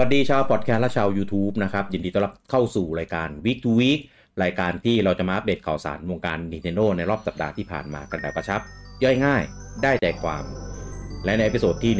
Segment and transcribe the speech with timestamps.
[0.00, 4.00] วัสดีชาวพอดแคสต์และชาว YouTube นะครับ ยินดีต้อนรับเข้าสู่รายการ Week to Week
[4.42, 8.60] รายการที่เราจะมาอัปเดตข่าวสารวงการ Nintendo ในรอบสัปดาห์ที่ผ่านมากันแบบกระชับ
[9.04, 9.42] ย่อยง่าย
[9.82, 10.44] ได้ใจความ
[11.24, 11.92] และใน episode ที่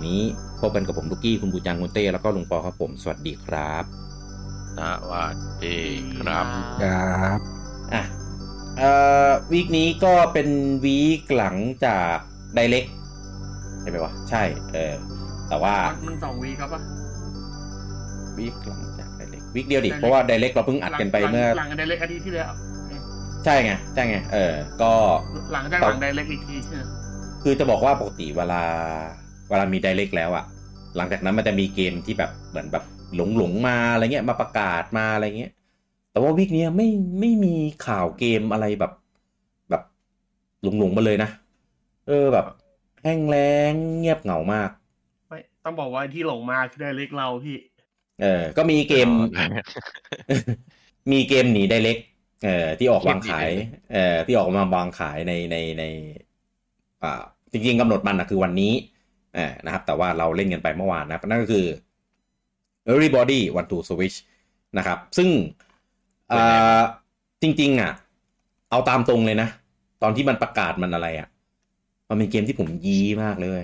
[0.00, 0.20] 134 นี้
[0.60, 3.84] พบกันกับผมลูกกี้ คุณบูจังคุณเต้ แล้วก็ลุงปอครับผม สวัสดีครับ
[4.78, 4.80] ส
[5.10, 5.78] วัสดี
[6.18, 6.46] ครับ
[6.82, 7.38] ครับ
[7.92, 8.02] อะ
[8.78, 8.92] เอ่
[9.28, 10.48] อ week นี้ก็เป็น
[10.84, 12.16] week หลังจาก
[12.54, 12.84] ไดเล็ก
[13.80, 14.42] ใช่ไหมวะใช่
[14.72, 14.94] เออ
[15.48, 15.76] แต่ว่า
[16.06, 16.82] มันสองวีครับปะ
[18.38, 22.52] วีคหลังจากไดเล็กวีคเดียวดิ เพราะว่าไดเล็กเราเพิ่งอัดกันไปเมื่อ หลังไดเล็กอาทิตย์ที่แล้ว
[23.44, 24.92] ใช่ไง ใช่ไง เออ ก็
[25.54, 26.56] หลังจากหลังไดเล็กอีกที
[27.42, 28.62] คือจะบอกว่าปกติเวลา
[29.48, 30.44] เวลามีไดเล็กแล้วอะ
[30.96, 35.52] หลังจากนั้นมันจะมีเกมที่แบบเหมือนแบบหลงหลงๆมาอะไรเงี้ยมาประกาศมาอะไรเงี้ย
[36.12, 36.88] แต่ว่าวีคเนี้ยไม่
[37.20, 37.54] ไม่มี
[37.86, 38.92] ข่าวเกมอะไรแบบ
[39.70, 39.82] แบบ
[40.62, 41.30] หลงหลงๆมาเลยนะ
[42.08, 42.46] เออแบบ
[43.02, 44.70] แห้งแล้งเงียบเหงามาก
[45.28, 47.56] ไม่ต้องบอกว่าที่หลงมาคือไดเล็กเราพี่
[48.22, 49.08] เออ ก็มีเกม
[51.12, 51.98] มีเกมหนีไดเล็ก
[52.44, 53.48] เอ่อที่ออกวางขาย
[53.92, 55.84] เอ่อที่ออกมาวางขายในในใน
[57.02, 58.72] อ่า จริงๆกำหนดมันนะคือวันนี้
[59.34, 61.66] เอ่อนะครับ แต่ว่าเราเล่นกันไปเมื่อวานนะครับนั่นก็คือ
[62.90, 64.16] Everybody Want to Switch
[64.78, 65.28] นะครับ ซึ่ง
[66.32, 66.80] อ่า
[67.42, 67.92] จริง ๆ อะ
[68.70, 69.48] เอาตามตรงเลยนะ
[70.02, 71.28] ตอนที่มันประกาศมันอะไรอะ
[72.08, 73.62] มันเป็นเกมที่ผมยี้มากเลย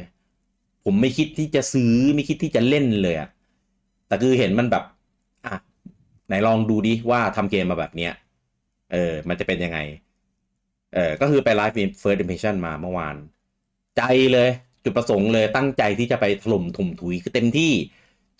[0.85, 3.29] ผมไม่คิดที่จะซื้อไม่คิดที่จะเล่นเลยอะ
[4.09, 4.85] แต่คือเห็นมันแบบ
[5.45, 5.55] อะ
[6.29, 8.13] ไหนลองดูดิว่าทำเกมมาแบบเนี้ย
[8.93, 9.79] เออ มันจะเป็นยังไง
[10.95, 13.17] เออก็คือไปไลฟ์ first impression มาเมื่อวาน
[13.97, 14.51] ใจเลย
[14.85, 17.73] จุดประสงค์เลยตั้งใจที่จะไปถล่มถุมถุยคือเต็มที่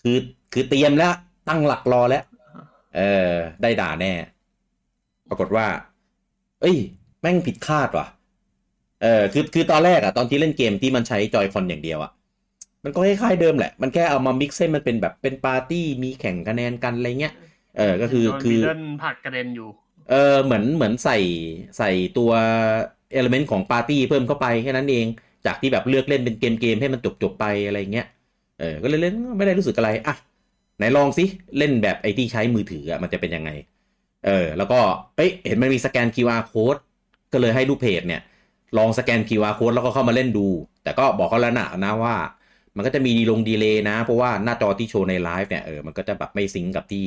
[0.01, 0.17] คือ
[0.53, 1.13] คือเตรียมแล้ว
[1.49, 2.23] ตั้งหลักรอแล้ว
[2.95, 4.13] เออ ได้ด่าแน่
[5.29, 5.67] ปรากฏว่า
[6.61, 6.77] เอ้ย
[7.21, 8.07] แม่งผิดคาดว่ะ
[9.01, 12.11] เออคือคือตอนแรกอะตอนที่เล่นเกมที่มันใช้จอยคอนอย่างเดียวอะ
[12.83, 17.33] มันก็คล้ายๆเดิมแหละ มันแค่เอามามิกซ์ให้มันเป็นแบบเป็นปาร์ตี้มีแข่งคะแนนกันอะไรเงี้ย
[17.77, 19.69] เออ ก็คือโดนคือบีเดิลผลักกระเด็นอยู่
[20.09, 21.17] เออ เหมือนเหมือนใส่
[21.77, 22.31] ใส่ตัว
[23.13, 25.05] element ของปาร์ตี้เพิ่มเข้าไปแค่นั้นเอง
[25.45, 28.07] จากที่แบบเลือกเล่นเป็นเกมเกมให้มันจบจบๆไปอะไรเงี้ย
[28.59, 30.15] เออ ก็เลยเล่นไม่ได้รู้สึกอะไร อะ
[30.77, 31.23] ไหนลองสิ
[31.57, 33.49] เล่นแบบไอที่ใช้มือถืออะ มันจะเป็นยังไง
[34.25, 34.79] เออ แล้วก็
[35.15, 36.79] เอ้ย เห็นมันมีสแกน QR code
[37.33, 38.21] ก็เลยให้ลูกเพจเนี่ย
[38.77, 40.47] ลองสแกน QR code แล้วก็เข้ามาเล่นดู
[40.83, 42.15] แต่ก็บอกเขาแล้วนะนะว่า
[42.75, 47.05] มันก็จะมีดีลง delay นะ เพราะว่าหน้าจอที่โชว์ในไลฟ์เนี่ยเออมันก็จะแบบไม่ sync กับที่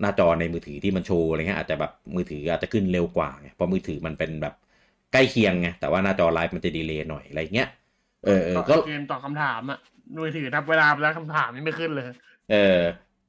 [0.00, 4.54] หน้าจอในมือถือที่มันโชว์อะไรเงี้ยอาจจะแบบมือถืออาจจะขึ้นเร็วกว่าไงเพราะมือถือมันเป็นแบบ
[5.12, 7.68] ใกล้เคียงไงแต่ว่าหน้าจอไลฟ์มันจะดีเลย์หน่อยอะไรเงี้ย
[8.24, 9.78] เออเออก็เกมตอบคำถามอะ
[10.16, 12.06] มือถือนับเวลาไปแล้วคำถามนี่ไม่ขึ้นเลย
[12.50, 12.80] เออ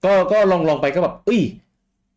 [0.06, 1.42] ก็ก็ลองลองไปก็แบบเอ้ย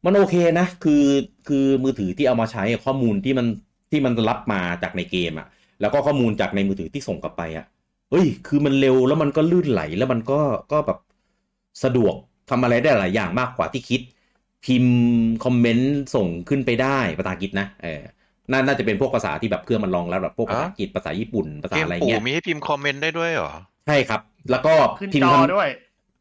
[0.04, 1.04] มันโอเคนะ คือ
[1.48, 3.46] คือมือถือที่เอามาใช้ข้อมูลที่มัน
[3.90, 5.46] ที่มันรับมาจากในเกมอะ
[5.80, 7.66] แล้วก็ข้อมูลจากในมือถือที่ส่งกลับไปอะ
[8.10, 10.40] เฮ้ย คือมันเร็วแล้วมันก็ลื่นไหลแล้วมันก็
[10.72, 10.98] ก็แบบ
[11.84, 12.14] สะดวก
[12.50, 14.00] ทำอะไรได้หลายอย่างมากกว่าที่คิด
[14.64, 14.96] พิมพ์
[15.44, 18.02] คอมเมนต์ส่งขึ้นไปได้ภาษาอังกฤษนะเออ
[18.50, 23.52] น่าน่าจะเป็นพวกภาษาที่แบบเครื่องมันรองรับแบบพวกภาษาอังกฤษภาษาญี่ปุ่นภาษาเกมอะไรปู่เงี้ยมีให้พิมพ์คอมเมนต์ได้ด้วยเหรอ
[23.86, 24.20] ใช่ครับ
[24.50, 25.68] แล้วก็ขึ้นพิมจพ์อคำด้วย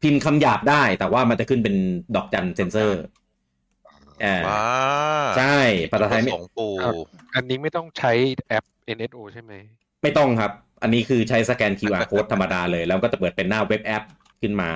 [0.02, 1.74] พิมพ์คำหยาบได้ แต่ว่ามันจะขึ้นเป็น
[2.16, 2.98] ดอกจันเซนเซอร์
[4.22, 4.62] เออว้า
[5.38, 5.58] ใช่
[5.92, 6.94] ภาษาไทยไม่สงปู่ครับ
[7.34, 8.12] อันนี้ไม่ต้องใช้
[8.48, 8.64] แอป
[8.96, 9.52] NSO ใช่ไหม
[10.02, 10.52] ไม่ต้องครับ
[10.82, 14.02] อันนี้คือใช้สแกน QR code ธรรมดาเลย แล้วก็จะเปิดเป็นหน้า web app
[14.42, 14.70] ขึ้นมา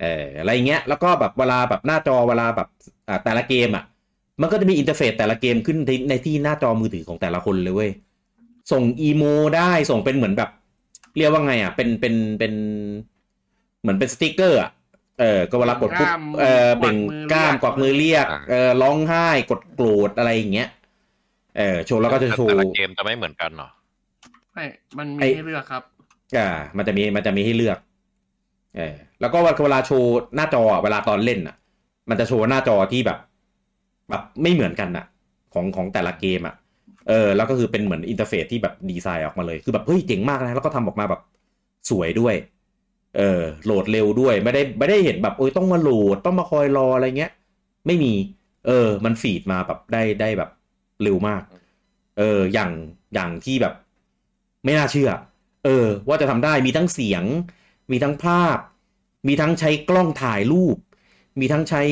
[0.00, 2.68] เอออะไรเงี้ยแล้วก็แบบเวลาแบบหน้าจอเวลาแบบ
[3.08, 3.84] อ่าแต่ละเกมอะ
[4.40, 7.90] มันก็จะมี interface แต่ละเกมขึ้นในในที่หน้าจอมือถือของแต่ละคนเลยเว้ย
[8.72, 9.22] ส่ง emo
[9.56, 10.50] ได้ส่งเป็นเหมือนแบบ
[11.18, 12.54] เรียกว่าไงอะ เป็นเป็นเป็น
[13.80, 14.70] เหมือนเป็นสติกเกอร์อะ
[15.20, 20.68] เออก็เวลากดปุ๊บกล้ามเออเบ่งกวักมือกล้ามเรียกกวักมือเรียกอ่าเออร้องไห้กดโกรธอะไรอย่างเงี้ย
[21.58, 23.68] เออโชว์แล้วก็จะโชว์แต่ละเกมจะไม่เหมือนกันเหรอ
[24.54, 24.64] ไม่
[24.98, 25.82] มันมีไอ้ให้เลือกครับ
[26.36, 27.78] อ่า มันจะมีมันจะมีให้เลือก
[28.76, 31.56] เออแล้วก็เวลาโชว์หน้าจออะเวลาตอนเล่นอะ
[32.10, 33.18] มันจะโชว์หน้าจอที่แบบ
[34.10, 35.06] แบบไม่เหมือนกันอะ
[35.54, 36.54] ของของแต่ละเกมอะ
[37.08, 41.20] เออ แล้วก็คือเป็นเหมือน interface ที่แบบดีไซน์ออกมาเลย คือแบบเฮ้ยเจ๋งมากนะแล้วก็ทำออกมาแบบ
[41.90, 42.34] สวยด้วย
[43.18, 47.32] เออ โหลดเร็วด้วยไม่ได้ไม่ได้เห็นแบบเอ้ยต้องมาโหลดต้องมาคอยรออะไรเงี้ย
[47.86, 48.12] ไม่มี
[48.66, 50.50] เออ มันฟีดมาแบบได้ได้แบบ
[51.02, 51.42] เร็วมาก
[52.18, 52.70] เออ อย่าง
[53.14, 53.74] อย่างที่แบบ
[54.64, 55.10] ไม่น่าเชื่อ
[55.64, 57.24] เออ ว่าจะทำได้มีทั้งเสียง
[57.90, 58.58] มีทั้งภาพ
[59.28, 60.76] มีทั้งใช้กล้องถ่ายรูป
[61.40, 61.82] มีทั้งใช้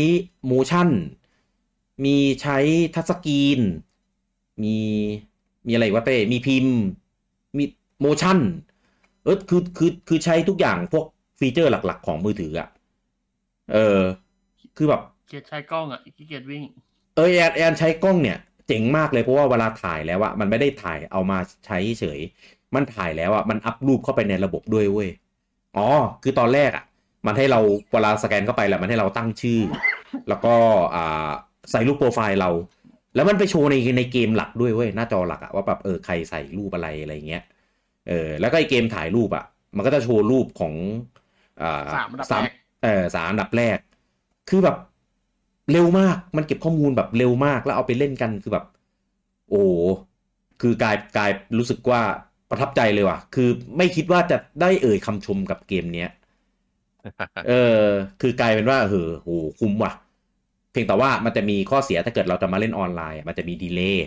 [0.47, 0.89] โมชั่น
[2.05, 2.59] มีใช้
[2.95, 3.61] ทัชสกรีน
[4.63, 4.77] มี
[5.67, 6.77] มีอะไรอีกวะเต้มีพิมพ์
[7.59, 7.65] มี
[8.01, 8.39] โมชั่น
[9.25, 11.05] เออคือคือคือใช้ทุกอย่างพวก
[11.39, 12.69] ฟีเจอร์หลัก ๆ ของมือถืออะ
[13.71, 13.77] เออ
[14.77, 16.63] คือแบบเกียรใช้กล้องอะขี้เกียจวิ่ง
[17.15, 18.37] เออแอนแอนใช้กล้องเนี่ย
[18.67, 22.21] เจ๋งมากเลยเพราะว่าเวลาถ่ายแล้วอะมันไม่ได้ถ่ายเอามาใช้เฉย
[22.75, 25.09] มันถ่ายแล้วอะมันอัพรูปเข้าไปในระบบด้วยเว้ย
[25.77, 25.87] อ๋อ
[26.23, 26.85] คือตอนแรกอะ
[27.27, 27.61] มันให้เรา
[27.93, 29.61] เวลาสแกนเข้าไปแหละมันให้เราตั้งชื่อ
[30.29, 30.55] แล้วก็
[30.95, 31.31] อ่า
[31.71, 32.51] ใส่รูปโปรไฟล์เรา
[33.15, 37.43] แล้วมันไปโชว์ในในเกมหลักด้วยเว้ยหน้าจอหลักอะว่าแบบเออใครใส่รูปอะไรอะไรเงี้ย
[38.09, 39.45] เออแล้วก็ไอเกมถ่ายรูปอะ
[39.77, 40.75] มันก็จะโชว์รูปของ
[41.63, 43.79] อ่าสามอันดับสามแรกเออสามอันดับแรก
[44.49, 44.77] คือแบบ
[45.73, 48.65] เร็วมากมันเก็บข้อมูลแบบเร็วมากแล้วเอาไปเล่นกันคือแบบ
[49.49, 49.73] โอ้โห
[50.61, 52.03] คือกลายกลายรู้สึกว่า
[52.51, 53.49] ประทับใจเลยว่ะ คือ
[53.79, 56.09] ไม่คิดว่าจะได้เอ่ยคำชมกับเกมเนี้ย
[57.43, 57.53] เออ
[58.21, 59.93] คือกลายเป็นว่าเออโหคุ้มว่ะ
[60.71, 64.03] เพียงแต่ว่ามันจะมีข้อเสียถ้าเกิดเราจะมาเล่นออนไลน์ มันจะมีดีเลย์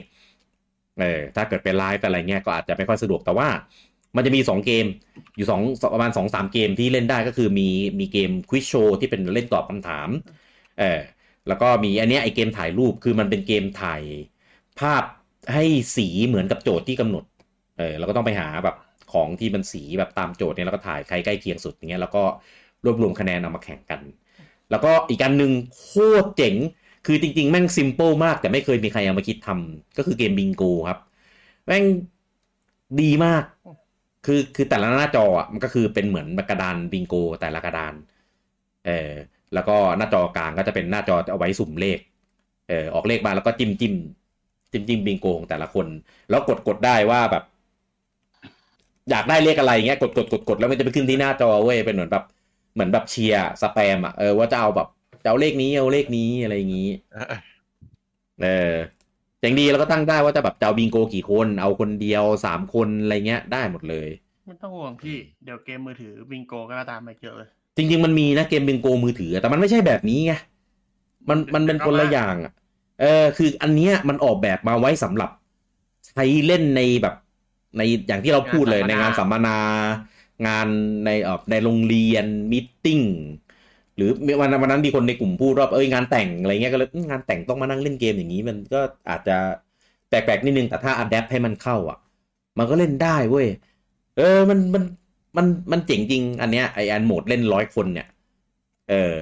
[0.99, 1.05] เออ
[1.35, 3.49] ถ้าเกิดเป็นไลฟ์อะไรเงี้ยก็อาจจะไม่ค่อยสะดวก แต่ว่า
[4.15, 4.85] มันจะมีสองเกม
[5.35, 5.61] อยู่สอง
[5.93, 7.63] ประมาณสองสามเกมที่เล่นได้ก็คือมี
[7.99, 10.09] มีเกมควิชโชที่เป็นเล่นตอบคำถาม
[10.79, 10.99] เออ
[11.47, 14.03] แล้วก็มีอันเนี้ยไอเกมถ่ายรูป คือมันเป็นเกมถ่าย
[14.79, 15.03] ภาพ
[15.53, 15.63] ให้
[15.95, 17.23] สีเหมือนกับโจทย์ที่กำหนด
[17.77, 18.75] เออเราก็ต้องไปหาแบบ
[19.13, 22.23] ของที่มันสีแบบตามโจทย์เนี่ยแล้วก็ถ่ายใครใกล้เคียงสุดอย่างเงี้ยแล้วก็
[22.85, 24.01] รวบรวมคะแนนเอามาแข่งกัน
[24.71, 25.91] แล้วก็อีกอันหนึ่งโค
[26.23, 26.55] ตรเจ๋ง
[27.05, 30.99] คือจริง ๆ แม่งซิมเ l ิลมาก แต่ไม่เคยมีใครเอามาคิดทำก็คือเกมบิงโกครับ
[31.67, 31.83] แม่ง
[33.01, 33.43] ดีมาก
[34.25, 37.93] คือคือแต่ละหน้าจออะมันก็คือเป็นเหมือนกระดานบิงโกแต่ละกระดาน
[38.85, 39.11] เออ
[39.53, 41.99] แล้วก็หน้าจอกลางก็จะเป็นหน้าจอเอาไว้สุ่มเลข
[42.69, 43.93] เออออกเลขมาแล้วก็จิ้มจิ้ม
[44.71, 45.87] จิ้มจิ้มบิงโกของแต่ละคน
[46.29, 47.43] แล้วกดกดได้ว่าแบบ
[49.09, 52.23] อยากได้เลขอะไรเงี้ยกดกดกดกดแล้วมันจะไปขึ้นที่หน้าจอเว้ยเป็นเหมือนแบบ
[52.73, 54.87] เหมือนแบบเชียร์สแปมอะเออว่าจะเอาแบบ
[55.23, 56.89] จะเอาเลขนี้เอาเลขนี้อะไรอย่างงี้
[58.41, 58.73] เออ
[59.39, 64.07] เจ๋งดีแล้วก็ตั้งได้ว่าจะแบบจะเอาบิงโกกี่คนเอาคนเดียวสามคนอะไรเงี้ยได้หมดเลย
[64.45, 70.33] ไม่ต้องห่วงพี่เดี๋ยวเกมมือถือบิงโกก็ตามมาเจอเลยจริง ๆ มันมีนะเกมบิงโกมือถือ แต่มันไม่ใช่แบบนี้ไง
[71.29, 72.53] มันมันเป็นคนละอย่างอะ
[73.01, 75.29] เออคืออันเนี้ยมันออกแบบมาไว้สำหรับ
[76.09, 77.15] ใช้เล่นในแบบ
[77.77, 79.51] ในอย่างที่เราพูดเลยในงานสัมมนา
[80.47, 80.67] งาน
[81.05, 82.99] ในเออในโรงเรียน meeting
[83.95, 84.09] หรือ
[84.41, 88.79] วันวันนั้นมีคนในกลุ่มพูดว่าเอ้ยงานแต่งอะไรเงี้ยก็เลยอืมงานแต่งต้องมานั่งเล่นเกมอย่างนี้ มันก็
[89.09, 89.37] อาจจะ
[90.09, 91.97] แปลกๆนิดนึงแต่ถ้า adapt ให้มันเข้าอะ
[92.57, 93.47] มันก็เล่นได้เว้ย
[94.17, 94.83] เออมันมัน
[95.37, 98.07] มันมันเจ๋งจริง อันเนี้ยไออันโหมดเล่นร้อยคนเนี่ย
[98.89, 99.13] เออ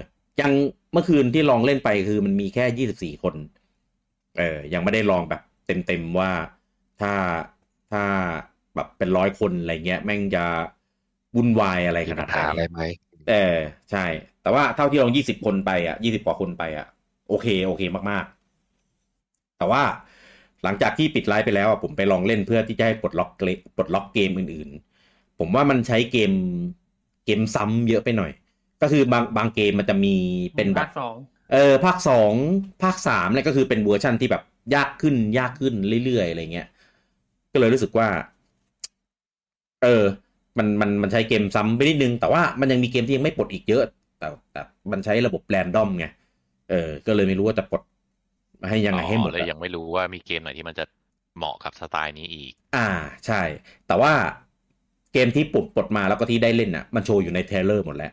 [0.42, 0.52] ยัง
[0.94, 3.36] เมื่อคืนที่ลองเล่นไปคือมันมีแค่ยี่สิบสี่คน
[4.38, 6.32] เออยังไม่ได้ลองแบบเต็มๆว่า
[7.02, 7.14] ถ้า
[7.92, 8.04] ถ้า
[8.76, 10.46] แบบเป็นร้อยคนอะไรเงี้ยแม่งจะ
[11.36, 12.80] วุ่นวายอะไรมีขนาปัดญไหหาอะไรนไหม
[13.30, 13.58] เออ
[13.92, 14.06] ใช่
[14.42, 16.88] แต่ว่าเท่าที่ลองยี่สิบคนไปอะยี่สิบกว่าคนไปอะ
[17.30, 19.84] โอเค โอเคมากๆ แต่ว่า
[20.64, 24.70] หลังจากที่ปิดไลฟ์ไปแล้วอะผมไปลองเล่นเพื่อที่จะให้ปลดล็อกเกมปลดล็อกเกมอื่น
[25.04, 26.32] ๆ ผมว่ามันใช้เกม
[27.26, 28.32] เกมซ้ำเยอะไปหน่อย
[28.82, 30.16] ก็คือบางบางเกมมันจะมี
[30.56, 31.16] เป็นแบภาบคสอง
[31.52, 32.34] เออภาคสอง
[32.84, 34.44] ภาคสามเนี่ยก็คือเป็นเวอร์ชันที่แบบ
[34.76, 35.74] ยากขึ้นยากขึ้น
[36.06, 36.68] เรื่อยๆอะไรเงี้ย
[37.54, 38.08] ก็เลยรู้สึกว่า
[39.84, 40.04] เออ
[40.58, 43.84] มันมันมันใช้เกมซ้ำไปนิดนึง แต่ว่ามันยังมีเกมที่ยังไม่ปลดอีกเยอะ
[44.20, 44.62] แต่แต่
[44.92, 46.06] มันใช้ระบบ random ไง
[46.70, 47.82] เออ ก็เลยไม่รู้ว่าจะปลด
[48.70, 50.86] ให้ยังไงให้หมดอ๋อเลยอะยังไม่รู้ว่ามีเกมไหนที่มันจะ
[51.36, 52.88] เหมาะกับสไตล์นี้อีก อ่า
[53.26, 53.42] ใช่
[53.88, 54.14] แต่ว่า
[55.14, 58.12] เกมที่ปลดปลดมาแล้วก็ที่ได้เล่นอะ มันโชว์อยู่ใน trailer หมดแล้ว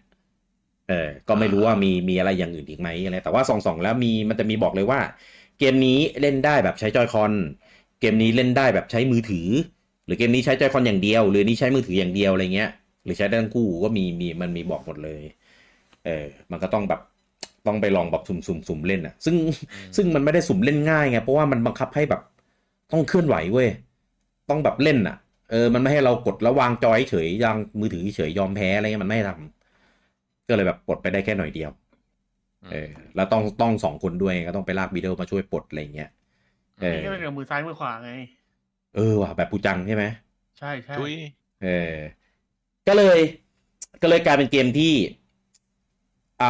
[0.88, 5.00] เออ ก็ไม่รู้ว่ามีมีอะไรอย่างอื่นอีกไหมอะไร แต่ว่าส่องสองแล้วมีมันจะมีบอกเลยว่า
[5.58, 7.32] เกมนี้เล่นได้แบบใช้จอยคอน
[8.00, 9.48] เกมนี้เล่นได้แบบใช้มือถือ
[10.06, 12.70] หรือเกมนี้ใช้จอยคอนอย่างเดียว หรือนี่ใช้มือถืออย่างเดียวอะไรเงี้ย
[13.04, 15.20] หรือใช้ได้ทั้งคู่ก็มีมีมันมีบอกหมดเลย
[16.06, 17.00] เออมันก็ต้องแบบ
[17.66, 19.36] ต้องไปลองแบบสุ่มสุ่มสุ่มเล่นอะซึ่ง
[19.96, 22.22] ซึ่งมันไม่ได้สุ่มเล่นง่ายไงเพราะว่ามันบังคับให้แบบ
[22.92, 23.68] ต้องเคลื่อนไหวเว้ย
[24.50, 25.16] ต้องแบบเล่นอะ
[25.50, 31.70] เออมันไม่ให้เรากดแล้ววางจอยเฉยยางมือถือเฉยยอมแพ้อะไรเงี้ยมันไม่ให้ทำก็เลยแบบปลดไปได้แค่หน่อยเดียว
[32.72, 36.17] เออ แล้วต้องต้องสองคนด้วยก็ต้องไปลากวิดีโอมาช่วยปลดอะไรเงี้ยเออ
[36.90, 38.10] นี่ก็เป็นกับมือซ้ายมือขวาไง
[38.92, 40.04] เออว่ะแบบปูจังใช่ไหม
[40.58, 41.12] ใช่ใช่ทุย
[41.60, 41.68] เออ
[42.86, 43.18] ก็เลย
[44.02, 44.92] ก็เลยกลายเป็นเกมที่
[46.40, 46.46] อ่า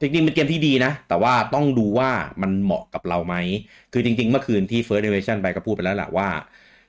[0.00, 2.10] จริงๆเป็นเกมที่ดีนะ แต่ว่าต้องดูว่า
[2.42, 3.34] มันเหมาะกับเราไหม
[3.92, 6.28] คือจริง ๆ เมื่อคืนที่ First Invasion ไปก็พูดไปแล้วแหละว่า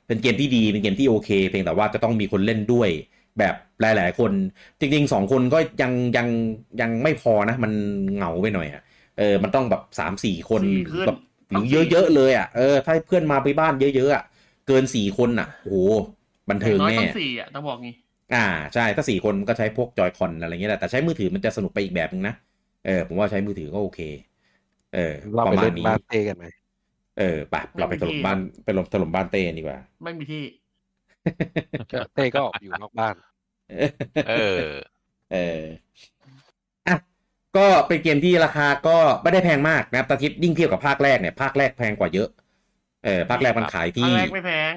[0.07, 2.89] เป็นเกมที่ดีเป็นเกมที่โอเค เพียงแต่ว่าจะต้องมีคนเล่นด้วย
[3.37, 4.33] แบบหลาย ๆ คน
[4.79, 6.27] จริงๆสองคนก็ยังยัง
[6.81, 7.71] ยังไม่พอนะ มัน
[8.13, 8.81] เหงาไปหน่อยอะ
[9.15, 11.17] เออ มันต้องแบบสามสี่คนสี่หรืขึ้อนแบบ
[11.51, 14.23] หรือเยอะๆเลยอะเออถ้าเพื่อนมาไปบ้านเยอะๆอะ
[14.67, 15.77] เกินสี่คนอะโอ้โห
[16.49, 17.95] บันอเทิย่างงน้อยแน่ต้องสี่อะต้องบอกงี้
[18.33, 22.33] อ่าใช่ถ้าสี่คนก็ใช้พวกจอยคอนอะไรเงี้ยแหละแต่ใช้มือถือมันจะสนุกไปอีกแบบนึงนะ
[22.85, 23.99] เออผมว่าใช้มือถือก็โอเค
[24.93, 26.45] เออเราปไประมาเล่ณนนี้บ้านเต้กันไหม
[27.19, 30.43] เออไปเราไปถล่มบ้านไปถล่มถล่มบ้านเต้ดีกว่า ไม่มีที่
[32.13, 33.15] เต้ก็ออกอยู่นอกบ้าน
[34.25, 34.31] เออ
[35.31, 35.37] เออ
[36.20, 36.20] อะ
[37.57, 42.29] ก็เป็นเกมที่ราคาก็ไม่ได้แพงมากนะครับแต่ทิปยิ่งเทียบกับภาคแรกเนี่ยภาคแรกแพงกว่าเยอะ
[43.03, 44.75] เออภาคแรกมันขายภาที่คแรกไม่แพง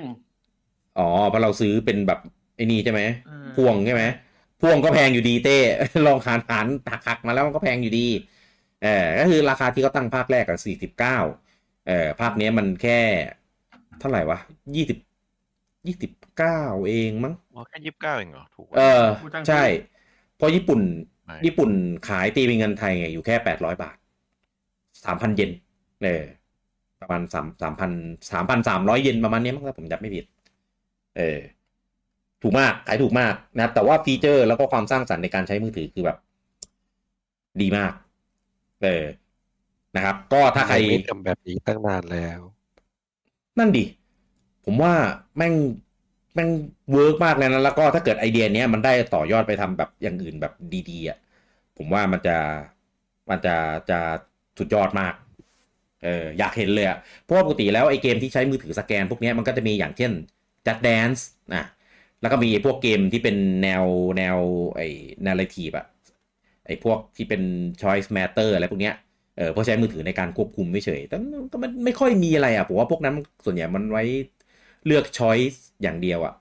[0.99, 2.21] อ๋อเพราะเราซื้อเป็นแบบ
[2.57, 4.05] ไอ้นี่ใช่ไหมเออพ่วงใช่ไหม
[4.61, 5.59] พ่วงก็แพงอยู่ดีเต้
[6.07, 8.07] ลองหารหารหักหักมาแล้วมันก็แพงอยู่ดี
[8.83, 11.17] เออก็คือราคาที่เขาตั้งภาคแรกกับสี่สิบเก้า
[11.87, 13.01] เออภาคเนี้ยมันแค่
[14.01, 14.39] เท่าไหร่วะ
[14.77, 14.99] ยี่สิบ
[15.87, 19.63] ยี่สิบเก้าเองมั้งอ๋อแค่ยี่สิบเก้าเองเหรอถูกเออพูดตั้งใช่
[20.37, 21.14] เพราะญี่ปุ่นไม่
[21.45, 21.71] ญี่ปุ่น
[22.09, 23.97] ขายตีเป็นเงินไทยไงอยู่แค่แปดร้อยบาท
[25.05, 25.51] สามพันเยน
[26.03, 26.23] เออ
[27.01, 27.91] ประมาณสามสามพัน
[28.33, 30.25] สามพันสามร้อยเยนประมาณเนี้ยมั้งถ้าผมจำไม่ผิด
[31.17, 31.39] เออ
[32.43, 36.19] ถูกมากขายถูกมากนะครับ แต่ว่าฟีเจอร์แล้วก็ความสร้างสรรค์ในการใช้มือถือคือแบบ
[37.61, 37.93] ดีมาก
[38.83, 39.05] เออ
[39.97, 42.41] นะครับ ก็ถ้าใครไม่ทำแบบนี้ตั้งนานแล้ว
[43.59, 43.85] นั่นดิ
[44.65, 44.95] ผมว่า
[45.37, 45.55] แม่ง
[46.35, 46.51] แม่ง
[46.93, 50.53] work มากเลยนะแล้วก็ถ้าเกิดไอเดียเนี้ยมันได้ต่อยอดไปทำแบบอย่างอื่นแบบ
[50.91, 51.19] ดีๆอะ
[51.77, 52.37] ผมว่ามันจะ
[53.31, 53.57] มันจะ
[53.91, 53.99] จะ
[54.59, 55.15] สุดยอดมาก
[56.05, 60.13] เอออยากเห็นเลยอะเพราะว่าปกติแล้วไอเกมที่ใช้มือถือสแกน พวกนี้มันก็จะมีอย่างเช่น
[60.67, 61.23] Just Dance
[61.55, 61.65] นะ
[62.21, 63.85] แล้วก็มีพวกเกมที่เป็นแนว
[64.19, 64.39] แนว
[64.77, 64.87] ไอ้
[65.27, 65.87] narrative อะ
[66.67, 67.43] ไอพวกที่เป็น
[67.83, 68.95] choice matter อะไรพวกเนี้ย
[69.37, 71.17] เออเพราะใช้มือถือในการควบคุมไม่เฉยแต่
[71.53, 73.15] ก็มันไม่ค่อยมีอะไรอะผมว่าพวกนั้น
[73.45, 74.05] ส่วนใหญ่มันไว้
[74.87, 76.35] เลือก choice อย่างเดียวอะ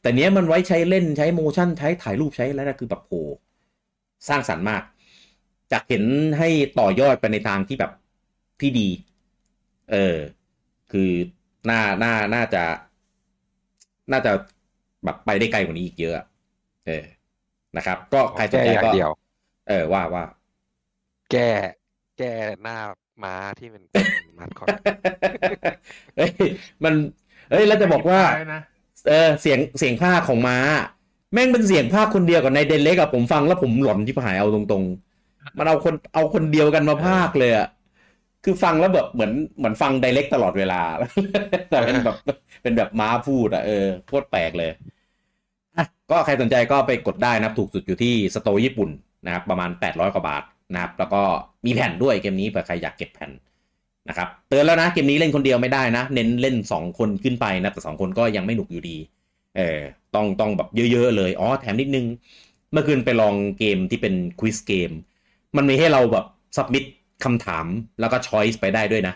[0.00, 3.14] แต่เนี้ยมันไว้ใช้เล่นใช้ motion ใช้ถ่ายรูปใช้อะไรนะคือแบบโห
[4.28, 4.82] สร้างสรรค์มาก
[5.72, 6.04] จากเห็น
[6.38, 7.92] ให้ต่อยอดไปในทางที่แบบ
[8.60, 8.88] ที่ดี
[9.90, 10.16] เออ
[10.92, 11.10] คือ
[11.70, 12.64] น่าน่าน่าจะ
[14.12, 14.32] น่าจะ
[15.04, 16.26] แบบไปได้ไกลกว่านี้อีกเยอะอะ
[16.86, 17.04] เออ
[17.76, 19.10] นะครับ ก็ใครสนแก้ใจอย่างก็เดียว
[19.68, 20.24] เออว่าว่า
[21.30, 21.50] แก้
[22.16, 22.76] แก้หน้า
[23.22, 24.72] ม้าที่มันเป็นมาสคอต
[26.16, 26.32] เอ้ย
[26.84, 26.94] มัน
[27.50, 28.60] เอ้ยแล้วจะบอกว่าได้นะ
[29.08, 30.58] เออเสียงเสียงภาคของม้า
[31.34, 37.68] แม่งเป็นเสียงภาคคนเดียวกับในเดนเล็กอะผมฟังแล้วผมหลอนที่หายเอาตรงๆ มันเอาคนเอาคนเดียวกันมาภาคเลยอะ
[38.44, 40.80] คือฟังแล้วแบบเหมือนเหมือนฟังไดเล็กตลอดเวลา
[41.70, 42.16] แต่เป็นแบบ
[42.62, 48.90] เป็นแบบม้าพูดอะเออโคตรแปลกเลยอะก็ใครสนใจก็ไปกดได้นะครับ ถูกสุดอยู่ที่สโตร์ญี่ปุ่น
[49.26, 51.22] นะครับ ประมาณ 800 กว่าบาทนะครับ แล้วก็
[51.66, 53.30] มีแผ่นด้วยเกมนี้เผื่อใครอยากเก็บแผ่น
[54.08, 58.96] นะครับเตือนแล้วนะเกมนี้เล่นคนเดียวไม่ได้นะ เน้นเล่น 2 คนขึ้นไปนะแต่ 2 คนก็ยังไม่หนุกอยู่ดี
[59.56, 59.78] เออ
[60.14, 62.06] ต้องต้องแบบเยอะ ๆ เลยอ๋อแถมนิดนึง
[62.72, 64.90] เมื่อคืนไปลองเกมที่เป็นควิสเกม
[65.56, 66.24] มันมีให้เราแบบ
[66.56, 66.84] สับมิด
[67.24, 67.66] คำถาม
[68.00, 69.14] แล้วก็ช้อยส์ไปได้ด้วยนะ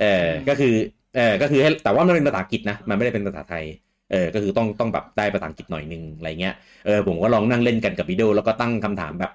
[0.00, 0.74] เออก็คือ
[1.16, 3.64] เออก็คือให้แต่ว่ามันเป็นภาษาอังกฤษนะ มันไม่ได้เป็นภาษาไทย
[4.10, 6.54] เออก็คือต้องต้องแบบได้ภาษาอังกฤษหน่อยนึงอะไรเงี้ย
[6.86, 9.32] เออผมก็ลองนั่งเล่นกันกับวิดีโอแล้วก็ตั้งคำถามแบบ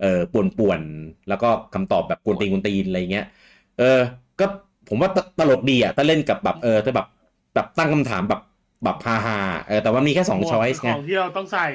[0.00, 3.26] เออป่วนๆแล้วก็คำตอบแบบกวนตีนกวนตีนอะไรเงี้ย
[3.78, 4.00] เออ
[4.40, 4.46] ก็
[4.88, 7.06] ผมว่าตตลกดีอะถ้าเล่นกับแบบเออถ้าแบบ
[7.54, 8.40] แบบตั้งคำถามแบบ
[8.84, 11.66] แบบฮาฮาๆเออแต่ว่ามีแค่สองหมวกช้อยคืส์ไงของที่เราต้องใส่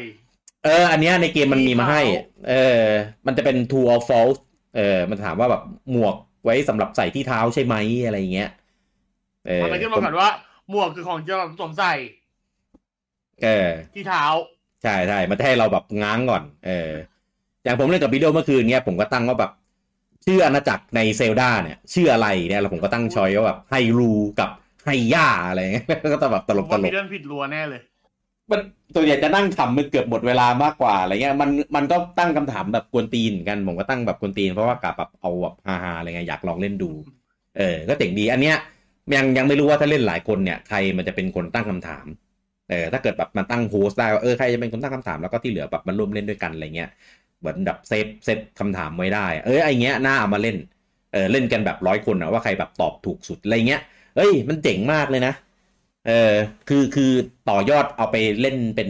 [0.66, 2.84] เออ อันเนี้ยในเกมมันมีมาให้ที่เท้าเออ
[3.26, 4.40] มันจะเป็น true or false
[4.76, 8.50] เออ มันถามว่าแบบหมวกไว้สำหรับใส่ที่เท้าใช่ไหมอะไรอย่างเงี้ย
[9.48, 10.30] เออมันจะขึ้นมาก่อนว่า
[10.70, 11.94] หมวกคือของที่เราสวมใส่
[13.44, 14.26] เออ ที่เท้า
[14.84, 16.92] ใช่ใช่มันจะให้เราแบบง้างก่อน เออ
[17.64, 19.52] อย่างผมเล่นกับวิดีโอเมื่อคืนเนี้ยผมก็ตั้งว่าแบบ
[20.26, 24.50] ชื่ออาณาจักรในเซลดาเนี่ย ชื่ออะไรเนี่ยแล้วผมก็ตั้งชอยว่าแบบไฮรูกับ
[24.86, 27.82] ไฮย่าอะไรเงี้ยก็ต้องแบบตลกตว่าลมีกเรื่องผิดรัวแน่เลย
[28.52, 28.60] มัน
[28.96, 36.92] ตัวใหญ่จะนั่งขำมันเกือบหมดเวลามากกว่าอะไรเงี้ยมันมันก็ตั้งคำถามแบบกวนตีนเหมือนกันผมก็ตั้งแบบกวนตีนเพราะว่ากะแบบเอาแบบฮาๆอะไรเงี้ยอยากลองเล่นดู
[37.58, 38.56] เออ ก็เจ๋งดีอันเนี้ย
[39.16, 42.06] ยังยังไม่รู้ว่าถ้าเล่นหลายคนเนี่ยใครมันจะเป็นคนตั้งคำถาม
[42.70, 46.90] เออถ้าเกิดแบบมันตั้ง host ได้ว่าเออใครจะเป็นคนตั้งคำถามแล้วก็ที่เหลือแบบมันร่วมเล่นด้วยกันอะไรเงี้ย
[47.44, 50.58] เหมือนแบบ save set คำถามไว้ได้ เออไอเงี้ยน่าเอามาเล่น
[51.14, 53.82] เออเล่นกันแบบร้อยคนอะว่าใครแบบตอบถูกสุดอะไรเงี้ย
[54.16, 55.34] เอ้ย มันเจ๋งมากเลยนะ
[56.08, 56.34] เออ
[56.70, 57.12] คือคือ
[57.50, 58.90] ต่อยอดเอาไปเล่นเป็น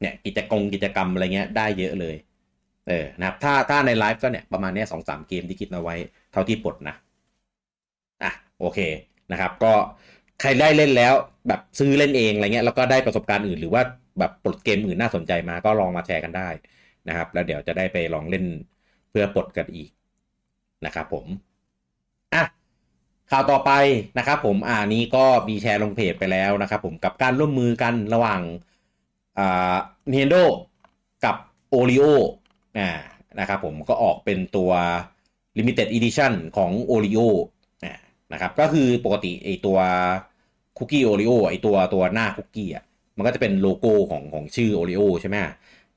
[0.00, 2.16] เนี่ยกิจกรรมกิจกรรมอะไรเงี้ยได้เยอะเลย
[2.88, 5.94] เออนะครับถ้าถ้าในไลฟ์ก็เนี่ยประมาณเนี้ยสองสามเกมที่คิดมาไว้
[6.32, 6.94] เท่าที่ปลดนะ
[8.22, 8.30] อะ
[8.60, 8.78] โอเค
[9.32, 9.72] นะครับ ก็
[10.40, 11.14] ใครได้เล่นแล้ว
[11.48, 13.82] แบบซื้อเล่นเองอะไรเงี้ยแล้วก็ได้ประสบการณ์อื่นหรือว่า
[14.18, 16.48] แบบปลดเกมอื่นน่าสนใจมาก็ลองมาแชร์กันได้
[17.08, 18.44] นะครับ แล้วเดี๋ยวจะได้ไปลองเล่น
[19.10, 19.90] เพื่อปลดกันอีก
[20.86, 21.26] นะครับผม
[22.34, 22.42] อะ
[23.30, 23.70] ข่าวต่อไป
[24.18, 28.40] นะครับผมอ่านี้ก็มีแชร์ลงเพจไปแล้วนะครับผมกับการร่วมมือกันระหว่าง
[29.38, 29.74] อ่า
[30.12, 30.42] Nintendo
[31.24, 31.36] กับ
[31.74, 32.10] Oreo
[32.78, 32.90] อ่า
[33.40, 34.70] นะครับผมก็ออกเป็นตัว
[35.58, 37.18] Limited Edition ของ Oreo
[37.84, 37.94] อ่า
[38.32, 39.78] นะครับก็คือปกติไอตัว
[40.78, 42.84] คุกกี้โอริโอไอตัวตัวหน้าคุกกี้อะ
[43.16, 45.36] มันก็จะเป็นโลโก้ของของชื่อโอริโอใช่ไหม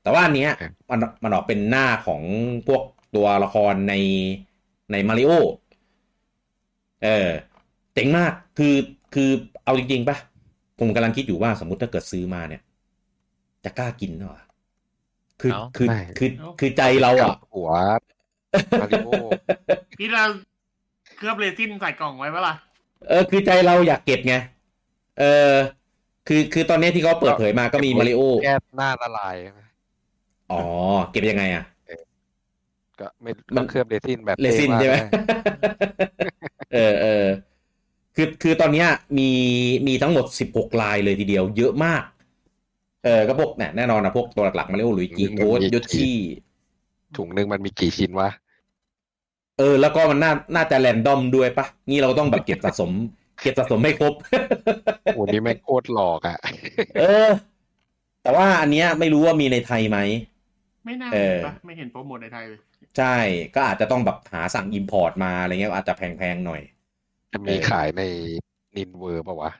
[0.08, 2.22] แต่ว่าอันเนี้ยครับมันมันออกเป็นหน้าของ
[2.68, 2.82] พวก
[3.14, 3.94] ตัวละครใน
[4.92, 5.30] ในมาริโอ
[7.04, 7.28] เออ
[7.94, 8.74] เจ๋งมากคือ
[9.14, 9.30] คือ
[9.64, 10.16] เอาจริงๆปะ
[10.78, 12.62] ผมกำลังคิดอยู่ว่าสมมติถ้าเกิดซื้อมาเนี่ย
[13.64, 14.40] จะกล้ากินเหรอ
[15.40, 16.28] คือเอ้าคือไม่คือ
[16.60, 17.70] คือใจเราอะหัว
[18.80, 19.08] มาริโอ
[19.98, 20.24] พี่เรา
[21.16, 22.54] เคลือบเรซินใส่กล่องไว้ปะล่ะ
[23.08, 24.34] เออคือใจเราอยากเก็บไง
[25.18, 25.52] เออ
[26.28, 29.60] คือคือตอนนี้ที่เขาเปิดเผยมาก็มีมาริโอแก้หน้าละลายใช่ไหม
[30.52, 30.60] อ๋อ
[31.10, 31.64] เก็บยังไงอะ
[33.00, 35.10] ก็ไม่มัต้อนงเคลือบเรซินแบบเรซินท่ากใช่ไหมนะ
[36.74, 37.26] เออเออ
[38.16, 38.88] คือคือตอนเนี้ย
[39.18, 39.30] มี
[39.86, 42.02] มีทั้งหมดสิบหกลายเลยทีเดียวเยอะมาก
[43.04, 46.16] เออก็พวกเนี่ยแน่นอนนะพวกตัวหลักๆมาเรียกว่าหลุยส์จีโค้ดยอชี่
[47.16, 48.30] ถุงหนึ่งมันมีกี่ชิ้นวะ
[49.58, 52.90] เออ แล้วก็มันน่าน่าจะแรนดอมด้วยปะนี่เราต้องแบบเก็บสะสม
[53.42, 54.14] เก็บสะสมให้ครบ
[55.14, 56.38] โอ้นี่แม่งโคตรหลอกอะ
[57.00, 57.28] เออ
[58.22, 59.98] แต่ว่าอันเนี้ยไม่รู้ว่ามีในไทยไหม
[60.88, 62.60] ไม่น่าเอเห็อนปะไม่เห็นโปรโมทในไทยเลย
[62.98, 63.16] ใช่
[63.54, 66.62] ก็อาจจะต้องแบบหาสั่ง import มาอะไรเงี้ยอาจจะแพงๆหน่อย
[67.32, 68.02] จะมีเออขายใน
[68.76, 69.50] นินเวอร์ป่าวะ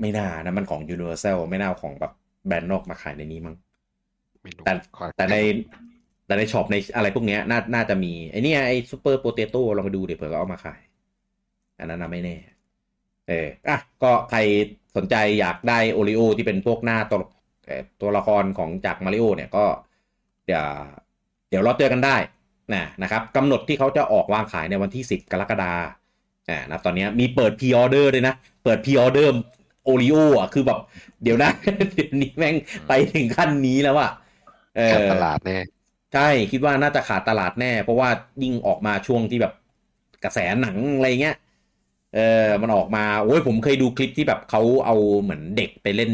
[0.00, 2.12] ไม่น่านะมันของ Universal ไม่น่าเอาของแบบ
[2.46, 3.56] แบรนด์นอกมาขายในนี้มั้ง
[4.42, 5.36] ไม่รู้แต่ขอแต่ใน
[6.26, 10.80] แต่ใน shop ในอะไรพวกเนี้ยน่าน่าจะมีไอ้เนี่ยไอ้ Super Potato ลองไปดูเดี๋ยวเผื่อเขาเอามาขาย
[11.78, 12.36] อันนั้นนะไม่แน่
[13.28, 14.38] เอออะก็ใคร
[14.96, 17.18] สนใจอยากได้ Oreo ที่เป็นพวกหน้าตัว
[17.66, 19.64] เอ่อตัวละครของจากมาริโอเนี่ยก็
[20.48, 20.66] เดี๋ยว
[21.50, 22.16] เดี๋ยวรอเจอกันได้
[22.74, 29.32] นะนะครับกำหนดที่เขาจะออกวางขายในวันที่ 10 กรกฎาคมอ่านะตอนเนี้ยมีเปิดพ r ออเดอร์ด้วยนะ เปิดพ r ออเดอร์
[29.84, 30.78] โอริโออะคือแบบ
[31.22, 31.50] เดี๋ยวนะ
[31.94, 32.54] เดี๋ยวนี้แม่ง
[32.88, 34.10] ไปถึงขั้นนี้แล้วอะ
[34.76, 35.58] เออขาดตลาดแน่
[36.14, 38.08] ใช่คิดว่าน่าจะขาดตลาดแน่ เพราะว่า
[38.42, 39.52] ยิ่งออกมาช่วงที่แบบ
[40.24, 41.36] กระแสหนังอะไรเงี้ย
[42.14, 46.12] เออมันออกมาโอ้ยผมเคยดูคลิปที่แบบเขาเอาเหมือนเด็กไปเล่น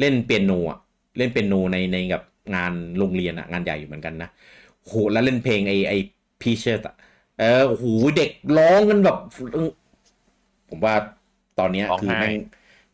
[0.00, 0.78] เล่นเปียโนอะ
[1.18, 2.22] เล่นเปียโนในในกับ
[2.54, 4.30] งานโรงเรียนอะงานใหญ่อยู่เหมือนกันนะ
[4.86, 5.92] โหแล้วเล่นเพลงไอไอ
[6.40, 6.94] พีเชตอะ
[7.40, 7.84] เออโอ้โห
[8.16, 9.16] เด็กร้องกันแบบ
[10.70, 10.94] ผมว่า
[11.58, 12.36] ตอนเนี้ยร้องคือไห้แม่ง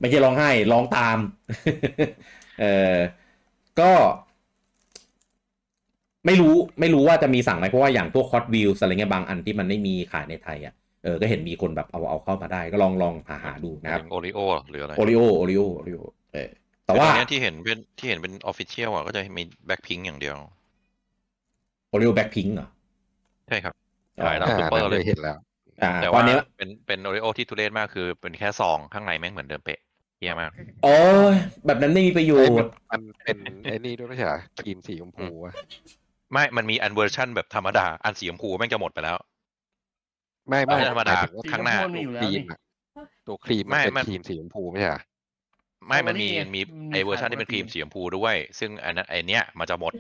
[0.01, 1.19] ไม่ใช่ร้องไห้ร้องตาม
[2.61, 2.65] เอ
[2.95, 2.97] อ
[3.81, 3.93] ก็
[6.27, 14.39] ไม่รู้ไม่รู้ว่าจะมีสั่งไหมเพราะว่าอย่างพวกคอ t วิวอะไรเงี้ยบางอันที่มันไม่มีขายในไทยอะเออก็เห็นมีคนแบบเอาเอาเข้ามาได้ ก็ลองลองหาหาดูนะครับโอริโอ
[14.71, 16.01] หรืออะไรโอริโอโอริโอโอริโอ
[16.33, 16.51] เออ
[16.91, 20.37] แต่ว่าคือตอนเนี้ยที่เห็นเป็นที่เห็นเป็นออฟฟิเชียลอะก็จะมีแบ็คพิงอย่างเดียว
[21.89, 22.69] โอริโอแบ็คพิงเหรอ
[23.47, 23.75] ใช่ครับ
[24.19, 25.37] อ๋อขายแล้วอ่าซุปเปอร์นั่นเลเลยยเห็นแล้ว
[25.83, 29.79] อ่าแต่ตอว่านนี้เป็นเป็นโอริโอที่ทุเรศมากคือเป็นแค่ซองข้างในแม่งเหมือนเดิมเป๊ะ
[30.19, 30.89] เยี่ยมากโอ้
[31.33, 31.35] ย
[31.65, 35.55] แบบนั้นไม่มีประโยเอ้ยมัชนน์มันเป็นไอ้นี่ด้วยไม่ใช่เหรอครีมสีชมพูอะ
[36.33, 39.17] ไม่ มันมีอันเวอร์ชันแบบธรรมดา อันสีชมพูแม่งจะหมดไปแล้ว
[40.49, 42.59] ไม่ไม่ไม่ธรรมดาหยถึว่ข้างหน้าสีชมพูมันมีอยู่แล้วครีมนี่อะ
[43.27, 45.03] ตัวครีมไม่มันเป็นมันครีมสีชมพูไม่ใช่เหรอ
[45.87, 49.93] ไม่มันมีเอามานี่ไงมีมันมีไอเวอร์ชันที่เป็นครีมขายสีชมพูด้วย ซึ่งอันนั้นไอเนี้ยมันจะหมด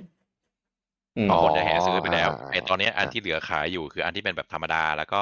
[1.16, 5.20] อืมอ๋อคนจะแห่ซื้อไปแล้วอ่าไอตอนเนี้ยอันอ่าที่เหลือขายอยู่คืออันที่เป็นแบบธรรมดา แล้วก็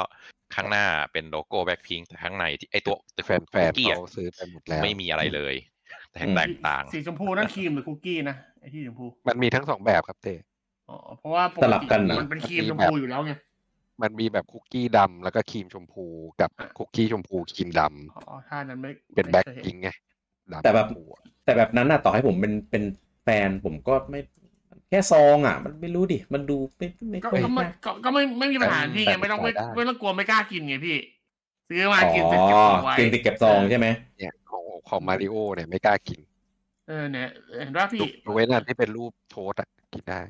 [0.55, 5.55] ข้างหน้าเป็นโลโก้แบ็คพิงแต่ข้างในที่ไอตัวแฟนแฟนคุกกี้อะเขาซื้อไปหมดแล้วไม่มีอะไรเลย
[6.12, 10.35] แต่แตกต่าง สีชมพูนั่นครีมหรือคุกกี้นะไอที่ชมพูมันมีทั้งสองแบบครับเต้
[10.88, 13.33] อ๋อเพราะว่าปสลับกันเหรอมันเป็นครีมมันมีชมแบบพูอยู่แล้วไง
[14.03, 16.07] มันมีแบบคุกกี้ดำแล้วก็ครีมชมพู
[16.40, 20.18] กับคุกกี้ชมพูครีมดำอ๋อถ้านั้นไม่เป็นไม่แบ็คคยห็พิงค์ไงดำ
[20.63, 22.85] แต่แบบชมพูอะแต่แบบนั้นน่ะต่อให้ผมเป็นเป็น
[23.25, 24.21] แฟนผมก็ไม่
[24.91, 30.97] แค่ซองอะ มันไม่รู้ดิ มันดูไม่ไม่ก็ค่อยก็ไม่น่าก็ก็ไม่ไม่มีปัญหาพี่ไงไม่ต้องไม่ไม่ต้องกลัวไม่กล้ากินไงพี่
[31.69, 33.87] ซื้อมากินเสร็จเก็บเอาไว้กินติดเก็บซองใช่ไหม
[34.19, 36.21] เนี่ยของของมาริโอเนี่ยไม่กล้ากิน
[36.89, 37.29] เออเนี่ย
[37.65, 40.21] เห็นว่าพี่ยกเว้นอันที่เป็นรูปโทสอะกินได้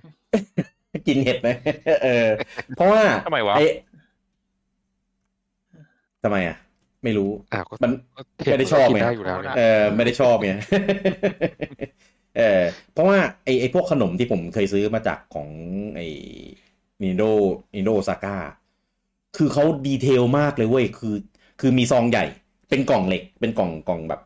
[1.06, 1.48] กินเห็ดไหม
[2.04, 2.26] เออ
[2.76, 3.64] เพราะว่าทำไมวะไอ้
[6.22, 6.56] ทำไมอะ
[7.04, 10.52] ไม่รู้อ่าก็มันก็เห็นไม่ได้ชอบกินไงได้อยู่แล้วเนี่ยเออไม่ได้ชอบไง
[12.36, 15.48] เออเพราะว่าไอ้ไอ้พวกขนมที่ผมเคยซื้อมาจากของ
[15.96, 16.06] ไอ้
[17.02, 18.36] Nintendo Nintendo Osaka
[19.36, 21.16] คือเขา detail มากเลยเว้ยคือ
[21.60, 22.24] คือมีซองใหญ่
[22.68, 24.20] เป็นกล่องเหล็ก เป็นกล่องกล่องแบบ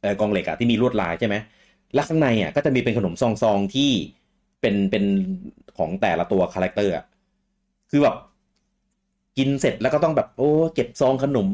[0.00, 1.36] เออกล่องเหล็กอะที่มีลวดลายใช่ไหม
[1.94, 3.90] แล้วข้างในอะก็จะมีเป็นขนมซองซองที่
[4.60, 5.04] เป็นเป็น
[5.78, 7.04] ของแต่ละตัว character อะ
[7.90, 8.16] คือแบบ
[9.38, 11.48] กินเสร็จแล้วก็ต้องแบบโอ้เก็บซองขนม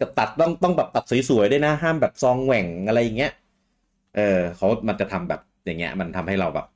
[0.00, 3.32] กับตัดต้องต้องแบบตัดสวยๆด้วยนะ ห้ามแบบซองแหว่งอะไรอย่างเงี้ย
[4.16, 6.66] เออเขามันจะทำแบบอย่างเงี้ย มันทำให้เราแบบ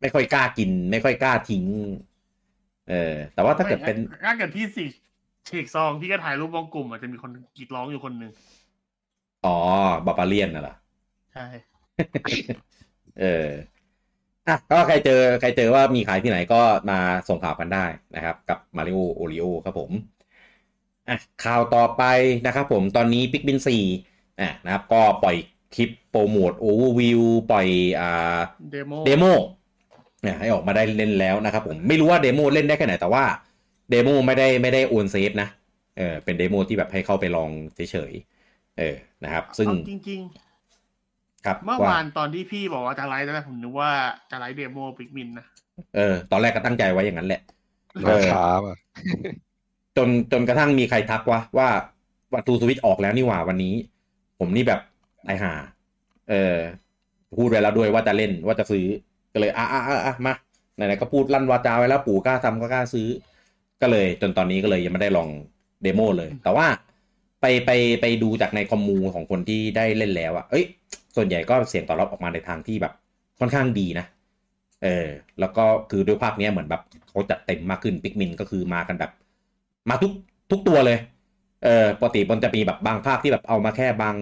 [0.00, 1.64] ไม่ค่อยกล้ากิน ไม่ค่อยกล้าทิ้ง
[2.88, 4.84] เออ แต่ว่าถ้าเกิดเป็นถ้าเกิดพี่สิ
[5.48, 8.32] ฉีกซองพี่ก็ถ่ายรูปวงกลุ่มอาจจะมีคนกรีดร้องอยู่คนหนึ่ง
[9.42, 9.50] อ๋อ
[10.06, 10.72] บาบาเลียนน่ะเหรอ
[11.32, 11.78] ใช่
[13.18, 13.24] เออ
[14.48, 17.84] อะก็ใครเจอใครเจอว่ามีขายที่ไหนก็มาส่งข่าวกันได้
[18.14, 19.90] นะครับ กับมาริโอโอริโอครับผม
[21.08, 22.02] อะข่าวต่อไป
[22.46, 23.82] นะครับผมตอนนี้ Pikmin สี่
[24.40, 25.36] อะนะครับ ก็ปล่อย
[25.74, 27.66] คลิปโปรโมทโอเวอร์วิวปล่อย
[28.00, 28.38] อ่า
[28.72, 29.24] demo demo
[30.22, 33.24] เนี่ยให้ออกมาได้เล่นแล้วนะครับผมไม่รู้ว่า demo เล่นได้แค่ไหนแต่ว่า
[33.90, 35.48] demo ไม่ได้ไม่ได้โอน save นะ
[35.98, 40.20] เออเป็น demo ที่แบบให้เข้าไปลองเฉยๆเออนะครับ ซึ่งเอาจริง
[41.46, 43.90] ครับๆเมื่อวานตอนที่พี่บอกว่าจะไลฟ์ตอนแรกผมนึกว่า
[44.30, 45.46] จะ live demo Pikmin นะ
[45.96, 47.40] เออ ตอนแรกก็ตั้งใจไว้อย่างนั้นแหละ
[48.06, 48.76] เอราอคาป่ะ
[49.96, 51.68] จนจนกระทั่งมีใครทักว่าว่า
[52.34, 53.74] วัตถุสวิตช์ออกแล้วนี่หว่าวันนี้
[54.38, 54.80] ผมนี่แบบ
[55.26, 55.52] ไอหา
[56.30, 56.56] เออ
[57.38, 58.86] พูดไว้แล้วด้วยว่าจะเล่นว่าจะซื้อ
[59.32, 60.34] ก็เลยอะอะอะอะมา
[60.76, 63.08] ไหนๆก็พูดลั่นวาจาไว้แล้วปู่กล้าทำก็กล้าซื้อ
[63.82, 65.28] ก็เลย จนตอนนี้ก็เลยยังไม่ได้ลอง
[65.82, 66.66] เดโมเลย แต่ว่า
[67.40, 67.70] ไปไป
[68.00, 70.64] ไปดูจากในคอมมูของคนที่ได้เล่นแล้วอะเอ้ย
[71.18, 72.92] ส่วนใหญ่ก็เสียงตอบรับออกมาในทางที่แบบ
[73.40, 74.06] ค่อนข้างดีนะ
[74.84, 75.06] เออ
[75.40, 79.12] แล้วก็คือด้วยภาคเนี้ยเหมือนแบบเขาจัดเต็มมากขึ้นปิกมินก็คือมากันแบบ
[79.90, 80.12] มาทุก
[80.50, 80.98] ทุกตัวเลย
[81.64, 84.16] เออปกติมันจะมีแบบบางภาคที่แบบเอามาแค่บาง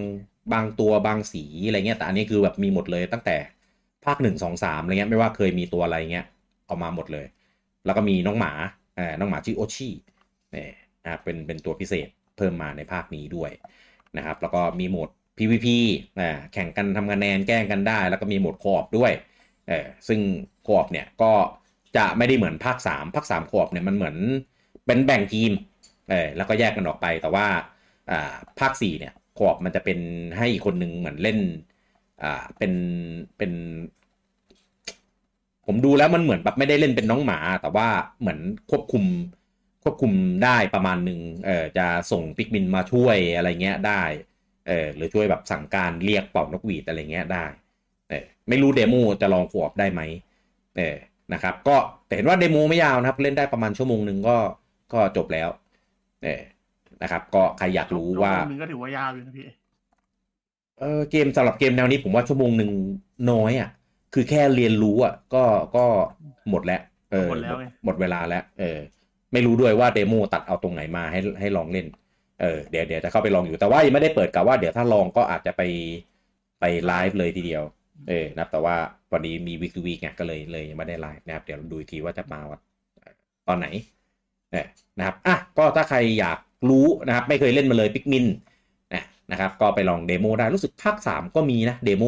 [0.53, 3.35] บางตัวบางสีอะไรเงี้ย แต่อันนี้คือแบบมีหมดเลยตั้งแต่
[4.05, 6.25] ภาคหนึ่งสองสามอะไรเงี้ยไม่ว่าเคยมีตัวอะไรเงี้ย
[6.67, 7.25] เอามาหมดเลย
[7.85, 8.51] แล้วก็มีน้องหมา
[8.95, 9.89] เออน้องหมาชื่อโอชิ
[10.51, 10.71] เนี่ย
[11.05, 12.07] นะเป็นเป็นตัวพิเศษ
[12.37, 13.51] เพิ่มมาในภาคนี้ด้วย
[14.17, 15.67] นะครับ แล้วก็มีโหมด PVP
[16.19, 19.11] อ่าแข่งกันทำคะแนนแกล้งกันได้ แล้วก็มีโหมดคออบด้วย
[19.67, 20.19] เออซึ่ง
[20.67, 21.33] คออบเนี่ยก็
[21.97, 24.15] จะไม่ได้เหมือนภาค 3 ภาค3คออบเนี่ยมันเหมือน
[24.85, 25.51] เป็นแบ่งทีม
[26.09, 27.47] เออแล้วก็แยกกันออกไปแต่ว่า
[28.11, 29.99] อ่าภาค4เนี่ยคออบมันจะเป็น
[30.37, 31.39] ให้อีกคนหนึ่งเหมือนเล่น
[32.23, 32.73] อ่าเป็น
[33.37, 33.51] เป็น
[35.65, 37.87] ผมดูแล้วมันเหมือนแบบไม่ได้เล่นเป็นน้องหมา แต่ว่า
[38.19, 38.39] เหมือน
[38.71, 39.03] ควบคุม
[39.83, 40.11] ควบคุม
[40.43, 44.01] ได้ประมาณหนึ่งเออจะส่งปิกมินมาช่วยอะไรเงี้ยได้
[44.67, 47.45] เออหรือช่วยแบบสั่งการเรียกเป่านกหวีดอะไรเงี้ยได้
[48.09, 50.01] เออไม่รู้เดโมจะลองขวบได้ไหม
[50.77, 50.95] เออ
[51.33, 54.37] นะครับ ก็แต่เห็นว่าเดโมไม่ยาวนะครับ เล่นได้ประมาณชั่วโมงหนึ่งก็
[54.93, 55.49] ก็จบแล้ว
[56.23, 56.41] เออ
[57.01, 59.45] นะครับ ก็ใครอยากรู้ว่าชั่โมงนึงก็ถือว่ายาวอยู่นะพี่
[60.79, 62.71] เออเกมสำหรับเกมแนวนี้ผมว่าชั่วโมงหนึ่ง
[63.31, 63.69] น้อยอะ
[64.13, 65.43] คือแค่เรียนรู้อะ ก็
[65.75, 65.85] ก็
[66.49, 68.77] หมดแล้วเออหมดแล้วไงหมดเวลาแล้ว เออ
[69.33, 71.85] ไม่รู้ด้วยว่า demo ตัดเอาตรงไหนมาให้ให้ลองเล่น
[72.41, 75.61] เออเดี๋ยวเดี๋ยวจะเข้าไปลองอยู่แต่ว่ายังไม่ได้เปิดกับว่าเดี๋ยวถ้าลองก็อาจจะไป
[76.59, 77.63] ไปไลฟ์เลยทีเดียว
[78.09, 78.75] เออนะครับแต่ว่า
[79.13, 82.59] วันนี้มี Week Week ไงก็เลยเลยยังไม่ได้ไลฟ์นะครับ เดี๋ยวดูอีกทีว่าจะมาวัน
[83.47, 83.67] ตอนไหน
[84.51, 84.65] เออ
[84.97, 86.37] นะครับอะก็ถ้าใครอยาก
[86.69, 88.25] รู้นะครับ ไม่เคยเล่นมาเลย Pikmin
[88.93, 92.03] นะนะครับ ก็ไปลอง demo ได้รู้สึกภาคสามก็มีนะ demo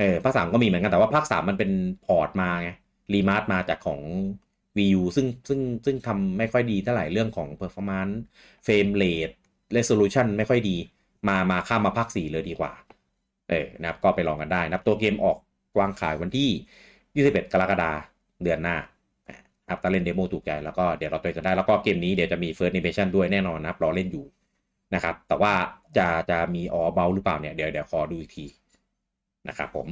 [0.00, 1.70] เออภาคสามก็มีเหมือนกันแต่ว่าภาคสามมันเป็น
[2.06, 2.70] port มาไง
[3.12, 4.00] remaster มาจากของ
[4.76, 8.14] Wii U ซึ่งซึ่งซึ่งทำไม่ค่อยดีเท่าไหร่เรื่องของ performance
[8.66, 9.34] frame rate
[9.76, 10.76] resolution ไม่ค่อยดี
[11.28, 12.72] มามาข้ามมาภาค4เลยดีกว่า
[13.50, 15.36] เออนะครับก็ไปลองกันได้นะครับตัวเกมออก
[15.78, 16.50] วางขายวันที่
[17.28, 17.92] 21 กรกฎา
[18.42, 18.76] เดือนหน้า
[19.64, 24.26] นะครับถ้าเล่น demo ถูกใจแล้วก็เดี๋ยวรอตัวกันได้แล้วก็เกมนี้เดี๋ยวจะมี first impression ด้วยแน่นอนนะครับรอเล่นอยู่
[24.94, 25.52] นะครับ แต่ว่า
[25.96, 28.46] จะจะมีออเบาหรือเปล่าเนี่ยเดี๋ยวเดี๋ยวขอดูอีกที
[29.48, 29.88] นะครับผม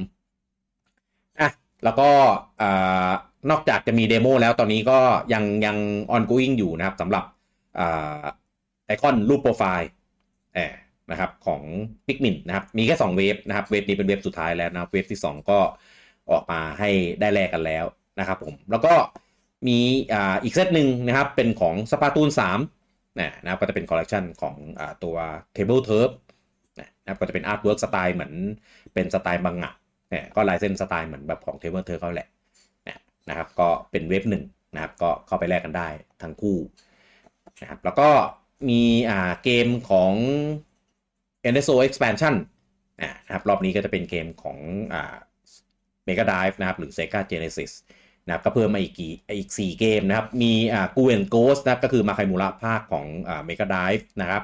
[1.39, 1.49] อะ
[1.83, 2.09] แล้วก็
[2.61, 3.11] อ่า
[3.49, 4.99] นอกจากจะมี demo แล้วตอนนี้ก็
[5.33, 5.77] ยังยัง
[6.15, 7.23] ongoing อยู่นะครับสำหรับ
[8.85, 9.89] ไอคอนรูปโปรไฟล์
[10.53, 10.71] แอบ
[11.11, 11.61] นะครับของ
[12.07, 15.59] Pikmin นะครับ มีแค่ 2 wave นะครับ wave นี้เป็น wave สุดท้ายแล้วนะ wave ที่ 2 ก็
[16.31, 17.85] ออกมาให้ได้แลกกันแล้ว
[18.19, 18.93] นะครับผม แล้วก็
[19.67, 19.77] มี
[20.13, 22.29] อ่าอีกเซตหนึ่งนะครับ เป็นของ Splatoon
[22.71, 25.15] 3นะนะครับก็จะเป็นคอลเลกชันของอ่าตัว
[25.55, 26.11] Table Turf
[27.03, 28.33] นะครับก็จะเป็น artwork สไตล์เหมือน
[28.93, 29.71] เป็นสไตล์มังงะ
[30.09, 32.27] เนี่ยก็ลายเส้นสไตล์เหมือนแบบของ Table Turf เขาแหละ
[33.29, 35.87] นะครับ ก็เป็น wave หนึ่งนะครับ ก็เข้าไปแลกกันได้
[36.21, 36.57] ทั้งคู่
[37.61, 38.09] นะครับ แล้วก็
[38.69, 40.13] มีอ่าเกมของ
[41.53, 42.35] NSO Expansion
[43.01, 44.57] นะครับ รอบนี้ก็จะเป็นเกมของ
[44.93, 45.15] อ่า
[46.07, 47.71] Mega Drive นะครับ หรือ Sega Genesis
[48.25, 54.43] นะครับก็เพิ่มมาอีกกี่อีก 4 เกมนะครับ มีอ่า g u and Ghost นะครับ ก็คือมาไคมูระภาคของอ่า Mega Drive นะครับ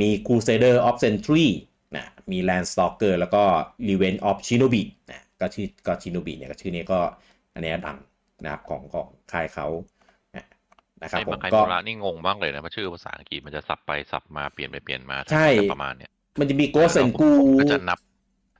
[0.00, 1.48] มี Crusader of Century
[1.96, 3.42] นะมี Landstalker แล้วก็
[3.88, 7.00] Revenge of Shinobi นะก็ชื่อก็ Shinobi เนี่ยก็ชื่อนี้ก็
[7.54, 7.98] อันนี้ดัง
[8.42, 9.66] นะครับของของค่ายเขา
[11.02, 17.98] นะครับไอ้ผมมาไคก็โมระนี่งงมากเลยนะเพราะชื่อภาษาอังกฤษมันจะสับไปสับมาเปลี่ยนไปเปลี่ยนมาใช่จะประมาณเนี้ยมันจะมี Ghost and ผม Ghoul ก็จะนับ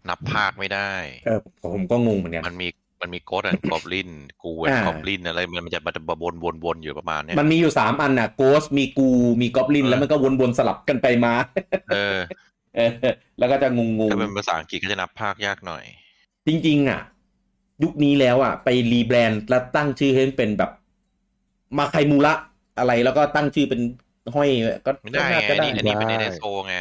[0.09, 0.93] นับภาคไม่ได้
[1.27, 2.69] เออผมก็งงเหมือนกันมันมี
[3.03, 4.11] มันมีโกดแอนกอบลิน
[4.43, 9.09] กูแอนอ่ากอบลินอะไรมันมันจะมันจะวนวนวนอยู่ประมาณเนี้ยมันมีอยู่สามอันน่ะ Ghost มีกู
[9.41, 11.33] มีกอบลินเออแล้วมันก็วนๆสลับกันไปมา
[11.95, 12.19] เออ
[12.77, 12.91] เออ
[13.39, 17.03] แล้วก็จะงงถ้าเป็นภาษาอังกฤษก็จะนับภาคยากหน่อยๆจริง ๆ อะ
[17.83, 20.71] ยุคนี้แล้วอะ ไปรีแบรนด์แล้วตั้งชื่อให้เป็นแบบ
[21.79, 22.35] มาไคมูระ
[22.79, 23.81] อะไรแล้วก็ตั้งชื่อเป็น
[24.35, 24.49] ห้อย
[24.87, 26.79] ก็ไม่ได้น่าไงจะอันได้นี้อันนี้เป็นได้เอโซไง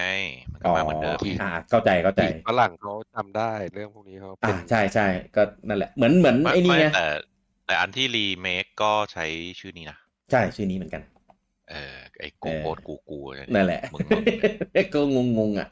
[0.51, 7.07] มันก็มาเหมือนเดิมอ่าเข้าใจเข้าใจฝรั่งเขาทำได้เรื่องพวกนี้เขาเป็อ่านใช่ใช่ก็นั่นแหละเหมือนเหมือนไม่ไอ้นี่ไม่ไงแต่
[7.67, 9.25] แต่อันที่รีเมคก็ใช้
[9.59, 9.97] ชื่อนี้นะ
[10.31, 11.01] ใช่ชื่อนี้เหมือนกัน
[11.69, 14.23] เออไอ้กูเออโกดกูกูเยนั่นแหละมึงมึง
[14.73, 15.67] เลยก็งงงๆอะ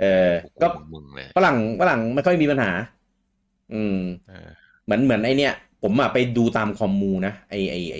[0.00, 2.70] เออกูก็มึงมึงเลยฝรั่งฝรั่งไม่ค่อยมีปัญหา
[3.70, 3.94] อืม
[4.26, 5.50] เออเหมือนเหมือนไอเนี้ย
[5.82, 7.98] ผมอะไปดูตามคอมมูนะไอไอไอ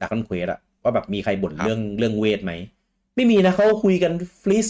[0.00, 2.52] ดักคอนเควสอะว่าแบบมีใครบ่นเรื่องเรื่องเวทไหม
[3.16, 4.68] ไม่มีนะเขาคุยกันฟลิส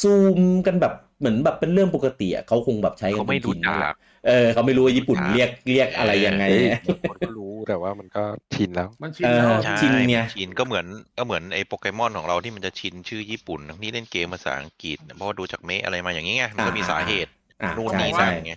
[0.00, 0.08] ซู
[0.38, 10.86] มกันแบบเหมือนแบบเป็นเรื่องปกติอะเขาคงแบบใช้กันเขาไม่รู้จงๆจันั่นแหกละเออเขาไม่รู้ว่าญี่ปุ่นรู้จักเรียกเรียกอะไรยังไงเอ้ยคนก็รู้แต่ว่ามันก็ชินแล้ว มันชินแล้วเออใช่ชินไงชินก็เหมือน
[11.18, 17.30] ก็เหมือนไอ้โปเกมอนของเราที่มันจะชินชื่อญี่ปุ่นทั้งที่เล่นเกมภาษาอังกฤษเพราะว่าดูจากเมะอะไรมาอย่างนี้ไงมันก็มีสาเหตุ
[17.62, 18.52] อ่านู่นใช่นี่ใช่นั่นไง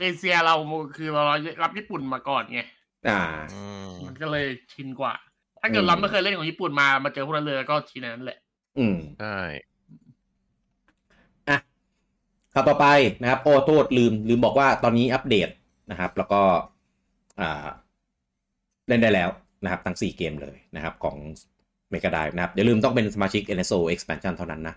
[0.00, 0.54] เอเชียเรา
[0.96, 1.22] คือเรา
[1.62, 2.60] รับญี่ปุ่นมาก่อนไง
[3.08, 3.20] อ่า
[3.54, 5.14] อืมมันก็เลยชินกว่า
[5.60, 8.38] ถ้าเกิดเราไม่เคยเล่นของญี่ปุ่นมามาเจอพวกนั้นเลยก็ชินอันนั้นแหละ
[8.78, 9.38] อืมใช่
[11.48, 11.58] อะ
[12.52, 12.86] ข่าวต่อไป
[13.20, 15.48] นะครับ โอ้โทษลืม ลืมบอกว่าตอนนี้อัปเดต
[15.90, 16.42] นะครับ แล้วก็
[17.40, 17.66] อ่า
[18.88, 19.28] เล่นได้แล้ว
[19.64, 21.16] นะครับ ทั้ง 4 เกมเลยนะครับ ของ
[21.92, 24.74] Mega Drive นะครับอย่าลืมต้องเป็นสมาชิก NSO Expansion เท่านั้นนะ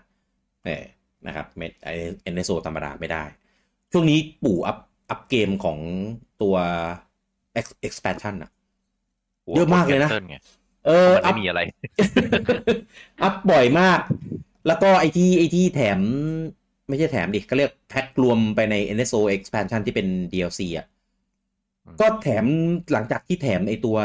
[0.64, 0.84] เออ
[1.26, 1.88] นะครับไม่ไอ
[2.34, 3.24] NSO ธรรมดาไม่ได้
[3.92, 4.76] ช่วงนี้ปู่อัพ
[5.12, 5.78] อัพเกมของ
[6.42, 6.56] ตัว
[7.60, 8.50] Ex- expansion อะ
[9.54, 10.34] เยอะมากเลยนะแคปติ้ไง
[10.86, 11.60] เออมันอัไม่พมีอะไร
[13.22, 14.00] อัพบ่อยมาก
[14.66, 16.00] แล้วก็ไอที่ไอที่แถม
[16.88, 20.86] ไม่ใช่แถมดิก็เรียกแพ็ครวมไปใน NSO expansion ที่เป็น DLC อะ
[21.86, 22.46] อืมก็แถม
[22.92, 23.96] หลังจากที่แถมไอตัว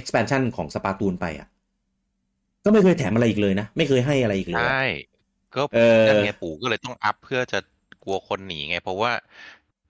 [0.00, 1.48] expansion ของ Splatoon ไปอะ
[2.64, 4.74] ก็ไม่เคยแถมอะไรอีกเลยนะ ไม่เคยให้อะไรอีกเลย ใช่อะ
[5.54, 7.58] ก็เออนั่นไงปู่ก็เลยต้อง up เพื่อจะ
[8.04, 9.12] กลัวคนหนีไง เพราะว่า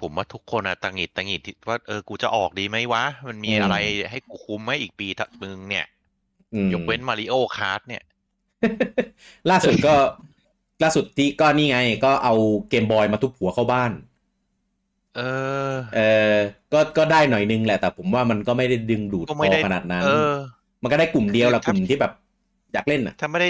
[0.01, 3.77] ผมว่าทุกคนอะตังหงิดตังหงิดที่ว่าเออกูจะออกดีไหมวะ มันมีอืมอะไร
[4.11, 5.87] ให้กูคุ้มไหมอีกปีถัดมึงเนี่ย
[6.55, 8.03] อืมยกเว้น Mario Kart เนี่ย
[9.51, 9.95] ล่าสุดก็
[10.83, 12.35] ล่าสุดที่ก็นี่ไง ก็เอา
[12.69, 13.93] Game Boy มาทุบหัวเข้าบ้าน
[15.15, 15.21] เอ
[15.75, 15.99] อ เอ
[16.35, 16.37] อ
[16.73, 20.35] ก็ก็ได้หน่อยนึงแหละ แต่ผมว่ามันก็ไม่ได้ดึงดูดก็ไม่ได้ขนาดนั้นเออ
[20.83, 22.13] มันก็ได้กลุ่มเดียวแหละคืกอถ้าลุ่มที่แบบ
[22.73, 23.49] อยากเล่นอะ ถ้าไม่ได้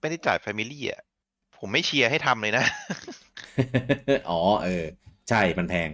[0.00, 1.02] ไม่ได้จ่าย family อะ
[1.58, 2.64] ผมไม่เชียร์ให้ทำเลยนะ
[4.28, 4.84] อ๋อ เออ
[5.28, 5.90] ใช่มันแพง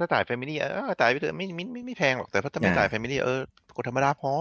[0.00, 3.40] ถ้าจ่าย family เออจ่ายไปเถอะไม่ไม่ไม่ไม่แพงหรอกแต่ถ้าไม่อ่าจ่าย family เออ
[3.76, 4.32] กดธรรมดาพอ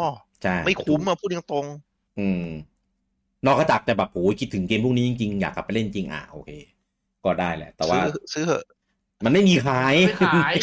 [0.43, 1.65] ใช่ไม่คุ้มอะพูดตรง
[2.19, 2.45] อืม
[3.45, 6.49] นอกจากแต่แบบโอ้ยคิดถึงเกมพวกนี้จริงๆ อยากกลับไปเล่นจริงอะโอเค
[7.25, 8.65] ก็ได้แหละ แต่ๆว่าซื้อซื้อเหอะ
[9.25, 10.53] มันไม่มีขายไม่ขาย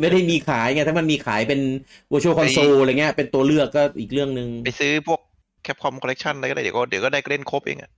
[0.00, 1.60] ไม่ได้มีขายไงถ้ามันมีขายเป็น
[2.12, 5.20] virtual console อะไรเงี้ย เป็นตัวเลือกก็อีกเรื่องหนึ่งไปซื้อพวก
[5.62, 7.90] แคปคอมคอลเลกชันอะไรก็ได้เดี๋ยวก็เดี๋ยวก็ได้เล่นครบเองอะ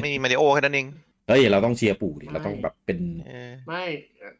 [0.00, 0.86] ไม่มีมาริโอแค่นั้นเอง
[1.28, 3.84] เฮ้ยเราต้องเชียร์ปู่ดิเราต้องแบบเป็นเออไม่
[4.18, 4.34] เอ่อ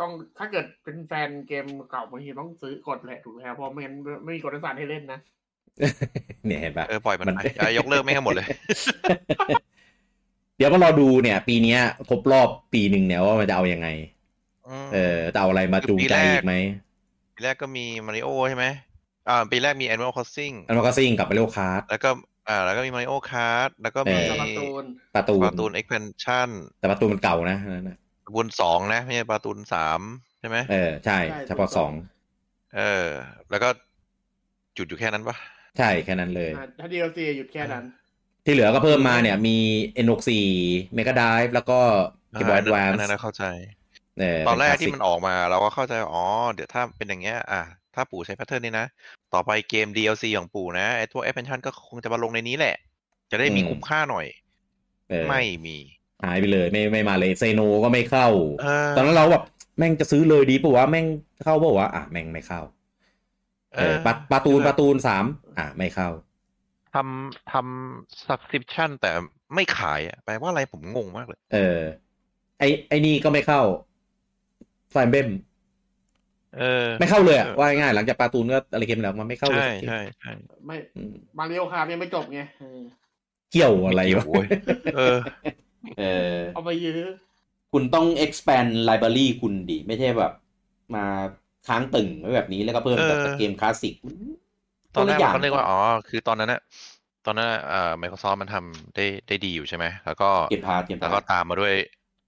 [0.00, 5.20] ต้องถ้าเกิดเป็นแฟนเกมเก่าบางทีต้องซื้อกดแหละถูกไหมครับเพราะไม่งั้นไม่มีกฎศาสตร์ให้เล่นนะ
[6.46, 8.46] เนี่ยเห็นปะเออปล่อยมันมันไปอะยกเลิกไม่ให้หมดเลย
[10.56, 13.88] เดี๋ยวก็รอดูเนี่ย ปีเนี้ยครบรอบปีหนึ่งเนี่ยว่ามันจะเอายังไง
[14.92, 16.54] เออจะเอาอะไรมาจูงใจอีกไหม
[17.34, 18.66] ปีแรกก็มีมาริโอใช่ไหม
[19.28, 22.10] อ่าปีแรกมี Animal Crossing อันมันก็ซิ่งกับ Mario Kart แล้วก็
[22.48, 26.48] อ่า แล้วก็มีมาริโอคาร์ดแล้วก็มีเออ Splatoon Splatoon Splatoon expansion
[26.80, 30.00] แต่ Splatoon มันเก่านะอันนั้นนะ Splatoon สองนะไม่ใช่ Splatoon สาม
[30.40, 31.92] ใช่ไหมเออใช่เฉพาะสอง
[32.76, 33.06] เออ
[33.50, 33.68] แล้วก็
[34.76, 35.36] จุดอยู่แค่นั้นปะ
[35.78, 37.84] ใช่แค่นั้นเลยอะถ้า DLC หยุดแค่นั้น
[38.44, 39.56] ที่เหลือก็เพิ่มมาเนี่ย มี
[40.04, 40.30] N64
[40.96, 41.78] Mega Drive แล้วก็
[42.34, 43.44] Game Boy อันนั้น Advance อันนั้นนะเข้าใจ
[44.18, 47.62] เตอนแรกเป็ที่มันออกมาเราก็เข้าใจว่าอ๋อ เดี๋ยวถ้าเป็นอย่างเงี้ย อะ
[47.98, 48.86] ถ้าปู่ใช้แพทเทิร์นนี้นะ
[49.34, 52.76] ต่อไปเกม DLC ของปู่นะไอ้พวก expansion ก็คงจะมาลงในนี้แหละ
[53.30, 54.26] จะได้มีคุ้มค่าหน่อย
[55.10, 55.76] เออไม่มี
[56.24, 58.28] หายไปเลย ไม่ไม่มาเลยเซโนก็ไม่เข้า
[58.60, 59.42] เออตอนนั้นเราแบบ
[59.78, 61.06] แม่งจะซื้อเลยดีปะวะแม่ง
[61.44, 62.60] เข้าปะวะอะแม่งไม่เข้า
[63.74, 65.24] เออ Splatoon Splatoonูนสาม
[65.58, 66.08] อะไม่เข้า
[66.94, 69.10] ทำทำ subscription แต่
[69.54, 71.80] ไม่ขายอะแปลว่าอะไรผมงงมากเลย เออ
[72.58, 73.62] ไอไอนี่ก็ไม่เข้า
[74.90, 75.28] ไฟเบม
[76.56, 80.30] เออไม่เข้าเลยอะเออว่าง่ายๆหลังจาก Splatoon ก็อะไรเกมแล้วมันไม่เข้าเลยใช่สักเกมใช่ใช่
[80.66, 82.80] ไม่อืม Mario Kart ยังไม่จบไงเออ
[83.50, 84.46] เกี่ยวอะไรวะโอ้ย
[84.94, 85.16] เออ
[85.98, 86.02] เอ
[86.34, 87.00] อเอาไปยื้อ
[87.72, 90.32] คุณต้อง expand library คุณดิ ไม่ใช่แบบ
[90.94, 91.04] มา
[91.68, 93.94] ค้างตึงไว้แบบนี้แล้วก็เพิ่มเออแต่เกมคลาสสิก
[94.96, 96.60] ตอนแรกคละย่เราก็นึกว่า อ๋อ คือตอนนั้นอะ
[97.26, 101.74] ตอนนั้นอะเอ่อ Microsoft มันทำได้ได้ดีอยู่ใช่ไหม แล้วก็ Game Pass Game Pass แล้วก็ตามมาด้วย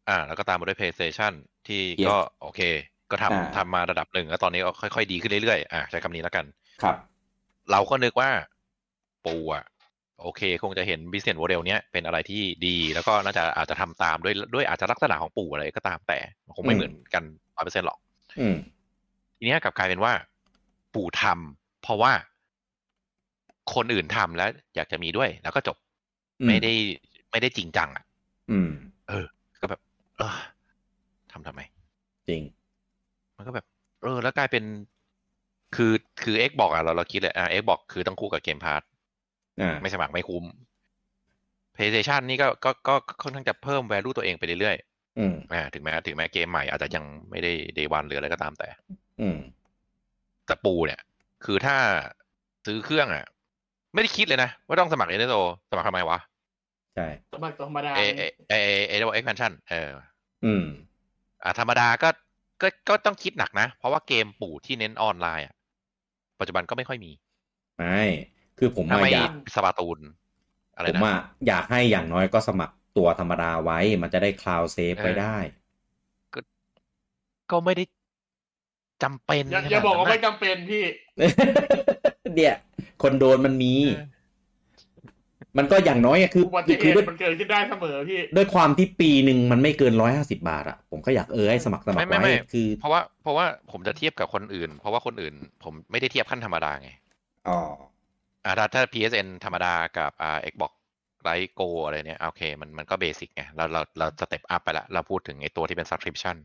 [0.09, 1.33] อ่า แล้วก็ตามมาด้วย PlayStation
[1.67, 2.61] ที่ Yes ก็โอเค
[3.11, 6.45] ก็ทำอ่าทำมาระดับหนึ่งแล้วตอนนี้ก็ค่อยๆดีขึ้นเรื่อยๆอ่าใช้คำนี้แล้วกัน
[6.83, 6.97] ครับ
[7.71, 8.31] เราก็นึกว่า
[9.27, 9.65] ปู่อะ
[10.23, 17.25] โอเค คงจะเห็น business model เนี้ยเป็นอะไรที่ดีแล้วก็น่าจะอาจจะทำตามด้วยด้วยอาจจะลักษณะของปู่อะไรก็ตามแต่มันคงไม่อืมเหมือนกัน
[17.57, 17.99] ร้อยเปอร์เซ็นต์หรอก
[18.41, 18.57] อืม
[19.39, 20.13] ทีเนี้ยกลับกลายเป็นว่า
[20.95, 22.13] ปู่ทำเพราะว่า
[23.75, 25.77] คนอื่นทำแล้ว อยากจะมีด้วยแล้วก็จบ
[26.41, 26.73] อืมไม่ได้
[27.31, 28.05] ไม่ได้จริงจังอะ
[28.51, 28.69] อืม
[29.61, 29.81] ก็แบบ
[30.19, 30.39] เออ
[31.33, 31.61] ทำทำไม
[32.29, 32.43] จริง
[33.41, 33.67] มันก็แบบ
[34.03, 34.65] เออ แล้วกลายเป็น
[35.77, 38.83] คือคือเอ็กบอกอะเราเราคิดเลยอะเอ็กบอกคือต้องคู่กับ Game Pass
[39.61, 40.45] อ่าไม่สมัครไม่คุ้ม
[41.75, 44.77] PlayStation นี่ก็ก็ก็ก็ค่อนข้างจะเพิ่ม value ตัวเองไปเรื่อย
[45.19, 48.69] อืมๆอ่าถึงแม้ถึงแม้เกมใหม่อาจจะยังไม่ได้ day one หรืออะไรก็ตามแต่
[49.21, 49.39] อืม
[50.47, 51.01] แต่ปู่เนี่ย
[51.45, 51.77] คือถ้า
[52.67, 53.25] ซื้อเครื่องอะ
[53.95, 55.35] ไม่ได้คิดเลยนะว่าต้องสมัคร NSO
[55.71, 56.19] สมัครทำไมวะ
[56.95, 59.91] ใช่สมัครธรรมดาเอเอเอเอเอ expansion เออ
[60.45, 60.65] อืม
[61.43, 62.09] อ่าธรรมดาก็
[62.63, 65.55] ก็ก็ต้องคิดหนักนะ เพราะว่าเกมปู่ที่เน้นออนไลน์อะ
[66.41, 67.13] ปัจจุบันก็ไม่ค่อยมี
[67.79, 68.03] ไม่
[68.59, 69.99] คือผมถ้ามาไม่อยากสปาตูน
[70.77, 75.37] อะไรผมนะว่าอยากให้อย่างน้อยก็สมัครตัวธรรมดาไว้ มันจะได้คลาวเซฟเออไว้ได้
[77.51, 77.85] ก็ไม่ได้
[79.03, 80.85] จำเป็นอย่าขนดอย่าบอกว่านั้นไม่น่ะจำเป็นพี่
[82.37, 82.55] เนี่ย
[83.03, 84.05] คนโดนมันมีเออ
[85.59, 95.35] มันก็อย่างน้อยอะคืออุบัติเหคือตุด้วยมันเกิดขึ้นได้เสมอพี่ด้วยความที่ปีหนึ่งมันไม่เกินร้อยห้าสิบาทอะผมก็อยากเออให้สมัครสมัคไม่รไม่ไว้ไม่คือ เพราะว่าเพราะว่าผมจะเทียบกับคนอื่น เพราะว่าคนอื่น
[95.65, 96.91] ผมไม่ได้เทียบขั้นธรรมดาไง
[97.49, 97.59] อ๋อ
[98.45, 100.73] อ่าถ้าถ้า PSN ธรรมดากับอ่า Xbox
[101.23, 106.37] ไ i โกอะไรเนี่ยโอเคมันมันก็ basic ไงเราเราเรา step up ไปละเราพูดถึงไอ้ตัวที่เป็น subscription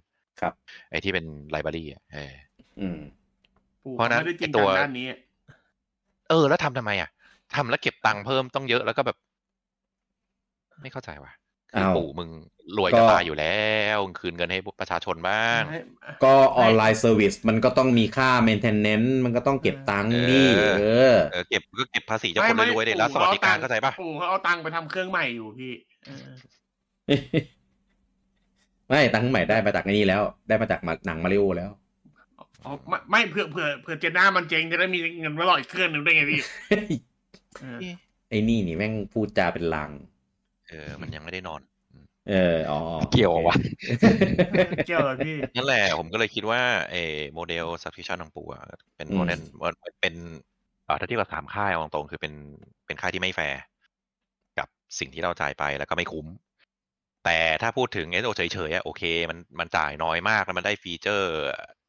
[0.41, 0.53] ครับ
[0.91, 2.33] ไอ้ที่เป็น library อะเออ
[2.79, 2.99] อืม
[3.91, 5.05] เพราะฉะนั้นไม่ได้จริงจังไอ้ตัวด้านนี้
[6.29, 7.09] เออ แล้วทำทำไมอะ
[7.53, 9.17] ทำแล้วเก็บตังค์เพิ่มต้องเยอะแล้วก็แบบ
[10.81, 11.31] ไม่เข้าใจว่ะ
[11.71, 12.29] คืออ้าวปู่มึง
[12.77, 13.63] รวยก็จะตายอยู่แล้
[13.95, 15.79] วมึงคืนเงินให้ประชาชนบ้างให้
[16.23, 25.73] ก็ออนไลน์เซอร์วิสมันก็ต้องมีค่า maintenance มันก็ต้องเก็บตังค์ดิเออเออเออเก็บก็เก็บภาษีจากไม่คนไม่รวยๆเด็แล้วสวัสดิการเข้าใจปะปู่เขาเอาตังค์ไปทำเครื่องใหม่อยู่พี่
[26.05, 26.29] เออ
[28.87, 31.69] ไม่ตังค์ใหม่ได้มาจากไอ้นี่แล้ว ได้มาจากมาหนังมาริโอแล้ว
[32.65, 37.14] อ๋อไม่ไม่เผื่อเผื่อเผื่อเจนหน้ามันเจ๊งจะได้มีเงินไว้หล่ออีกเครื่องหนึ่งได้ไงพี่เออ
[38.29, 39.91] ไอ้นี่นี่แม่งพูดจาเป็นลาง
[40.69, 41.61] เออ มันยังไม่ได้นอน
[42.29, 42.79] เออ อ๋อ
[43.11, 43.55] เกี่ยววะ
[44.85, 48.63] เกี่ยวเลยพี่ นั่นแหละ ผมก็เลยคิดว่าเออโมเดล subscription ของปู่อะ
[48.97, 50.15] เป็นอืมโมเดลเป็น
[50.85, 52.33] เอ่อถ้าเทียบกับสามค่ายเอาตรงๆคือเป็น
[52.85, 53.59] เป็นค่ายที่ไม่แฟร์
[54.57, 54.67] กับ
[54.99, 56.27] สิ่งที่เราจ่ายไปแล้วก็ไม่คุ้ม
[57.25, 61.29] แต่ถ้าพูดถึง NSO เฉยๆอะโอเค มันมันจ่ายน้อยมากแล้วมันได้ feature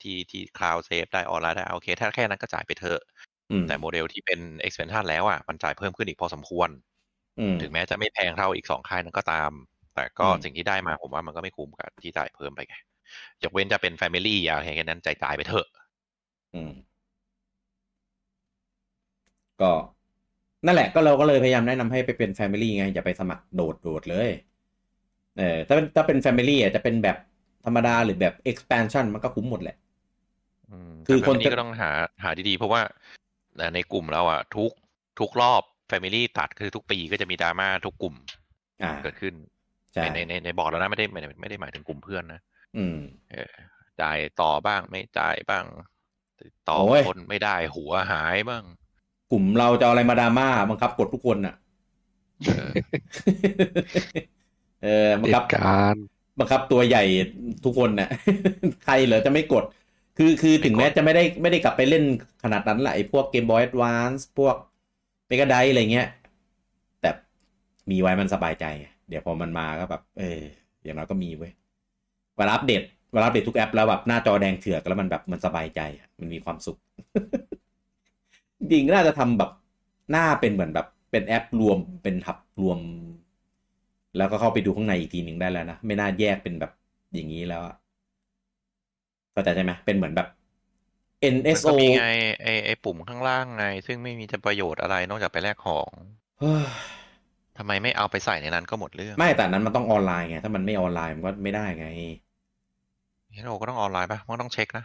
[0.03, 3.26] ที่ที่ cloud save ได้ออนไลน์ได้โอเค ถ้าแค่นั้นก็จ่ายไปเถอะอืม
[3.67, 6.69] แต่โมเดลที่เป็น expansion แล้วอะมันจ่ายเพิ่มขึ้นอีกพอสมควร
[7.39, 9.51] อืมถึงแม้จะไม่แพงเท่าอีกสองค่ายนั้นก็ตาม
[9.95, 12.77] แต่ก็อืมสิ่งที่ได้มาผมว่ามันก็ไม่คุ้มกับที่จ่ายเพิ่มไปไง
[13.43, 15.67] ยกเว้นจะเป็น Family อะไรแค่นั้นจ่ายจ่ายไปเถอะ
[16.55, 16.73] อืม
[19.63, 19.73] ก็
[20.67, 24.31] นั่นแหละก็เราก็เลยพยายามแนะนำให้ไปเป็น Family ไง อย่าไปสมัครโดดโดดเลย
[25.39, 27.17] เออถ้าเป็นถ้าเป็น Family อะจะเป็นแบบ
[27.65, 29.77] ธรรมดาหรือแบบ expansion มันก็คุ้มหมดแหละ
[30.71, 31.91] อืมคือแต่คน Family จะก็ต้องหา
[32.23, 32.83] หาดีๆ เพราะว่า
[33.57, 34.71] เอ่อในกลุ่มเราอะทุก
[35.21, 38.15] ทุกรอบ Family ตัดคือทุกปีก็จะมีดราม่าทุกกลุ่ม
[38.83, 39.35] อ่าเกิดขึ้น
[39.95, 42.41] ใช่ในในในในบอร์ดแล้วนะไม่ได้ไม่ได้ไม่ได้หมายถึงกลุ่มเพื่อนนะ
[42.77, 42.97] อืม
[43.33, 43.53] เออ
[44.01, 45.65] จ่ายต่อบ้างไม่จ่ายบ้าง
[46.43, 48.65] ติดต่อโอ้ยคนไม่ได้หัวหายบ้าง
[49.33, 51.55] กลุ่มเราจะเอาอะไรมาดราม่าบังคับกดทุกคนอะ
[52.47, 52.71] เออ
[54.83, 55.97] เออบังติคัดบการ
[56.39, 57.05] บังคับตัวใหญ่
[57.65, 58.09] ทุกคนน่ะ
[58.85, 59.65] ใครเหรอจะไม่กด
[60.17, 62.05] คือคือถึงแม้จะไม่ได้ไม่ได้กลับไปเล่น
[62.43, 64.57] ขนาดนั้นแหละไอ้พวกเกมบอย a d วานซ์พวก
[65.27, 66.09] เมก a ไดอะไรเงี้ย
[67.01, 67.11] แต่
[67.91, 70.41] มีไว้มันสบายใจไงเดี๋ยวพอมันมาก็แบบ เออ
[70.83, 71.53] อย่างน้อยก็มีเว้ย
[72.37, 76.79] เวลาอัปเดตเวลาอัปเดตทุกแอปแล้วแบบหน้าจอแดงเถือกแล้วมันแบบมันสบายใจอะมันมีความสุข
[78.59, 79.51] จริงๆน่าจะทำแบบ
[80.11, 82.79] หน้าเป็นเหมือนแบบเป็นแอปรวมเป็นหับรวม
[84.17, 86.73] แล้วก็เข้าไปดูข้างในอีกทีหนึ่งได้แล้วนะ ไม่น่าแยกเป็นแบบ
[87.15, 87.77] อย่างนี้แล้วอะ
[89.37, 90.29] เข้าใจใช่ไหมเป็นเหมือนแบบ
[91.53, 92.03] มัน NSO ก็มีไง
[92.43, 95.91] ไอไอปุ่มข้างล่างไง ซึ่งไม่มีจะประโยชน์อะไรนอกจากไปแลกของ
[96.39, 96.67] เฮ้ย
[97.57, 101.87] ทำไมไม่เอาไปใส่ในนั้นก็หมดเรื่อง ไม่แต่นั้นมันต้องออนไลน์ไง ถ้ามันไม่ออนไลน์มันก็ไม่ได้ไง
[103.33, 104.85] เฮโรก็ต้องออนไลน์ปะมันก็ต้องเช็คนะ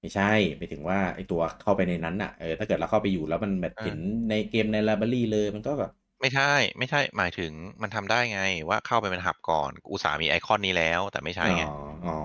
[0.00, 3.96] ไม่ใช่ไปถึงว่าไอตัวเข้าไปในนั้นอะเออถ้าเกิดเราเข้าไปอยู่แล้วมันแบบอ่าเห็น
[4.28, 5.90] ในเกมในไลบรารีเลยมันก็แบบ
[6.20, 11.66] ไม่ใช่ ไม่ใช่หมายถึงมันทำได้ไง ว่าเข้าไปเป็นหับก่อน อุตส่าห์มีไอคอนนี้แล้ว แต่ไม่ใช่ไงอ๋อ
[12.06, 12.16] อ๋อ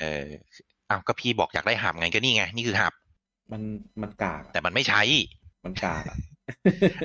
[0.00, 0.26] เออ
[0.90, 2.92] อ้าวก็พี่บอกอยากได้หับไงก็นี่ไง นี่คือหับ
[3.52, 3.62] มัน
[4.02, 5.02] มันกากอะแต่มันไม่ใช้
[5.64, 6.16] มันกากอะ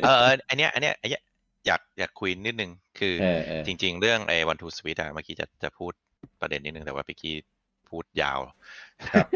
[0.03, 1.21] เอออันเนี้ยอันเนี้ยอันเนี้ย
[1.65, 5.93] อยากอยากคุยนิดนึง คือเออเออจริง ๆ เรื่องไอ้วันทูสวิตอะเมื่อกี้จะจะพูด
[6.41, 7.35] ประเด็นนิดนึง แต่ว่าพี่กี้
[7.89, 8.39] พูดยาว
[9.15, 9.27] ครับ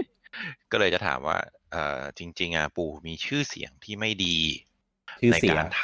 [0.71, 1.37] ก็เลยจะถามว่า
[1.71, 4.37] เออจริง ๆอะปู่มีชื่อเสียงที่ไม่ดี
[5.21, 5.83] ชื่อในเสียการท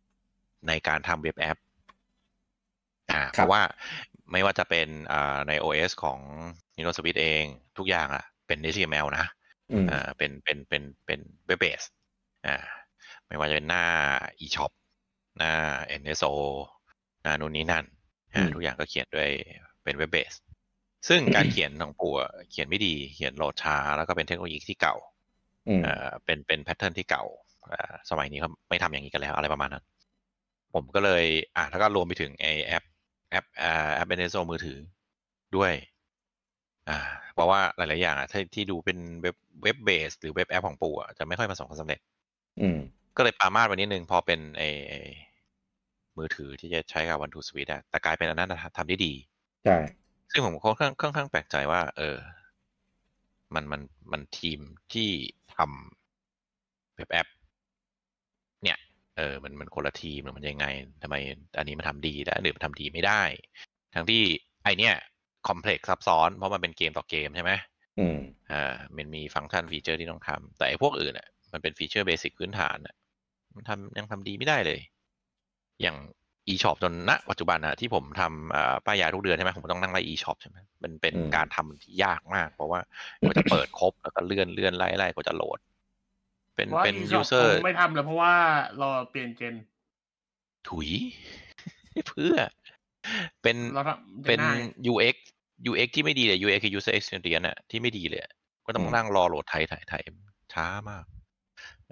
[0.00, 1.58] ำในการทำเว็บแอป
[3.12, 3.62] อ่าครับเพราะว่า
[4.32, 6.20] ไม่ว่าจะเป็นอ่าใน OS ของ
[6.74, 7.44] Nintendo Switch เอง
[7.78, 9.26] ทุกอย่างอะเป็น HTML นะ
[9.72, 11.82] อืมอ่าเป็นเป็นเป็นเป็นเว็บเบส
[12.46, 12.56] อ่า
[13.26, 13.84] ไม่ว่าจะเป็นหน้า
[14.40, 14.72] eShop
[15.38, 15.52] หน้า
[16.00, 16.32] NSO
[17.22, 17.84] หน้านู่นนี่นั่น
[18.34, 19.30] อ่าอืมทุกอย่างก็เขียนด้วย
[19.84, 20.32] เป็น web-based
[21.08, 24.96] ซึ่งการเขียนของปู่อะเขียนไม่ดีเขียนโหลดช้า แล้วก็เป็นเทคโนโลยีที่เก่า
[25.68, 27.24] อืมเอ่อเป็นเป็น pattern ที่เก่า
[27.72, 29.84] อ่าสมัยนี้เขาไม่ทำอย่างนี้กันแล้วอะไรประมาณนั้น
[30.74, 31.24] ผมก็เลย
[31.56, 32.84] อ่าแล้วก็รวมไปถึงไอแอป
[33.30, 34.78] แอปอ่าแอป NSO มือถือ
[35.56, 35.72] ด้วย
[36.88, 36.98] อ่า
[37.34, 42.00] เพราะว่าหลาย ๆ อย่างอะที่ที่ดูเป็นเว็บ web-based หรือ web app ของปู่อะจะไม่ค่อยประสบความสำเร็จ
[42.60, 42.78] อืม
[43.16, 44.98] ก็เลยปรามาสไว้นิดนึงพอเป็นไอไอ้
[46.16, 49.12] มือถือที่จะใช้กับ1-2-Switch อะแต่กลายเป็นอันนั้นนะทำได้ดี
[49.64, 49.76] ใช่
[50.32, 52.16] ซึ่งผมค่อนข้างค่อนข้างแปลกใจว่า เออ
[53.54, 53.80] มันมัน
[54.12, 54.60] มันทีม
[54.92, 55.08] ที่
[55.56, 57.28] ทำ web app
[58.62, 58.78] เนี่ย
[59.16, 60.66] เออ มันมันคนละทีมหรือมันยังไง
[61.02, 61.16] ทำไม
[61.58, 63.22] อันนี้มันทำดีแต่อันอื่นมันทำดีไม่ได้
[63.94, 64.22] ทั้งที่
[64.62, 64.94] ไอเนี่ย
[65.48, 67.52] complex ซับซ้อน เพราะมันเป็นเกมต่อเกมใช่ไหม
[67.98, 68.18] อืม
[68.52, 72.94] อ่ามันมีฟังก์ชัน feature ที่ต้องทำแต่ไอ้พวกอื่นอะมันเป็น feature basic พื้นฐานอะ
[73.56, 74.80] มันทำยังทำดีไม่ได้เลย
[75.82, 75.96] อย่าง
[76.48, 82.80] e-shop จนณปัจจุบันอะที่ผมทำอ่าป้ายยาทุกเดือนใช่ไหมผมก็ต้องนั่งไล่ e-shop ใช่ไหมมันเป็นอืมการทำที่ยากมาก เพราะว่า
[83.20, 85.58] กว่าจะเปิดครบแล้วก็เลื่อนเลื่อนไล่ไล่กว่าจะโหลด
[86.56, 88.34] เป็นว่าเป็น eShop user คงไม่ทำเลยเพราะว่า
[88.82, 89.54] รอเปลี่ยนเจน
[90.68, 90.90] ถุย
[92.08, 92.34] เพื่อ
[93.42, 94.58] เป็นเราทำเป็นง่าย
[94.92, 95.16] UX
[95.70, 98.32] UX ที่ไม่ดีเลย UX คือ user experience อะที่ไม่ดีเลยอะ
[98.66, 100.02] ก็ต้องอืมนั่งรอโหลดไทยถ่ายถ่าย
[100.54, 101.04] ช้ามาก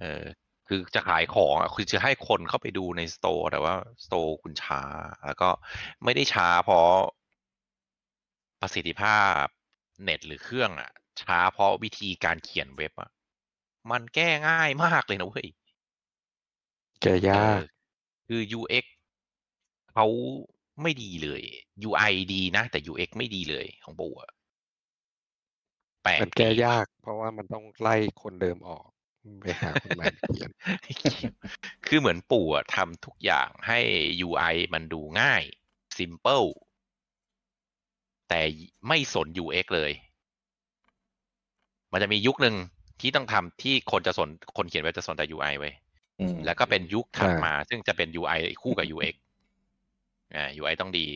[0.00, 0.24] เออ
[0.68, 4.82] คือจะขายของอะคือจะให้คนเข้าไปดูในสโตร์แต่ว่าสโตร์คุณช้า
[5.26, 5.48] แล้วก็
[6.04, 6.92] ไม่ได้ช้าเพราะ
[8.60, 9.44] ประสิทธิภาพ
[10.02, 10.90] เน็ตหรือเครื่องอะ
[11.22, 13.10] ช้าเพราะวิธีการเขียนเว็บอะ
[13.90, 15.48] มันแก้ง่ายมากเลยนะเว้ย
[17.00, 17.60] แกยากเออ
[18.26, 18.84] คือ UX
[19.92, 20.06] เขา
[20.84, 21.42] ไม่ดีเลย
[21.88, 24.30] UI ดีนะ แต่ UX ไม่ดีเลยของปู่อะ
[26.02, 28.86] แปลกมันแก้ดียาก เพราะว่ามันต้องไล่คนเดิมออก
[29.40, 30.50] ไปหาคนใหม่เขียน
[31.86, 33.78] คือเหมือนปู่อะทำทุกอย่างให้
[34.26, 35.42] UI มันดูง่าย
[35.96, 36.48] simple
[38.28, 38.40] แต่
[38.88, 39.92] ไม่สน UX เลย
[41.92, 42.56] มันจะมียุคหนึ่ง
[43.00, 45.74] ที่ต้องทำที่คนจะสนคนเขียนเว็บจะสนแต่ UI ไว้ย
[46.20, 49.14] อืมแล้วก็เป็นยุคถัดใช่มา ซึ่งจะเป็น UI คู่กับ UX
[50.34, 51.06] อ่า UI ต้องดี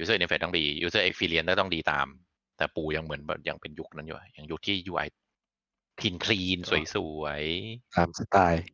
[0.00, 2.06] User Interface ต้องดี User Experience ก็ต้องดีตาม
[2.56, 5.06] แต่ปู่ยังเหมือนแบบยังเป็นยุคนั้นอยู่อะยังยุคที่ UI
[5.98, 6.58] คลีนคลีน
[6.94, 8.64] สวยๆตามสไตล์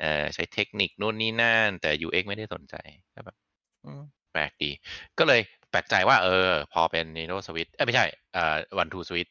[0.00, 2.74] เอ่อใช้เทคนิคนู่นนี่นั่น แต่ UX ไม่ได้สนใจ
[3.14, 3.36] ก็แบบ
[3.84, 4.70] อืมแปลกดี
[5.18, 5.40] ก็เลย
[5.70, 9.30] แปลกใจว่า เออ พอเป็น Nintendo Switch เอ้ยไม่ใช่เอ่อ One Two Switch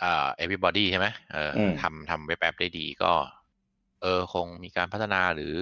[0.00, 3.12] เอ่อ Everybody ใช่ไหมเอออมทำทำเว็บแอปได้ดีก็
[4.02, 5.54] เออ คงมีการพัฒนาหรือ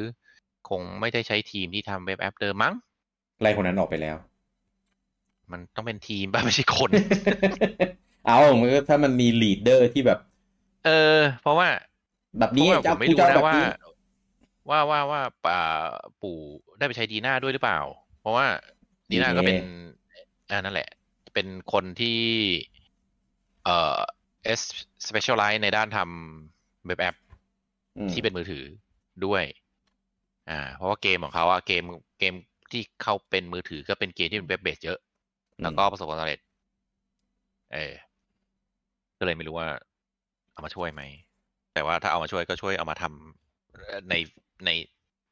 [0.68, 2.74] คงไม่ได้ใช้ทีมที่ทำเว็บแอปเดิมมั้ง
[3.42, 4.16] ไล่คนนั้นออกไปแล้ว
[5.52, 6.92] มันต้องเป็นทีมป่ะไม่ใช่คน
[8.26, 10.18] เอามันก็ถ้ามันมีลีดเดอร์ที่แบบ
[10.84, 10.90] เออ
[11.40, 11.68] เพราะว่า
[12.38, 13.64] แบบเพนี้ราะว่าผจะมไม่กูรู้จะเอานะแบบว่านี้
[14.70, 15.60] ว่าว่าว่าป่า
[16.22, 16.38] ปู่
[16.78, 17.80] ได้ไปใช้ดีน่าด้วยหรือเปล่า
[18.20, 18.46] เพราะว่า
[19.10, 19.56] ดีน่าก็เป็น
[20.50, 20.88] อ่านั่นแหละ
[21.34, 22.18] เป็นคนที่
[23.64, 24.00] เอ่อ
[24.44, 24.60] เอส
[25.06, 27.16] สเปเชียลไลท์ในด้านทำเว็บแอป
[27.96, 28.64] อืมที่เป็นมือถือ
[29.24, 29.44] ด้วย
[30.48, 31.82] อ่า เพราะว่าเกมของเขาอะเกม
[32.18, 32.34] เกม
[32.72, 34.98] ที่เขาเป็นมือถือก็เป็นเกมที่เป็นเว็บเบสเยอะ
[35.62, 36.40] แล้วก็ประสบความสำเร็จ
[37.72, 37.94] เออ
[39.18, 39.68] ก็เลยไม่รู้ว่า
[40.52, 41.02] เอามาช่วยไหม
[41.72, 44.14] แต่ว่าถ้าเอามาช่วยก็ช่วยเอามาทำเอ่อใน
[44.64, 44.70] ใน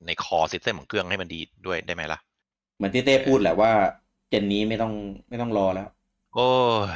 [0.07, 2.19] ในคอซิสเต็มของเครื่องให้มันดีด้วยได้ไหมล่ะ
[2.77, 3.71] เหมือนที่เต้พูดแหละว่า
[4.29, 4.93] เจนนี้ไม่ต้อง
[5.29, 5.89] ไม่ต้องรอแล้ว
[6.35, 6.49] โอ้
[6.89, 6.91] ย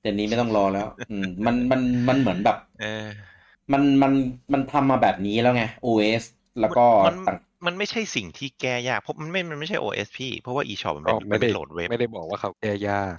[0.00, 3.06] เจนนี้ไม่ต้องรอแล้ว อืม มันมันมันเหมือนแบบ เออ
[3.72, 4.12] มันมัน
[4.52, 6.24] มันทำมาแบบนี้แล้วไง OS
[6.60, 13.16] แล้วก็มันต่าง มันไม่ใช่สิ่งที่แก้ยากเพราะมันไม่มันไม่ใช่ OS พี่ เพราะว่า eShop มันเป็ก็นไม่มันเป็ได้นโหลดเว็บไม่ได้บอกว่าเขาแก้ยาก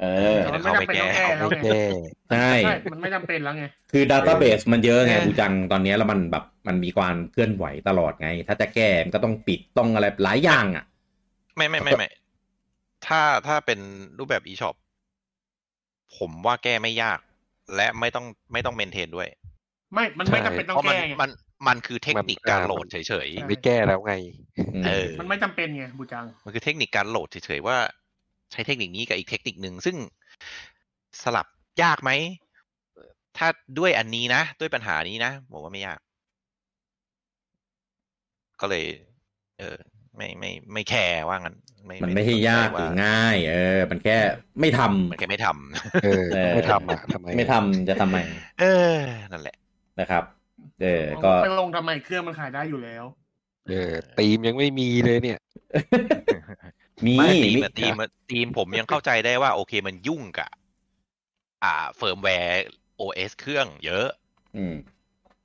[0.00, 0.06] เออ
[0.40, 1.70] แต่มันไม่จำเป็นต้องแก้เขาแล้วไม่ไงแก้
[2.30, 10.84] ใช่ใช่มันไม่จำเป็นแล้วไง คือดัตต้าเบสมันเยอะไงเออบูจังตอนนี้แล้วมันแบบมันมีความเคลื่อนไหวตลอดไง ถ้าจะแก้มันก็ต้องปิดต้องอะไรหลายอย่างอะ
[11.56, 12.08] ไม่ไม่ไม่ไม่
[13.06, 13.78] ถ้าถ้าเป็น
[14.18, 14.74] รูปแบบ eShop
[16.16, 17.18] ผมว่าแก้ไม่ยาก
[17.76, 19.28] และไม่ต้องไม่ต้องเมนเทนด้วย
[19.94, 21.30] ไม่ มันไม่จำเป็นต้อเพงราะมันแก้ไงมัน
[21.66, 24.14] มันคือเทคนิคมันการอ่าโหลดมันเฉยใช่ไม่แก้แล้วไง
[24.58, 27.76] อืมเออมันไม่จำเป็นไงบูจังๆมันคือเทคนิคการโหลดเฉยๆว่า
[28.52, 29.96] ใช้เทคนิคนี้กับอีกเทคนิคหนึ่งซึ่ง
[31.22, 31.46] สลับ
[31.82, 32.10] ยากไหม
[33.36, 33.48] ถ้า
[33.78, 35.98] ด้วยอันนี้นะด้วยปัญหานี้นะผมว่าไม่ยาก
[38.60, 38.84] ก็เลย
[39.58, 39.76] เออ
[40.16, 41.56] ไม่ไม่ไม่แคร์ว่างั้น
[42.02, 44.18] มันไม่ใช่ยากหรือง่าย เออ มันแค่
[44.60, 48.18] ไม่ทำมันแค่ไม่ทำเออเออ ไม่ทำอะทำไมไม่ทำจะทำไม
[48.60, 48.64] เอ
[48.96, 48.98] อ
[49.32, 49.56] นั่นแหละ
[50.00, 50.24] นะครับ
[50.80, 53.04] เออ ก็ไปลงทำไมเครื่องมันขายได้อยู่แล้ว
[53.68, 55.38] เออธีมยังไม่มีเลยเนี่ย
[57.06, 60.50] มีไม่ธีมมีอะธีมอะธีมผมยังเข้าใจได้ว่า โอเคมันยุ่งกับ
[61.64, 62.52] อ่า เฟิร์มแวร์
[63.00, 64.06] OS เครื่องเยอะ
[64.56, 64.74] อืม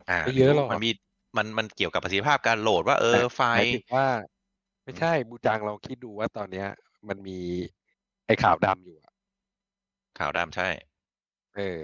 [0.10, 0.92] อ่าไม่เยอะหรอกมันมี
[1.38, 4.08] มันมันเกี่ยวกับประสิทธิภาพการโหลดว่าเออไฟหมายล์ถึงว่า
[4.84, 6.68] ไม่ใช่บูจังลองคิดดูว่าตอนเนี้ย
[7.10, 7.40] มันมี
[8.26, 9.14] ไอ้ขาวดำอยู่อะ
[10.20, 10.70] ขาวดำใช่
[11.56, 11.82] เออ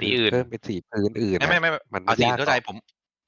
[0.00, 2.76] สีอื่นเพิ่มเป็นสีพื้นอื่นไม่ไม่ไม่มันเอาสียากเข้าใจหรอกผม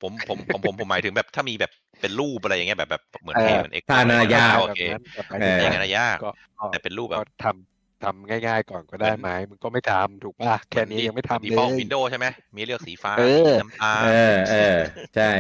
[0.03, 4.81] ผมผมผมผมผมหมายถึงแบบถ้ามีแบบเป็นรูปอะไรอย่างเงี้ยแบบแบบเหมือนเออเพย์เหมือนเอ็กซ์ถ้าน่ายากโอเค
[5.15, 14.79] แบบนั้นแต่หมายเอถึงออย่างว่านั้นนะยากก็ก็แต่เป็นรูปแบบก็ทำทำง่ายๆก่อนก็ได้ไหมมึงก็ไม่ทำถูกป่ะแค่นี้ยังไม่ทำดีเลฟอลยวินโดว์ใช่ไหมมีเลือกสีฟ้าเออสีน้ำตาลเออเออ
[15.17, 15.31] ใช่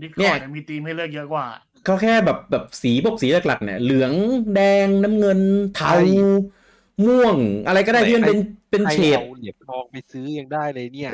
[0.00, 1.46] ดิสคเนี่อยร์ดมีธีมให้เลือกเยอะกว่า
[1.86, 4.12] ก็แค่แบบแบบสีพวกสีหลักๆเนี่ยเหลือง
[4.54, 5.40] แดงน้ำเงิน
[5.76, 6.02] เทาใช่
[7.02, 7.36] ม่วง
[7.68, 8.38] อะไรก็ได้ที่มันเป็น
[8.70, 11.10] เป็นให้เฉดเอาเหรียญทองไปซื้อยังได้เลยเนี่ย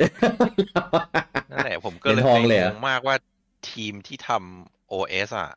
[1.51, 3.15] นั่นแหละผมก็เป็นเลยทองเลยเหรองงมากว่า
[3.71, 5.49] ทีมที่ทำ OS อะ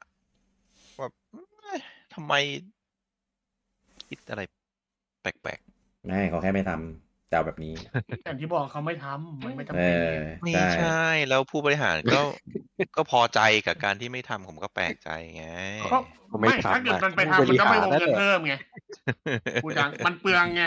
[0.98, 1.08] ว่า
[1.60, 1.78] เอ๊ะ
[2.14, 2.34] ทำไม
[4.08, 4.42] คิดอะไร
[5.22, 5.58] แปลก
[6.30, 7.74] เขาแค่ไม่ทำ จะเอาแบบนี้
[8.24, 12.20] อย่างที่บอกเขาไม่ทำมันไม่จำเอเป็นอไม่ใช่ใช่ แล้วผู้บริหารก็
[12.96, 15.46] ก็พอใจกับการที่ไม่ทำผมก็แปลกใจไง
[15.92, 15.98] ก็
[16.32, 18.54] ก็ไม่ไม่ทำถ้าเกิดอะมันไปผู้ทำมันก็ไม่วบงริหารเงินนั่นแหละเพิ่มไง
[19.64, 20.62] พูดดังมันเปลืองไง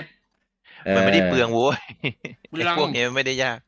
[0.95, 1.79] มันไม่ได้เปลืองโว้ย
[2.49, 3.59] เปลืองไอ้พวกนี้มันไม่ได้ยาก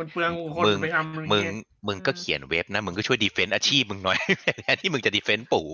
[0.00, 1.54] มันเปลืองคนมึงไปทำมึงเนี่ย
[1.88, 4.18] มึงก็เขียนเว็บนะ มึงก็ช่วยดีเฟนต์อาชีพมึงหน่อย
[4.60, 5.66] แทนที่มึงจะดีเฟนต์ปู่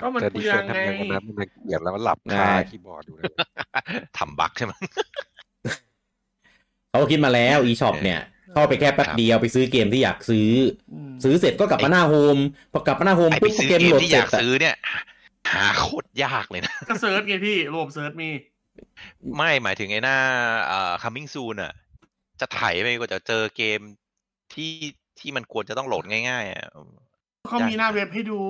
[0.00, 1.34] ก็มันจะเปดีลือเฟงนต์ไงทำยังไงวันนั้นมัน
[1.64, 3.32] เหยียบแล้วมันหลับคาคีย์บอร์ดอยู่เลย
[4.18, 4.72] ทำบั๊กใช่ไหม
[6.98, 8.20] เขาคิดมาแล้ว eShop เนี่ย
[8.52, 10.50] เข้าไปแค่แป๊บครับเดียวไปซื้อเกมที่อยากซื้อ
[10.92, 12.38] อืมซื้อเสร็จก็กลับมาหน้าโฮม
[12.72, 14.74] พอกลับมาหน้าโฮมไอไปปุ๊บซื้อเกมเกโหลมดที่เสอร็ยาจกอะซื้อเนี่ย
[15.54, 18.30] หาโคตรยากเลยนะก็เซิร์ชไงพี่ระบบเซิร์ชมี
[19.36, 20.18] ไม่หมายถึงไอ้หน้า
[20.66, 21.72] เอ่อ coming soon อะ
[22.40, 23.80] จะไถไปก็จะเจอเกม
[24.54, 24.72] ที่
[25.18, 26.66] ที่มันควรจะต้องโหลดง่ายๆอะ
[27.48, 28.40] เขามีหน้าเว็บให้ดู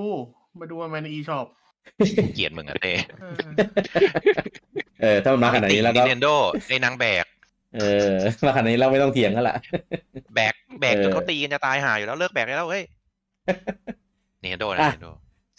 [0.60, 1.46] มาดูมันใน eShop
[2.34, 3.36] เกลียดมึงอะเต้เออ
[5.02, 6.28] เออถ้ามันมาขนาดนี้แล้วก็เนนโด
[6.68, 7.24] ไอ้นางแบก
[7.74, 8.10] เออ
[8.46, 9.56] มาขนาดนี้เราไม่ต้องเถียงกันละ
[10.34, 12.84] แบกแบกเออจนเขาตีกันจะตายหาอยู่แล้วเลิกแบกได้แล้วเฮ้ย
[14.40, 15.08] เนนโดนะอะเนนโด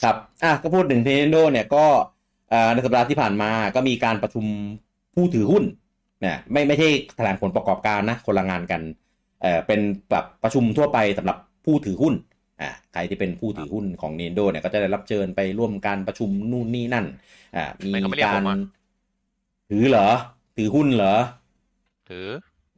[0.04, 1.86] ครับอะก็พูดถึง Nintendo เนี่ยก็
[2.54, 4.46] อ่าในสัปดาห์ที่ผ่านมาก็มีการประชุม
[5.16, 5.64] ผู้ถือหุ้น
[6.22, 8.82] เนี่ยไม่ไม่ใช่แถลงผลประกอบการนะคนละงานกัน
[9.42, 9.80] เอ่อเป็น
[10.12, 12.14] แบบประชุมทั่วไปสำหรับผู้ถือหุ้น
[12.62, 17.06] อ่าใครที่เป็นผู้ถือหุ้นของ Nintendo เนี่ยก็จะได้รับเชิญไปร่วมการประชุมนู่นนี่นั่น
[17.56, 18.58] อ่ามีทำไมเขาไม่เรียกกาผรมอะ
[19.70, 20.08] ถือเหรอ
[20.56, 21.16] ถือหุ้นเหรอ
[22.08, 22.28] ถือ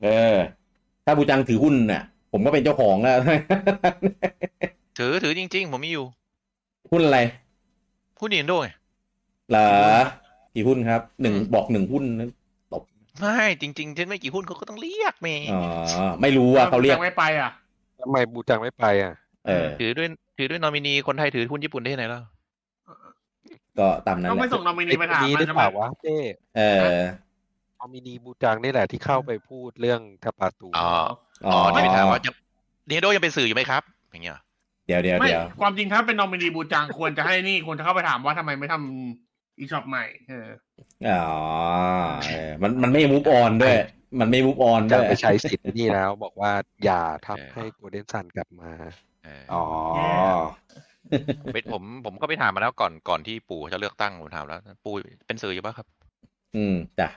[0.02, 0.38] เออ
[1.06, 2.02] ถ้าบูจังถือหุ้นเนี่ย
[2.32, 3.18] ผมก็เป็นเจ้าของแล้ว
[4.98, 6.06] ถือถือจริง ๆ ผมมีอยู่
[6.92, 7.18] หุ้นอะไร
[8.20, 8.70] หุ้นเนนโดไง
[9.50, 9.60] เหรอ
[10.54, 12.28] กี่หุ้นครับหนึ่งอืมบอกหนึ่งหุ้นนะ
[13.20, 15.54] ไม่จริงๆฉันไม่กี่หุ้นเขาก็ต้องเรียกเมย์อ๋อ
[16.22, 17.50] ไม่รู้อะเขาเรียกไม่ไปอะ
[18.00, 19.14] ทำไมบูจังไม่ไปอะ
[19.46, 20.08] เออถือด้วย
[20.38, 22.24] ถือด้วยนอมินีคนไทยถือหุ้นญี่ปุ่นได้ที่ไหนแล้ว
[23.78, 26.12] ก็ตามนั้นต้องแหไม่ละส่งนอมินีไอ้ไปคนถามนี้มัได้นจะเปมาล่าวะเต้
[26.54, 30.92] เออเอามินีบูจังนี่แหละที่เข้าไปพูดเรื่องทาปาตูอ๋อ
[31.46, 32.32] อ๋อ๋ออที่ไปถามว่าจะ
[32.88, 34.40] เนนโดยังเป็นสื่ออยู่ไหมครับ อย่างเงี้ย
[34.88, 40.48] เดี๋ยวเดี๋ยวไม่เดี๋ยวความจริงถ้าเป็นนอมินีบูจังควรจะให้นี่ควรจะเข้าไปถามว่าทำไมไม่ทำ eShop ใหม่เออ
[41.10, 41.24] อ๋อ
[42.30, 43.76] เออมันมันไม่มูฟออนด้วย
[44.20, 46.52] มันไม่มูฟออนจัด้งวยไปใช้สิทธิ์นี่แล้ว บอกว่า
[46.86, 48.72] อย่าทำให้โกลเด้นซันกลับมา
[49.26, 49.64] เอออ๋อ
[51.44, 54.94] ผมไปผมผมก็ไปถามมาแล้วก่อนก่อนที่ปู่จะเลือกตั้งผมถามแล้ว ปู่
[55.28, 55.88] เป็นสื่ออยู่ป่ะครับ
[56.56, 57.10] อืมจ้ะ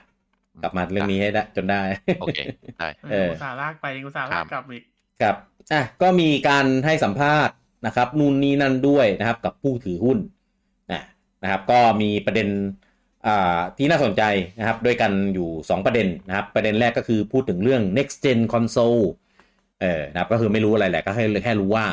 [0.61, 1.81] กลับมาเรื่องนี้ให้ได้จนได้
[2.21, 2.39] โอเค
[2.77, 4.83] ได้เอออุตส่าห์ลากไปอุตส่าห์ลากกลับอีก
[5.21, 5.35] ครับ
[5.71, 10.17] อะก็มีการให้สัมภาษณ์นะครับ นู่นนี่นั่นด้วยนะครับ กับผู้ถือหุ้น
[10.91, 11.01] นะ
[11.43, 12.47] นะครับ ก็มีประเด็น
[13.27, 14.23] อ่าที่น่าสนใจ
[14.59, 19.03] นะครับ ด้วยกันอยู่ 2 ประเด็นนะครับ ประเด็นแรกก็คือพูดถึงเรื่อง next gen console
[19.81, 21.85] เออนะครับก็คือไม่รู้อะไรแหละก็แค่แค่รู้ว่า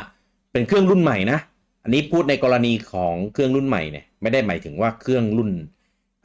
[0.51, 1.39] เป็นเครื่องรุ่นใหม่นะ
[1.83, 5.51] อันนี้พูดในกรณีของเครื่องรุ่นใหม่เนี่ยไม่ได้หมายถึงว่าเครื่องรุ่น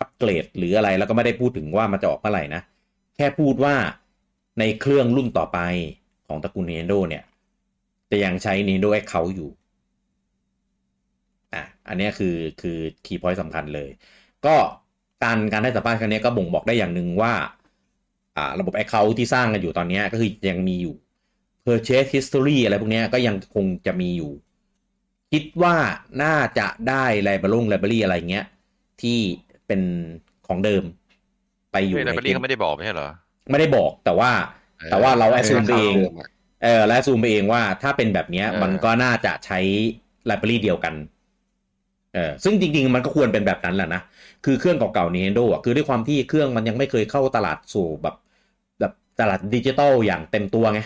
[0.01, 2.63] อัปเกรดหรืออะไรแล้วก็ไม่ได้พูดถึงว่ามันจะออกเมื่อไหร่นะ
[3.17, 3.75] แค่พูดว่า
[4.59, 5.59] ในเครื่องรุ่นต่อไป
[6.27, 7.25] ของตระกูล Nintendo เนี่ย
[8.11, 9.51] จะยังใช้ Nintendo Account อยู่
[11.55, 13.91] อะ อันนี้คือคือคีย์พอยต์สำคัญเลย
[14.47, 14.57] ก็
[15.23, 17.33] การการให้สัมภาษณ์ครั้งนี้ก็บ่งบอกได้อย่างหนึ่งว่า
[18.37, 20.95] อ่า ระบบ Account ที่สร้างกันอยู่ตอนนี้ก็คือยังมีอยู่
[21.65, 24.33] Purchase History อะไรพวกนี้ก็ยังคงจะมีอยู่
[25.33, 25.77] คิดว่า
[26.23, 28.47] น่าจะได้ Library Library อะไรเงี้ย
[29.03, 29.21] ที่
[29.67, 29.81] เป็น
[30.47, 30.83] ของเดิม
[31.73, 33.09] ไปอยู่เฮ้ยในแต่บรีเขาไม่ได้บอกไม่ใช่เหรอ
[33.51, 34.31] ไม่ได้บอกแต่ว่า
[34.79, 36.29] เออแต่ว่าเราแอ s ซูมไปเองเดิมอะ
[36.65, 39.59] เออและซูมไปเองว่าถ้าเป็นแบบเนี้ยเออมันก็น่าจะใช้
[40.27, 40.95] ไลบรารีเดียวกัน
[42.15, 44.03] เออซึ่งจริง ๆ มันก็ควรเป็นแบบนั้นแหละนะ
[44.45, 48.17] คือเครื่องเก่าๆ Nintendo อะคือด้วยความที่เครื่องมันยังไม่เคยเข้าตลาดสู่แบบ
[48.81, 50.81] แบบตลาดดิจิตอลอย่างเต็มตัวไง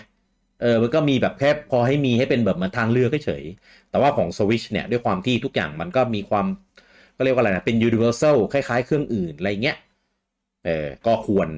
[0.62, 6.46] เออมันก็มีแบบแค่พอให้มีให้เป็นแบบเหมือนทางเลือกเฉยๆแต่ว่าของ Switch เนี่ยด้วยความที่ทุกอย่างมันก็มีความ
[7.20, 9.76] ก็เรียกว่าอะไรนะ เป็น universal คล้ายๆ เครื่องอื่น อะไรเงี้ย
[10.64, 11.48] เออ ก็ควร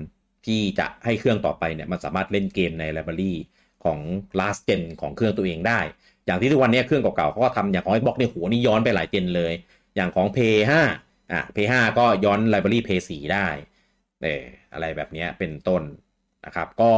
[0.47, 3.33] ที่จะให้เครื่องต่อไปเนี่ย มันสามารถเล่นเกมใน library
[3.85, 3.99] ของ
[4.39, 5.81] last gen ของเครื่องตัวเองได้
[6.27, 9.53] อย่างที่ทุกวันนี้เครื่องเก่าๆเขาก็ทำอย่างของไอ้บล็อกเนี่ยโหัวนี่ย้อนไปหลายเจนเลย
[9.97, 10.39] อย่างของ p
[10.71, 13.47] 5อะ p 5ก็ย้อน library p 4ได้
[14.23, 14.43] เออ
[14.73, 15.83] อะไรแบบนี้เป็นต้น
[16.47, 16.93] นะครับ ก็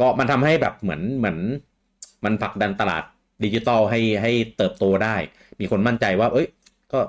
[0.00, 1.38] ก็มันทำให้แบบเหมือนเหมือน
[2.24, 3.04] มันผลักดันตลาด
[3.44, 5.16] ดิจิตอลให้ให้เติบโตได้
[5.60, 6.46] มีคนมั่นใจว่า เอ้ย
[6.92, 7.00] ก็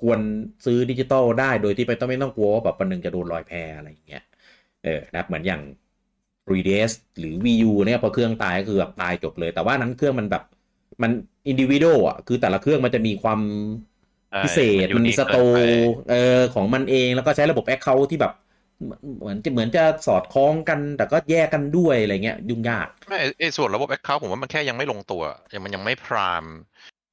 [0.00, 0.20] ควร
[0.64, 4.22] ซื้อดิจิตอลได้โดยที่ไม่ต้องไม่ต้องกลัวว่าแบบวันหนึ่งจะโดนลอยแพอะไรอย่างเงี้ย
[4.82, 5.62] เออนะครับเหมือนอย่าง
[6.48, 10.42] 3DS หรือ Wii U เนี่ยพอเครื่องตายก็คือแบบตายจบเลย แต่ว่านั้นเครื่องมันแบบ
[11.02, 11.10] มัน
[11.48, 13.40] individual อะคือแต่ละเครื่องมันจะมีความ
[14.30, 15.56] ใช่พิเศษมันมันมี unique สโตเกินไป
[16.08, 18.32] เออของมันเองแล้วก็ใช้ระบบ account ที่แบบ
[19.20, 25.22] เหมือนจะเหมือนจะสอดคล้องกันแต่ก็แยกกันด้วยอะไรเงี้ยยุ่งยากไม่ไอ้ไอ้ส่วนระบบ account ผมว่ามันแค่ยังไม่ลงตัว
[25.54, 26.44] ยังมันยังไม่ prime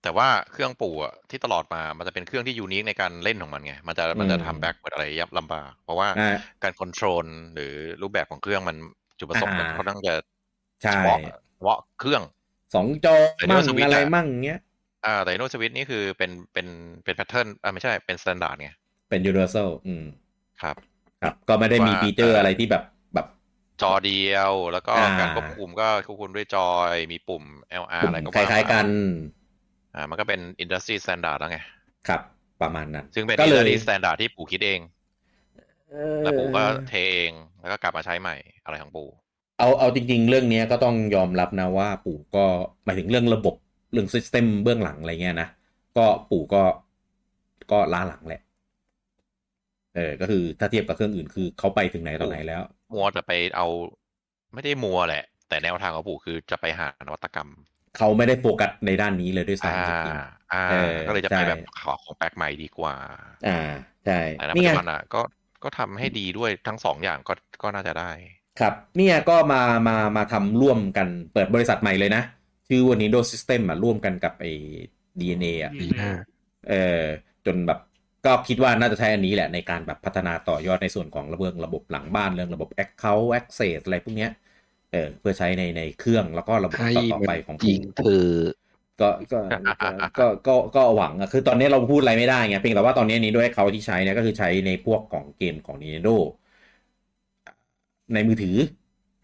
[0.03, 8.77] แต่ว่าเครื่องปู่อะที่ตลอดมา มันจะเป็นเครื่องที่ unique ในการเล่นของมันไง มันจะมันจะอืมทำ back อะไรยับลำบาก เพราะว่าอ่า การ control หรือรูปแบบของเครื่องมัน
[9.19, 10.13] จุดประสงค์มันอ่า ค่อนข้างจะ
[10.81, 11.17] ใช่เฉพาะ
[11.55, 12.23] เฉพาะเครื่อง
[12.73, 14.59] สองจอแต่เดี๋ยวมั่งสวิตช์อะไรอะ มั่งเงี้ย
[15.05, 16.67] อ่าแต่โนสวิตช์นี่คือเป็นเป็น
[17.03, 18.69] เป็น pattern อ่าไม่ใช่เป็น standard ไง
[19.09, 20.05] เป็น universal อืม
[20.61, 20.77] ครับ
[21.21, 22.83] ครับ ก็ไม่ได้มีว่า feature อะไรที่แบบ
[23.13, 23.27] แบบ
[23.81, 28.85] จอเดียวแล้วก็อ่า การควบคุมก็ควบคุมด้วยจอย มีปุ่ม LR กลุ่อะไรก็คล้ายๆกัน
[29.95, 31.59] อ่ามันก็เป็น industry standard แล้วไง
[32.07, 32.21] ครับ
[32.61, 34.79] ประมาณนั้น ซึ่งเป็นก็เลย industry standard ที่ปู่คิดเอง
[36.23, 37.31] แล้วปู่ก็เทเอง
[37.61, 39.09] แล้วก็กลับมาใช้ใหม่อะไรของปู่
[39.59, 42.45] เอาเอาจริง ๆ เรื่องเนี้ยก็ต้องยอมรับนะว่าปู่ก็
[42.85, 43.55] หมายถึงเรื่องระบบ
[43.91, 45.47] เรื่องซิสเต็มเบื้องหลังอะไรเงี้ยนะ
[45.97, 46.63] ก็ปู่ก็
[47.71, 48.41] ก็ล้าหลังแหละ
[49.95, 52.61] เออ ก็คือถ้าเทียบกับเครื่องอื่นคือเขาไปถึงไหนตอนไหนแล้ว
[52.93, 53.67] มัวจะไปเอา
[54.53, 57.49] ไม่ได้มัวแหละ แต่แนวทางของปู่คือจะไปหานวัตกรรม
[57.97, 60.17] เขาไม่ได้โฟกัสในด้านนี้เลยด้วยอ่าซ้ำจริง
[60.53, 63.59] อ่าเออก็เลยจะใช่ไปแบบของของแปลกใหม่ดีกว่าๆอ่า
[64.05, 65.21] ใช่แต่ในปัจนี่ไงจุบันอะก็
[65.63, 67.33] ก็ทำให้ดีด้วยทั้งสองอย่างก็
[67.63, 68.11] ก็น่าจะได้
[68.59, 72.23] ครับเนี่ยก็มามามาทำร่วมกันเปิดบริษัทใหม่เลยนะ
[72.67, 74.51] ชื่อว่า Nindo System อะร่วมกันกับไอ้
[75.19, 76.11] DNA อะดีน่า
[76.69, 77.03] เออ
[77.45, 77.79] จนแบบ
[78.25, 84.31] ก็คิดว่าน่าจะใช้อันนี้แหละในการแบบพัฒนาต่อยอดในส่วนของระเบิงระบบหลังบ้านเรื่องระบบ Account Access อะไรพวกเนี้ย
[84.93, 88.27] เออเพื่อใช้ในในเครื่องแล้วก็ระบบให้ต่อต่อมันไปของจริงเธอ
[89.01, 89.39] ก็ก็
[89.81, 89.89] ก็
[90.19, 96.15] ก็ก็ก็หวังอะคือตอนนี้เราพูดอะไรไม่ได้ไงเพียงแต่ว่าตอนนี้นี้ด้วยเขาที่ใช้เนี่ยก็คือใช้ในพวกของเกมของ Nintendo
[98.13, 98.57] ในมือถือ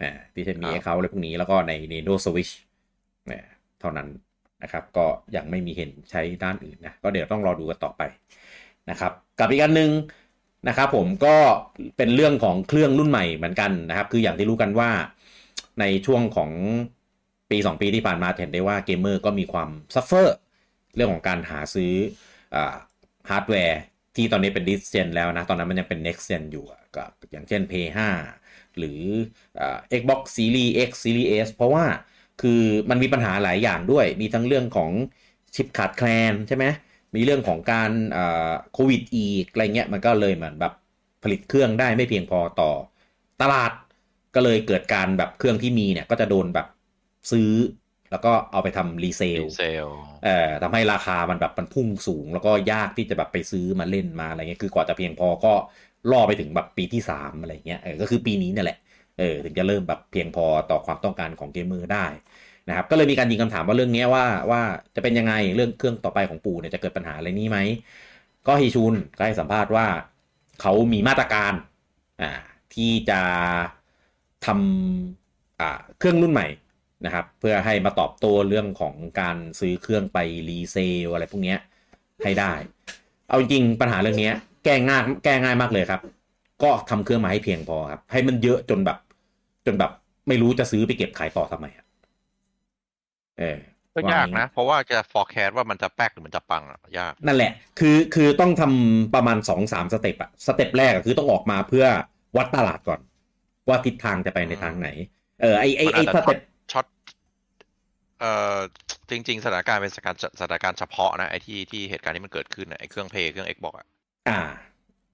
[0.02, 2.54] อ่าที่จะมีครับให้เขาอะไรพวกนี้แล้วก็ใน Nintendo Switch
[3.28, 3.44] เนี่ย
[3.80, 4.08] เท่านั้น
[4.64, 5.06] นะครับ ก็
[5.36, 8.02] ยังไม่มีเห็นใช้ด้านอื่นนะ ก็เดี๋ยวต้องรอดูกันต่อไป
[8.90, 9.92] นะครับ กับอีกอันหนึ่ง
[10.68, 11.36] นะครับผมก็
[11.98, 14.90] เป็นเรื่องของเครื่องรุ่นใหม่เหมือนกันนะครับ คืออย่างที่รู้กันว่า
[15.80, 16.52] ในช่วงของ
[17.50, 20.36] ปี 2 ปีที่ผ่านมาเห็นได้ว่าเกมเมอร์ก็มีความ suffer
[20.96, 21.94] เรื่องของการหาซื้อ
[23.30, 23.80] ฮาร์ดแวร์
[24.16, 26.66] ที่ตอนนี้เป็น this gen แล้วนะ ตอนนั้นมันยังเป็น next gen อยู่
[26.96, 27.74] ก็อย่างเช่น p
[28.28, 29.02] 5หรือ
[29.60, 31.86] อ่า Xbox Series X Series S เพราะว่า
[32.42, 34.92] คือมันมีปัญหาหลายอย่างด้วย มีทั้งเรื่องของ
[35.56, 36.66] ชิปขาดแคลนใช่ไหม
[37.16, 37.92] มีเรื่องของการ
[38.74, 40.74] โควิดอีกอะไรเงี้ยมันก็เลยเหมือนแบบ
[41.24, 42.72] ผลิตเครื่องได้ไม่เพียงพอต่อ
[43.42, 43.72] ตลาด
[44.36, 46.68] ก็เลยเกิดการแบบเครื่องที่มีเนี่ยก็จะโดนแบบ
[47.32, 47.52] ซื้อ
[48.12, 49.90] แล้วก็เอาไปทำ resale ดีเซล
[50.24, 55.54] เอ่อทำให้ราคามันแบบมันพุ่งสูง แล้วก็ยากที่จะแบบไปซื้อมาเล่นมาอะไรเงี้ยคือกว่าจะเพียงพอก็
[56.12, 58.78] ล่อไปถึงแบบปีที่สามอะไรเงี้ยเออก็คือปีนี้เนี่ยแหละ
[59.18, 62.06] เออถึงจะเริ่มแบบเพียงพอต่อความต้องการของเกมเมอร์ได้
[62.68, 64.62] นะครับก็เลยมีการยิงคำถามว่าเรื่องเนี้ยว่าว่า
[64.96, 67.60] จะเป็นยังไงเรื่องเครื่องต่อไปของปู่เนี่ยจะเกิดปัญหาอะไรนี้ไหม
[68.48, 69.86] ก็ฮิชุนก็ให้สัมภาษณ์ว่า
[70.62, 71.54] เขามีมาตรการ
[72.22, 72.32] อ่า
[72.74, 73.22] ที่จะ
[74.46, 76.48] ทำอ่าเครื่องรุ่นใหม่
[77.06, 80.18] นะครับ เพื่อให้มาตอบโต้เรื่องของการซื้อเครื่องไป
[80.50, 81.60] รีเซลอะไรพวกเนี้ย
[82.24, 82.54] ให้ได้
[83.28, 84.34] เอาจริงๆปัญหาเรื่องเนี้ย
[84.66, 86.02] แก้ง่ายแก้ง่ายมากเลยครับ
[86.64, 88.98] ก็ทำเครื่องมาให้เพียงพอครับ ให้มันเยอะจนแบบ
[89.66, 89.92] จนแบบ
[90.28, 91.86] ไม่รู้จะซื้อไปเก็บขายต่อทำไมอะ
[93.40, 93.58] เออ
[93.96, 101.86] ก็ยากนะ เพราะว่าจะ forecast ว่ามันจะแป๊กหรือมันจะปังอะยาก นั่นแหละ คือคือต้องทำประมาณสองสาม step อะ step แรกอะคือต้องออกมาเพื่อ
[102.38, 103.00] วัดตลาดก่อน
[103.70, 104.90] ว่าทิศทางจะไปในทางไหน
[105.42, 106.40] เออไอไอไอมันอาจจะ step
[106.72, 106.86] ช็อต
[108.20, 108.58] เอ่อ
[109.10, 113.88] จริง ๆสถานการณ์เป็นสถานการณ์สถานการณ์เฉพาะนะไอ้ที่ที่เหตุการณ์ที่มันเกิดขึ้นนะไอ้เครื่องเพลย์เครื่อง Xbox อะ
[114.30, 114.40] อ่า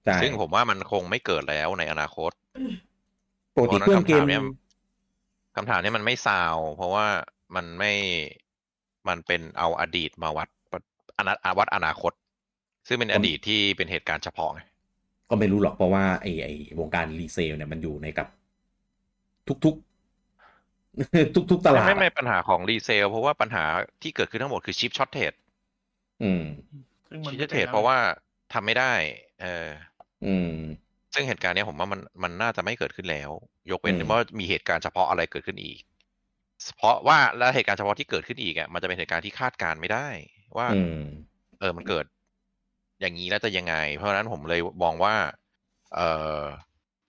[0.04, 2.30] ใช่ซึ่งผมว่ามันคงไม่เกิดแล้วในอนาคต
[3.56, 4.42] ปกติเครื่องเกมพาะฉะนั้นคำถามเนี้ย
[5.56, 7.06] คำถามเนี้ยมันไม่ซาว เพราะว่า
[7.56, 7.92] มันไม่
[9.08, 10.48] มันเป็นเอาอดีตมาวัด
[11.18, 12.12] อนาวัดอนาคต
[12.88, 14.60] ซึ่งเป็นอดีตที่เป็นเหตุการณ์เฉพาะไง
[15.30, 16.48] ก็ไม่รู้หรอกเพราะว่าไอไอ
[16.80, 18.28] วงการ resale เนี่ยมันอยู่ในกับ
[19.48, 23.64] ทุกๆ ทุกๆตลาดไม่ไม่อะปัญหาของ resale เพราะว่าปัญหา
[24.02, 25.32] ที่เกิดขึ้นทั้งหมดคือชิป shortage
[26.22, 26.42] อืม
[27.08, 27.98] ซึ่งมันชิปไม่ช็อต เป็นเพราะว่า
[28.52, 28.92] ทำไม่ได้
[29.42, 29.70] เออ
[30.26, 30.50] อืม
[31.14, 33.30] ซึ่งเหตุการณ์เนี้ยผมว่ามันมันน่าจะไม่เกิดขึ้นแล้ว
[33.70, 35.80] ยกเว้นอืมว่ามีเหตุการณ์เฉพาะอะไรเกิดขึ้นอีก
[36.76, 40.08] เพราะว่าแล้วเหตุการณ์เฉพาะที่เกิดขึ้นอีกอะมันจะเป็นเหตุการณ์ที่คาดการณ์ไม่ได้
[40.58, 41.02] ว่าอืม
[41.60, 42.04] เออมันเกิด
[43.00, 45.14] อย่างนี้แล้วจะยังไง เพราะฉะนั้นผมเลยมองว่า
[45.94, 46.42] เอ่อ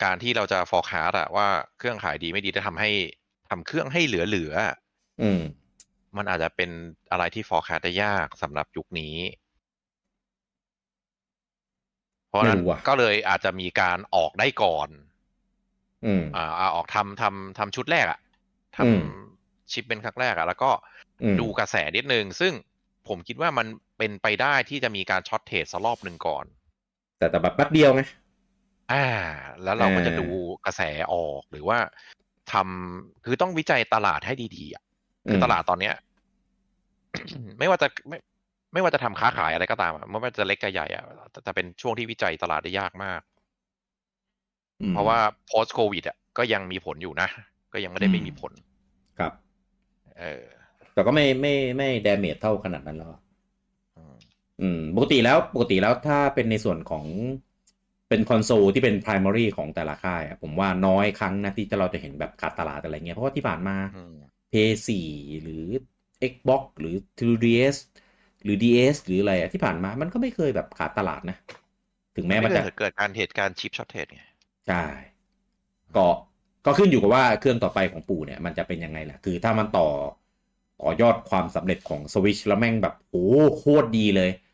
[0.03, 2.89] การที่เราจะ forecast อะว่าเครื่องขายดีไม่ดีจะทำให้
[3.49, 4.75] ทำเครื่องให้เหลือๆอะ
[5.21, 5.41] อืม
[6.17, 6.69] มันอาจจะเป็น
[7.11, 9.15] อะไรที่ forecast ได้ยากสำหรับยุคนี้
[12.27, 14.89] เพราะฉะนั้นไม่รู้ว่ะก็เลยอาจจะมีการออกได้ก่อน
[16.05, 18.19] อืม อ่าเอาออกทำทำทำชุดแรกอะ
[18.77, 20.71] ทอืมำชิปเป็นครั้งแรกอะแล้วก็
[21.23, 22.53] อืมดูกระแสนิดนึง ซึ่ง
[23.07, 23.67] ผมคิดว่ามัน
[23.97, 26.45] เป็นไปได้ที่จะมีการช็อตเทรดสักรอบหนึ่งก่อน
[27.17, 28.01] แต่แต่แบบแป๊บเดียวไง
[28.91, 29.05] อ่า
[29.63, 30.27] แล้วเราก็จะเออดู
[30.65, 30.81] กระแส
[31.13, 31.79] ออกหรือว่า
[32.51, 34.83] ทำคือต้องวิจัยตลาดให้ดีๆอะ
[35.29, 35.95] คือตลาดตอนเนี้ย
[37.59, 38.17] ไม่ว่าจะไม่
[38.73, 43.21] ไม่ว่าจะทำค้าขายอะไรก็ตามอะไม่ว่าจะเล็กจะใหญ่อะแต่แต่เป็นช่วงที่วิจัยตลาดได้ยากมาก
[44.81, 45.19] อืมเพราะว่า
[45.49, 47.27] post covid อะก็ยังมีผลอยู่นะ
[47.73, 48.51] ก็ยังไม่ได้ไม่มีผล
[49.19, 49.31] ครับ
[50.19, 50.43] เออ
[50.93, 53.21] แต่ก็ไม่ไม่ไม่ damage เท่าขนาดนั้นแล้วอะ
[53.97, 54.15] อืม
[54.61, 57.05] อืม ปกติแล้วปกติแล้วถ้าเป็นในส่วนของ
[58.09, 64.13] เป็นคอนโซลที่เป็น primary ของแต่ละค่ายอะผมว่าน้อยครั้งนะที่จะเราจะเห็นแบบขาดตลาดอะไรเงี้ยเพราะว่าที่ผ่านมาอืม
[64.51, 65.05] PS4
[65.41, 65.63] หรือ
[66.31, 67.75] Xbox หรือ 3DS
[68.43, 71.37] หรือ DS หรืออะไรอะที่ผ่านมามันก็ไม่เคยแบบขาดตลาดนะ
[72.15, 74.21] ถึงแม้มันไม่จะเคยเกิดการเหตุการณ์ชิป shortage ไง
[74.65, 74.73] ใช่
[75.95, 76.07] ก็
[76.65, 79.87] ก็ขึ้นอยู่กับว่าเครื่องต่อไปของปู่เนี่ยมันจะเป็นยังไงแหละคือถ้ามันต่อ
[80.81, 83.25] ต่อยอดความสำเร็จของสวิตช์แล้วแม่งแบบโอ้
[83.57, 84.46] โคตรดีเลยอะ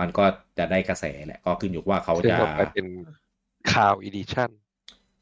[0.00, 0.24] มันก็
[0.58, 2.86] จะได้กระแสแหละก็ขึ้นอยู่ว่าเขาซึ่งจะออกไปเป็น
[3.74, 4.50] ข่าว edition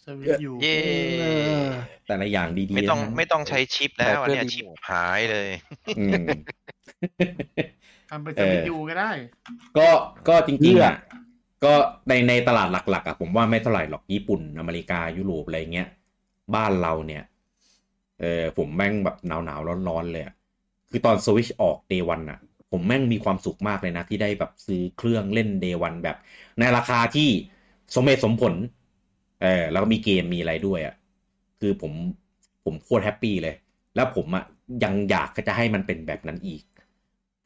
[0.05, 0.77] สวิตอยู่เย่
[1.21, 1.69] เออ
[2.07, 5.49] แต่ละอย่างดีๆไม่ต้องทั้นั้นไม่ต้องใช้ชิปแล้วอันแต่เนี่ยเพื่อนชิปรีโมทหายเลย
[5.99, 6.27] อืม
[8.11, 9.11] ทำเป็นสวิตอยู่ก็ได้
[9.79, 9.89] ก็
[10.29, 10.97] ก็จริงๆอะ
[11.65, 11.73] ก็
[12.09, 15.89] ในในตลาดหลัก ๆอะผมว่าไม่เท่าไหร่หรอกญี่ปุ่นอเมริกายุโรปอะไรเงี้ย
[16.55, 17.23] บ้านเราเนี่ย
[18.21, 20.35] เออผมแม่งแบบหนาวหนาวร้อนร้อนๆเลยอะ
[20.91, 22.39] คือตอนสวิชออกเดวันอะ
[22.71, 26.17] ผมแม่งมีความสุขมากเลยนะ ที่ได้แบบซื้อเครื่องเล่นเดวันแบบ
[26.59, 27.29] ในราคาที่
[27.95, 28.55] สมเหตุสมผล
[29.43, 30.95] เออแล้วก็มีเกมมีอะไรด้วยอะ
[31.61, 31.93] คือผม
[32.65, 33.55] ผมโคตรแฮปปี้เลย
[33.95, 34.45] แล้วผมอะ
[34.83, 36.63] ยังอยากจะให้มันเป็นแบบนั้นอีก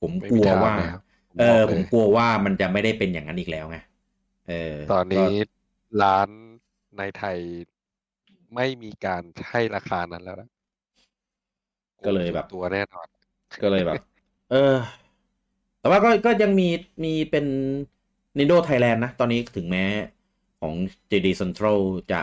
[0.01, 0.99] ผมกลัวว่าไม่มีทางแล้ว
[1.37, 3.77] เออบอกผเลยมกลัวว่ามันจะไม่ได้เป็นอย่างนั้นอีกแล้วไง
[4.45, 4.55] เออ
[4.91, 5.25] ตอนนี้ก็
[6.03, 6.29] ร้าน
[6.97, 7.39] ในไทย
[8.55, 10.49] ไม่มีการให้ราคานั้นแล้วนะ
[12.05, 13.09] ก็เลยแบบตัวแน่นอน
[13.61, 13.99] ก็เลยแบบ
[14.49, 14.57] เออ
[15.81, 16.68] แต่ว่าก็ก็ยังมี
[17.05, 17.47] มีเป็น
[18.37, 19.85] Nintendo Thailand นะ ตอนนี้ถึงแม้
[20.61, 20.74] ของ
[21.11, 21.81] JD Central
[22.12, 22.22] จะ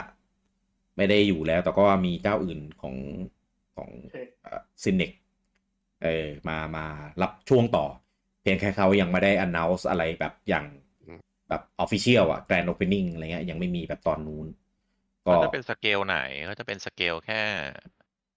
[0.98, 2.96] ไม่ได้อยู่แล้ว แต่ก็มีเจ้าอื่นของ
[3.76, 4.16] ของโอเค
[4.84, 5.12] Synnex
[6.04, 6.86] เออมามา
[7.22, 7.86] รับช่วงต่อ
[8.42, 10.66] เพียงแค่เขายังไม่ได้ announce อะไรแบบอย่าง
[11.06, 14.48] อืมแบบ official อะ grand opening อะไรเงี้ยยังไม่มีแบบตอนนู้น
[15.28, 16.18] ก็ก็จะเป็นสเกลไหน
[16.50, 17.42] ก็จะเป็นสเกลแค่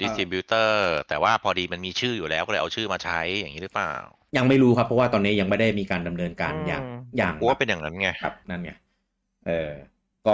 [0.01, 3.93] distributor แต่ว่าพอดีมันมีชื่ออยู่แล้วก็เลยเอาชื่อมาใช้อย่างนี้หรือเปล่า
[4.37, 8.71] ยังไม่รู้ครับ เพราะว่าตอนนี้ยังไม่ได้มีการดำเนินการอย่างอืมอย่างกูว่าเป็นอย่างนั้นไงครับนั่นไง
[9.45, 9.71] เออ
[10.27, 10.31] ก็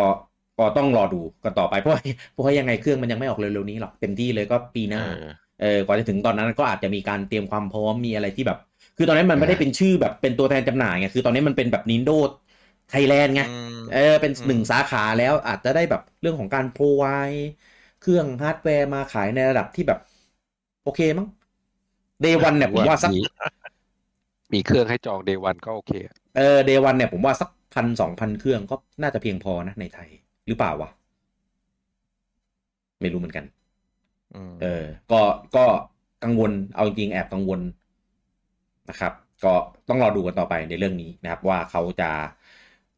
[0.59, 2.01] ก็ต้องรอดูกันต่อไปเพราะว่า
[2.33, 5.27] เพราะว่ายังไงเครื่องมันยังไม่ออกเร็วๆนี้หรอกเต็มที่เลยก็ปีหน้าเออ
[5.59, 8.59] เออกว่าจะถึงตอนนั้นก็อาจจะมีการเตรียมความพร้อมมีอะไรที่แบบ
[8.97, 12.13] คือตอนนี้มันไม่ได้เป็นชื่อแบบเป็นตัวแทนจำหน่ายไงคือตอนนี้มันเป็นแบบ Nintendo
[12.93, 13.45] Thailand ไงอื
[13.75, 17.07] มเออเป็นอืมหนึ่งสาขาแล้วอาจจะได้แบบเรื่องของการ provide
[18.07, 19.99] เครื่องฮาร์ดแวร์มาขายในระดับที่แบบ
[20.85, 21.27] โอเคมั้ง
[22.23, 23.19] day one เนี่ยผมว่าสัก มี
[24.53, 30.09] มีเครื่องให้จอง day one ก็โอเคอะเออ day one เนี่ยผมว่าสักพันสองพันเครื่องก็น่าจะเพียงพอนะในไทย
[30.47, 30.91] หรือเปล่าวะ
[33.01, 33.45] ไม่รู้เหมือนกัน
[34.35, 34.83] อืมเออ
[35.13, 35.23] ก็
[35.57, 35.65] ก็
[36.23, 37.61] กังวลเอาจริงๆแอบกังวล
[38.89, 39.13] นะครับ
[39.45, 39.53] ก็
[39.89, 42.11] ต้องรอดูกันต่อไปในเรื่องนี้นะครับ ว่าเขาจะ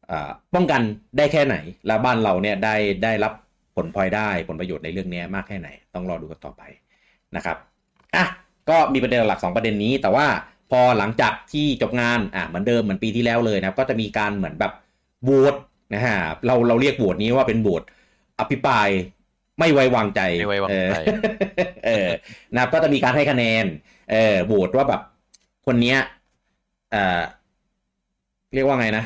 [0.09, 0.81] อ่าป้องกัน
[1.17, 1.55] ได้แค่ไหน
[1.87, 3.48] และบ้านเราเนี่ยได้ได้รับผ
[3.83, 6.61] ลพลอยได้ผลประโยชน์ในเรื่องนี้มากแค่ไหน ต้องรอดูกันต่อไป
[7.35, 7.57] นะครับ
[8.15, 8.25] อะ
[8.69, 10.27] ก็มีประเด็นหลักสองประเด็นนี้ แต่ว่า
[10.71, 14.73] พอหลังจากที่จบงานอะเหมือนเดิมเหมือนปีที่แล้วเลยนะครับก็จะมีการเหมือนแบบ
[15.23, 15.55] โหวต
[15.93, 16.15] นะฮะ
[16.45, 17.83] เราเราเรียกโหวตนี้ว่าเป็นโหวต
[18.39, 18.87] อภิปราย
[19.59, 21.09] ไม่ไว้วางใจไม่ไว้วางใจเออ
[21.85, 22.07] เออ
[22.53, 23.65] นะครับก็จะมีการให้คะแนน
[24.11, 25.01] เออโหวตว่าแบบ
[25.65, 25.97] คนเนี้ย
[26.91, 27.21] เอ่อ
[28.53, 29.03] เรียกว่าไงนะ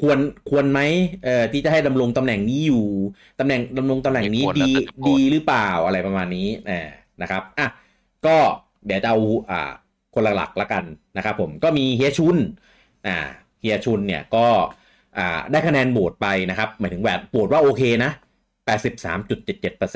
[0.00, 0.18] ควร
[0.50, 0.80] ควรไหม
[1.24, 2.84] เอ่อที่จะให้ดำรงตำแหน่งนี้อยู่
[3.40, 6.88] ตำแหน่งดำรงตำแหน่งนี้ไม่ควรดีแล้วแต่จะโหวตดีหรือเปล่าอะไรประมาณนี้เออ
[7.22, 7.66] นะครับอะ
[8.26, 8.36] ก็
[8.86, 9.18] เดี๋ยวจะเอา
[9.50, 9.70] อ่า
[10.14, 10.84] คนหลักๆละกัน
[11.16, 12.36] นะครับผมก็มีเฮียชุน
[13.06, 13.16] อ่า
[13.60, 14.46] เฮียชุนเนี่ยก็
[15.18, 18.10] อ่าได้คะแนนโหวตไปนะครับ หมายถึงแบบโหวตว่าโอเคนะ
[18.68, 19.90] 83.77%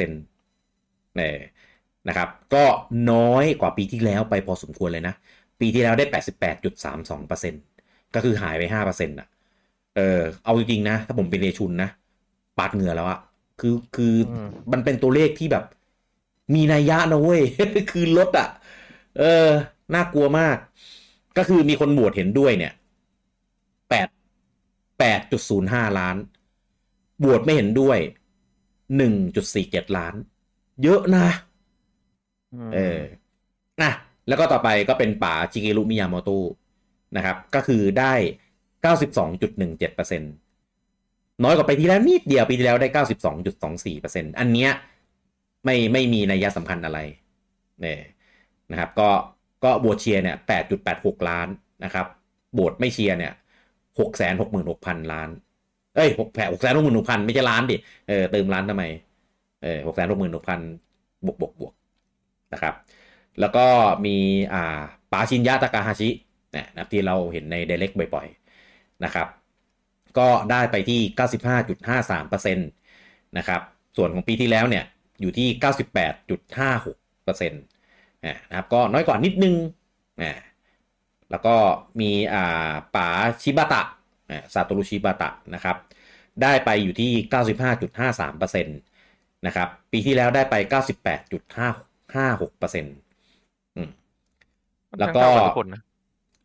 [1.17, 1.31] เน่
[2.09, 2.65] นะครับ ก็
[3.11, 5.15] น้อยกว่าปีที่แล้วไปพอสมควรเลยนะ
[5.61, 6.05] ปีที่แล้วได้
[7.11, 9.29] 88.32%ก็คือหายไป5%อะ
[9.95, 11.89] เออเอาจริงๆนะ ถ้าผมเป็นเรชุนนะ
[12.59, 13.19] ปาดเหงื่อแล้วอะ
[13.61, 15.65] คือคืออมมันเป็นตัวเลขที่แบบ
[16.55, 17.43] มีนัยยะนะเว้ย
[17.91, 18.49] คือลดอะ
[19.19, 19.49] เออ
[19.95, 20.57] น่ากลัวมาก
[21.37, 22.73] ก็คือมีคนโหวตเห็นด้วยเนี่ย
[23.89, 24.09] แปด
[24.99, 26.17] แปดจุดศูนย์ห้าล้าน
[27.19, 27.99] โหวตไม่เห็นด้วย
[28.97, 30.15] หนึ่งจุดสี่เจ็ดล้าน
[30.83, 31.27] เยอะนะ
[32.75, 33.01] เออ
[33.81, 33.91] อะ
[34.29, 36.51] แล้วก็ต่อไปก็เป็นป่าจิเกรุมิยาโมโตะ
[37.17, 38.15] นะครับ ก็คือได้
[38.85, 40.21] 92.17%
[41.45, 42.89] น้อยกว่าไปที่แล้วนิดเดียวปีที่แล้วได้
[43.65, 44.71] 92.24%อันเนี้ย
[45.65, 46.99] ไม่ไม่มีนัยยะสำคัญอะไร
[47.81, 48.01] เนี่ย
[48.71, 49.09] นะครับก็
[49.65, 50.37] ก็โบวตเชียร์เนี่ย
[50.83, 51.49] 8.86 ล้าน
[51.85, 52.07] นะครับ
[52.55, 53.33] โบวตไม่เชียร์เนี่ย
[54.03, 55.29] 666,000 ล้าน
[55.97, 57.77] เอ้ย6แผ6 6 6 0 0 0 ไม่ใช่ล้านดิ
[58.09, 58.85] เออเติมล้านทำไม
[59.63, 61.75] เออ666,000 บวกบวกบวก
[62.53, 62.75] นะครับ
[63.41, 63.67] แล้วก็
[64.07, 64.17] มี
[64.53, 64.81] อ่า
[65.13, 66.09] ปาชินยะตากาฮาชิ
[66.57, 68.44] นะครับที่เราเห็นใน Direct บ่อยๆ
[69.05, 69.29] นะครับ
[70.19, 71.01] ก็ได้ไปที่
[72.57, 73.61] 95.53%นะครับ
[73.97, 74.85] ส่วนของปีที่แล้วเนี่ย
[75.21, 75.49] อยู่ที่
[77.45, 79.55] 98.56%นะครับ ก็น้อยกว่านิดนึง
[80.23, 80.33] นะ
[81.31, 81.57] แล้วก็
[82.01, 83.09] มีอ่าป๋า
[83.43, 83.83] ชิบะตะ
[84.55, 85.77] ซาโตรุชิบะตะนะครับ
[86.43, 87.13] ได้ไปอยู่ที่
[88.65, 88.65] 95.53%
[89.47, 90.55] นะครับ ปีที่แล้วได้ไป
[92.15, 92.83] 98.556%
[93.77, 93.89] อืม
[95.01, 95.83] แล้วก็เท่าบทุคนนะ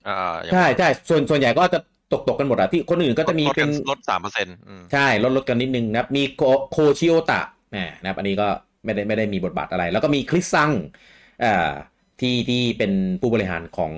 [0.07, 1.79] อ่าอย่างใช่ใช่ส่วนส่วนใหญ่ก็จะ
[2.13, 4.55] ตกตกกันหมดอะที่คนอื่นก็จะมีลดเป็กันนลดสามเปอร์เซ็นต์
[4.93, 6.41] ใช่ลดลดกันนิดนึงนะครับ มีโค
[6.71, 7.41] โคชิโอตะ
[8.01, 8.47] นะครับ อันนี้ก็
[8.85, 10.69] ไม่ได้ไม่ได้มีบทบาทอะไร แล้วก็มีคริสซัง
[11.43, 11.71] อ่า
[12.21, 12.91] ที่ที่เป็น
[13.21, 13.93] ผู้บริหารของ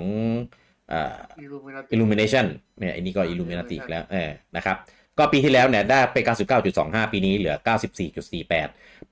[0.92, 1.16] อ่า
[1.94, 2.46] Illumination
[2.78, 4.76] เนี่ยอันนี้ก็ Illuminati อีกแล้วเออนะครับ
[5.18, 6.16] ก็ปีที่แล้วเนี่ยได้ไป
[6.64, 7.56] 99.25 ปีนี้เหลือ
[8.14, 8.48] 94.48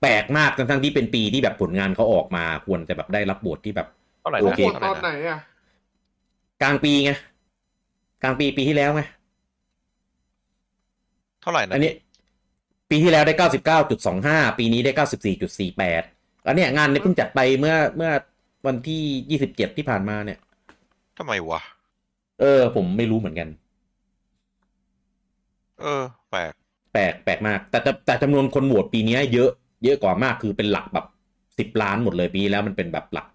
[0.01, 3.87] แปลกมากทั้งๆที่เป็นปีที่แบบผลงานเขาออกมาควรจะแบบได้รับบทที่แบบ
[4.21, 5.39] เท่าไหร่โอนะเคเท่าไหตร่อนไหนนะอะ
[6.61, 7.11] กลางปีไง
[8.23, 9.01] กลางปีปีที่แล้วไง
[11.41, 11.93] เท่าไหร่นะอันนี้
[12.89, 13.33] ปีที่แล้วได้
[13.95, 14.91] 99.25ปีนี้ได้
[15.67, 18.11] 94.48แล้วเนี่ยงานนี้เพิ่งจัดไปเมื่อเมื่อ
[18.67, 20.39] วันที่27ที่ผ่านมาเนี่ย
[21.17, 21.61] ทำไมวะ
[22.39, 23.49] เออ ผมไม่รู้เหมือนกัน
[25.81, 26.53] เออ แปลก
[26.93, 29.49] แปลกแปลกมาก แต่แต่แต่จำนวนคนโหวตปีเนี้ยเยอะ
[29.83, 31.05] เยอะกว่ามากคือเป็นหลักแบบ
[31.59, 33.27] สิบล้านหมดเลยปีแล้วมันเป็นแบบหลัก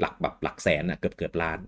[0.00, 1.58] หลักแบบหลักแสนอะเกือบเกือบล้าน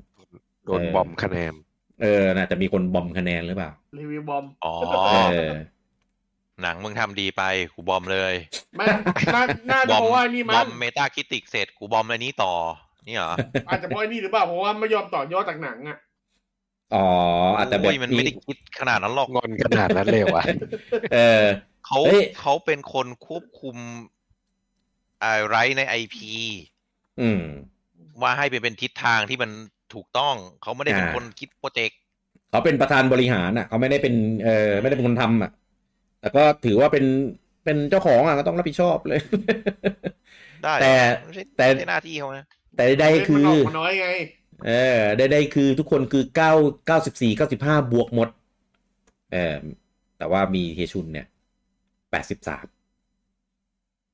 [0.65, 1.55] โดนบอมคะแนน
[2.01, 4.75] เออน่าจะมีคนบอมคะแนนหรือเปล่า รีวิวบอม อ๋อ
[5.33, 5.55] เออ
[6.63, 7.43] หนังมึงทำดีไป
[7.75, 8.35] กูบอมเลย
[8.77, 8.87] ไม่
[9.35, 12.53] น่าน่าบจะอมเพราะว่านี่บมัอนมเมตาคิติกเสร็จกูบอมอะไรนี้ต่อ
[13.09, 13.33] นี่เหรอ
[13.69, 15.99] อาจจะเพราะไอ้นี่หรือเปล่าเพราะว่าไม่ยอมต่อยอดจากหนังอะ
[16.95, 17.07] อ๋อ
[17.57, 20.45] อาจจะแบบโยมันไม่ได้คิดขนาดนั้นหรอกงอนขนาดนั้นเลยวะ
[21.15, 21.45] เออ
[21.87, 23.77] เขาเฮ้ย เขาเป็นคนควบคุม
[25.25, 26.33] อะไรในไอพี
[27.21, 27.43] อืม
[28.23, 29.51] ว่าให้ไปเป็นทิศทางที่มัน
[29.97, 31.99] ถูกต้อง เขาไม่ได้เป็นอ่าคนคิดโปรเจกต์
[32.51, 35.51] เขาเป็นประธานบริหารอะ เขาไม่ได้เป็นเออไม่ได้เป็นคนทำอะ
[36.21, 37.05] แต่ก็ถือว่าเป็น
[37.65, 39.19] เป็นเจ้าของอะก็ต้องรับผิดชอบเลย
[40.63, 40.85] ได้แต่
[41.25, 42.45] ไม่ใช่แต่ไม่ใช่หน้าที่เขานะ
[42.75, 44.07] แต่ใดๆคืมันอออกมาน้อยไง
[44.67, 44.71] เอ
[45.01, 46.53] อใดๆคือทุกคนคือเก้า
[46.87, 48.29] เก้าสิบสี่เก้าสิบห้าบวกหมด
[49.33, 49.57] เออ
[50.19, 51.27] แต่ว่ามีเฮชุนเนี่ย
[52.11, 52.67] แปดสิบสาม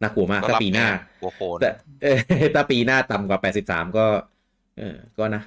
[0.03, 0.87] น่ากลัวมากก็ถ้ารับปีหน้าไง
[1.21, 1.65] หัวโคนแต่
[2.01, 2.09] เออ
[2.55, 4.01] ถ้าปีหน้าต่ำกว่าแปดสิบสามก็
[4.75, 4.85] เออ
[5.19, 5.41] ก็นะ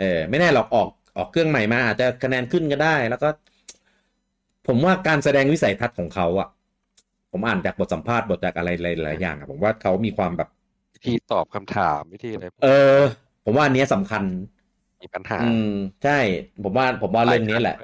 [0.00, 3.28] เออไม่แน่หรอกออกออกเครื่องใหม่มาอาจจะคะแนนขึ้นก็ได้ แล้วก็
[4.66, 6.48] ผมว่าการแสดงวิสัยทัศน์ของเขาอะ
[7.32, 8.68] ผมอ่านจากบทสัมภาษณ์บทจากอะไร
[9.04, 10.48] หลายๆอย่างอะผมว่าเขามีความแบบ
[10.94, 13.00] วิธีตอบคำถามวิธีอะไรเออ
[13.44, 14.24] ผมว่าอันเนี้ยสำคัญ
[15.02, 15.70] มีปัญหา อืม
[16.04, 16.18] ใช่
[16.64, 17.76] ผมว่าผมว่าเรื่องนี้แหละ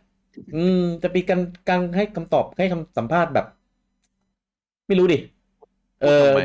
[0.57, 3.47] อืม จะมีการการให้คำตอบให้คำสัมภาษณ์แบบ
[4.89, 5.19] ไม่รู้ดิ
[6.03, 6.41] เออทำไม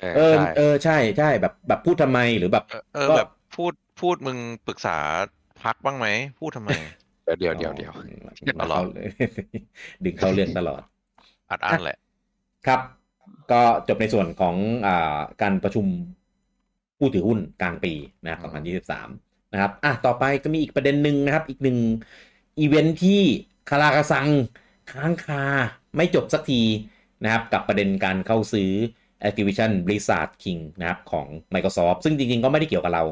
[0.00, 4.98] เออเออใช่เออใช่ใช่แบบแบบพูดทำไมหรือแบบ เออเออก็แบบ พูดพูดมึงปรึกษา
[5.62, 6.06] พักบ้างไหม
[6.38, 6.70] พูดทำไม
[7.40, 7.92] เดี๋ยวเดี๋ยวเดี๋ยว
[8.60, 9.08] อ๋อเราเลย
[10.04, 10.82] ดึงเข้าเรื่องตลอด
[11.50, 11.98] อัดอั้นแหละ
[12.66, 12.80] ครับ
[13.52, 14.54] ก็จบในส่วนของ
[14.86, 15.86] อ่าการประชุม
[16.98, 17.92] ผู้ถือหุ้นกลางปี
[18.24, 21.78] นะครับ2023 นะครับ อะ ต่อไปก็มีอีกประเด็นหนึ่งนะครับ อีกหนึ่ง
[22.58, 23.20] อีเวนท์ที่
[23.70, 24.28] คาราคาซัง
[24.92, 25.42] ค้างคา
[25.96, 26.62] ไม่จบสักที
[27.24, 28.70] นะครับ กับประเด็นการเข้าซื้อ
[29.28, 33.04] Activision Blizzard King นะครับของ Microsoft ซึ่งจริงๆ ก็ไม่ได้เกี่ยวกับเรา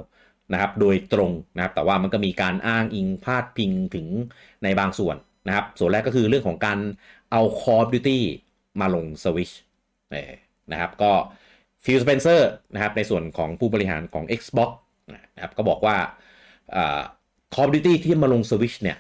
[0.53, 4.07] นะครับโดยตรงนะครับแต่ว่ามันก็มีการอ้างอิงพาดพิงถึง
[4.63, 6.79] ในบางส่วนนะครับส่วนแรกก็คือเรื่องของการ
[7.31, 8.19] เอา Call of Duty
[8.81, 9.55] มาลง Switch
[10.11, 10.33] เออ
[10.73, 11.13] นะครับก็
[11.85, 12.41] Phil Spencer
[12.75, 14.71] นะครับในส่วนของผู้บริหารของ Xbox
[15.35, 15.97] นะครับก็บอกว่า
[16.77, 17.01] อ่า
[17.55, 18.99] Call of Duty ที่มาลง Switch เนี่ย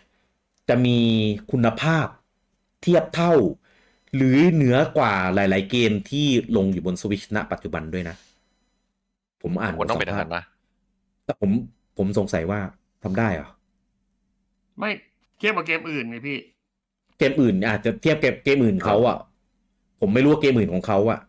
[0.68, 0.99] จะมี
[1.53, 2.07] คุณภาพ
[2.82, 3.34] เทียบเท่า
[4.14, 6.26] หรือเหนือกว่าหลาย ๆ เกมที่
[6.57, 8.16] ลงอยู่บน Switch ณปัจจุบันด้วยนะ
[9.42, 10.42] ผมอ่านมันต้องเป็นบทอาสัหามรภษณ์นะ
[11.29, 11.51] แต่ผม
[11.99, 12.61] ผมสงสัยว่า
[13.05, 13.49] ทำได้เหรอ
[14.79, 14.91] ไม่
[15.39, 16.39] เทียบกับเกมอื่นไงพี่
[17.18, 19.18] เกมอื่นอาจจะเทียบกับเกมอื่นเขาอะ
[20.01, 21.20] ผมไม่รู้ว่าเกมอื่นของเขาอะ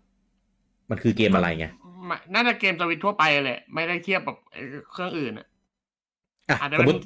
[0.90, 1.66] มันคือเกมอะไรไง
[2.06, 5.48] ไม่น่าจะเกมสวิตช์ทั่วไปแหละ ไม่ได้เทียบกับเอ่อเครื่องอื่นอะ
[6.50, 7.00] อะอาจจะสเป็มนมติ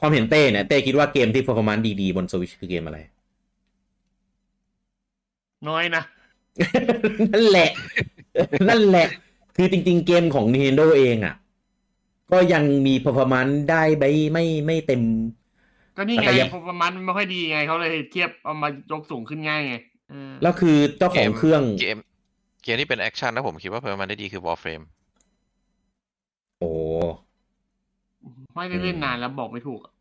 [0.00, 2.98] ความเห็นเต้เนี่ยเต้คิดว่าเกมที่ performance ดีๆ บน Switch คือเกมอะไร
[5.68, 6.02] น้อยนะ
[7.32, 7.70] นั่นแหละ
[8.68, 9.08] นั่นแหละ
[9.56, 11.34] คือจริง ๆ เกมของ Nintendo เองอะ
[12.32, 15.02] ก็ยังมี performance ได้ไม่ไม่ไม่เต็ม
[15.96, 19.74] ก็นี่ไงแต่ยังประมาณมันไม่ค่อยดีไงเขาเลยเทียบเอามายกสูงขึ้นง่ายไง
[20.10, 21.98] เออแล้วคือเจ้าของเครื่องเกม
[22.62, 24.84] เกมที่เป็นแอคชั่นนะผมคิดว่าเพอร์มันได้ดีคือ Warframe
[26.58, 26.70] โอ้
[28.54, 29.92] ไม่ได้เล่นนานแล้วบอกไม่ถูกอะ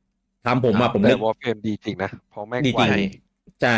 [0.46, 3.12] ทำผมอะผมแต่นึกวอลเฟรมดีจริงนะเพราะแม่งดีไวจริง
[3.62, 3.78] ใช่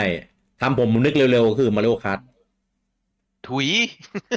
[0.62, 2.20] ทำผมผมนึกเร็วๆ คือ Mario Kart
[3.48, 3.68] ถุย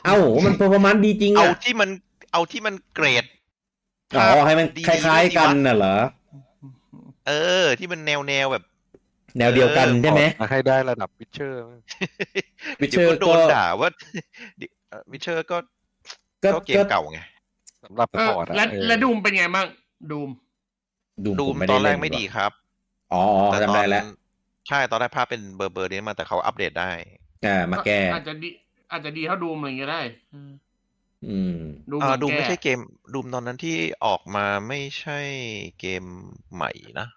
[0.04, 1.90] เอ้า มัน performance ดีจริงเอาอะที่มัน
[2.32, 3.24] เอาที่มันเกรด
[4.14, 5.96] อ๋อให้มันดีคล้ายๆกันน่ะเหรอ
[7.28, 7.32] เอ
[7.62, 8.64] อ ที่มันแนวแนวแบบ
[9.38, 11.61] แนวเดียวกันใช่ไหมมาให้ได้ระดับวิเชอร์
[12.80, 13.90] Witcher เดี๋ยวก็โดนก็ด่าว่า
[15.12, 15.57] วิเชอร์ก็
[16.44, 17.20] ก็ก็เกมก็เก่าไง
[17.82, 19.66] สำหรับเออพอร์ตอะและเออและดูมเป็นไงบ้าง
[20.11, 20.30] ดูม
[21.24, 22.50] ดูดูผมมไม่ตได้อนแรเล่กนไม่ดีว่ะครับ
[23.12, 24.04] อ๋ออ๋อแต่ตจำอนได้แล้ว
[24.68, 26.90] ใช่ตอนแรกภาพเป็นเบอร์เบอร์นี้มาแต่เขาอัปเดตได้
[27.46, 28.48] อ่ามาแก้อาจจะดี
[28.92, 30.00] อาจจะดีเท่าดูมอะไรอย่างเงี้ยได้
[31.28, 31.56] อืม
[31.90, 32.78] ดูมอ่าดูแก้ไม่ใช่เกม
[33.14, 35.18] ดูมตอนนั้นที่ออกมาไม่ใช่
[35.80, 36.04] เกม
[36.54, 37.08] ใหม่นะ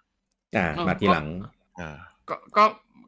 [0.56, 1.26] อ่ามาทีหลัง
[1.80, 1.96] อ่า
[2.28, 2.64] ก็ก็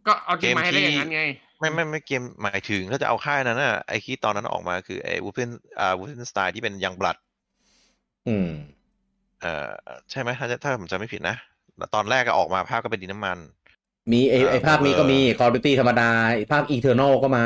[0.06, 1.22] ก็เอาจริงมาให้ได้เกมที่อย่างนั้นไง
[1.58, 5.50] ไม่ไม่ไม่เกมหมายถึงถ้าจะเอาค่ายนั้นน่ะไอที่ตอนนั้นออกมาคือไอ้วูฟเฟน
[5.80, 7.16] อ่าวูฟเฟนสไตล์ที่เป็นยังบลัด
[8.28, 8.48] อืม
[9.40, 9.70] เอ่อ
[10.10, 11.36] ใช่ไหมถ้าจะถ้าผมจำไม่ผิดนะ
[11.78, 13.38] แล้วตอนแรกก็ออกมาภาพก็เป็นดินน้ำมัน
[14.12, 17.44] มีไออ่าไอภาคนี้ก็มีเออ Call of Duty ธรรมดาไอ้ภาค Eternal ก็มา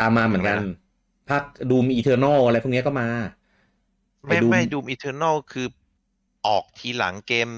[0.00, 0.58] ตามมาเหมือนกัน
[1.26, 3.08] ทำไมล่ะภาค Doom Eternal อะไรพวกเนี้ยก็มา
[4.26, 5.66] ไม่ไอ้ Doom ไม่ดูมอีเทอร์นอลคือ
[6.46, 7.48] ออกทีหลังเกม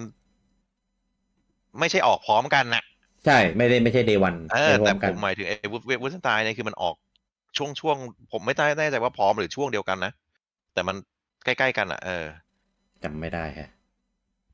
[1.79, 2.83] ไม่ใช่ออกพร้อมกันนะ
[3.25, 6.95] ใช่ ไม่ได้ไม่ใช่ Day One เออไม่พร้แต่อมผกันมหมายถึงไอ้วูฟวูฟสไตล์เนี่ยคือมันออก
[7.57, 7.97] ช่วงช่วง
[8.33, 10.13] ผมไม่แน่ใจว่าพร้อมหรือช่วงเดียวกันนะ
[10.73, 10.97] แต่มัน
[11.45, 12.25] ใกล้ๆกันอะ เออ
[13.03, 13.69] จำไม่ได้ฮะ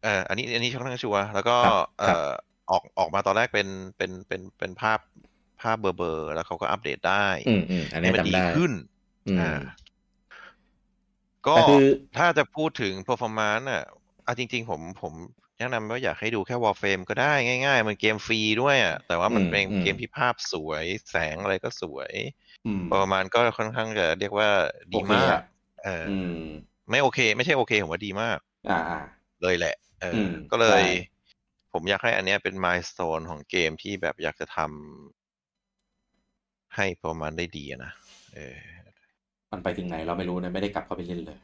[0.03, 2.29] เอออันนี้อันนี้ค่อนข้างชัวร์แล้วก็ครับเอครับอ
[2.71, 4.99] ออกออกมาตอนแรกเป็นเป็นเป็นเป็นภาพ
[5.61, 8.71] ภาพเบอร์เบอร์แล้วเขาก็อัปเดตได้ อืมอืมอันให้นี้มันดีจำได้ขึ้น
[9.27, 9.51] อืมอ่า
[11.49, 11.85] ก็แต่คือ
[12.17, 13.83] ถ้าจะพูดถึง performance อะ
[14.27, 15.15] อะจริง ๆ ผมผม
[15.59, 17.33] แนะนำว่าอยากให้ดูแค่ Warframe ก็ได้
[17.67, 22.13] ง่าย ๆ มันเกมฟรีด้วยอะแต่ว่ามันอืมเป็นอืมเกมที่ภาพสวย แสงอะไรก็สวย
[22.65, 24.49] อืมประมาณก็ค่อนข้างจะเรียกว่า
[24.87, 25.43] ดีโอเคมากอะ
[25.83, 26.33] เออออืม
[26.91, 28.99] ไม่โอเค ไม่ใช่โอเค ผมว่าดีมากอ่าอ่า
[29.43, 30.83] เลยแหละ เอออมก็เลยได้
[31.73, 34.67] ผมอยากให้อันเนี้ยเป็นมายส t ตนของเกมที่แบบอยากจะทำ
[36.77, 37.93] ให้ประมาณได้ดีอะนะ
[38.35, 38.57] เออ
[39.55, 41.39] มันไปถึงไหนเราไม่รู้นะไม่ได้กลับเข้าไปเล่นเลย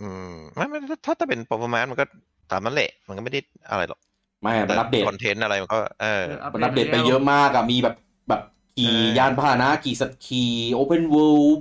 [0.00, 2.04] อืมไม่ไม่ถ้าถ้าถ้าเป็น performance มันก็
[2.50, 3.40] ตามนั้นแหละ มันก็ไม่ได้
[3.70, 4.00] อะไรหรอก
[4.42, 7.94] ไม่มันอัปเดต content อะไรมันก็เออเออมันอัปเดตไปเยอะมากอะมีแบบ
[8.28, 8.42] แบบ
[8.76, 11.58] ขี่เออยานพาหนะขี่สัตว์ขี่ open world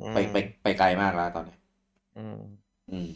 [0.00, 1.56] อืมไปไปไปไกลมากแล้วตอนนี้
[2.16, 2.38] อืม
[2.90, 3.08] อืม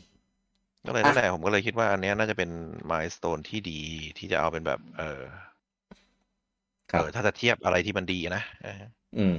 [0.87, 2.51] ก็เลยนั่นแหละผมก็เลยคิดว่าอันเนี้ยน่าจะเป็น
[2.91, 3.81] มายส t ตนที่ดี
[4.19, 5.21] ที่จะเอาเป็นแบบ เออ
[6.93, 8.83] ครับเออถ้าจะเทียบอะไรที่มันดีนะเออ
[9.17, 9.37] อืม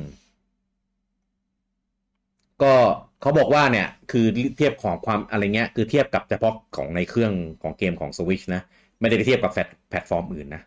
[2.64, 2.74] ก็
[3.22, 4.26] เขาบอกว่าเนี่ยคือ
[4.58, 8.62] เทียบของความอะไรเงี้ยคือเทียบกับเฉพาะของในเครื่องของเกมของ Switch นะ
[9.00, 10.62] ไม่ได้ไปเทียบกับแพลตแพลตฟอร์มอื่นนะ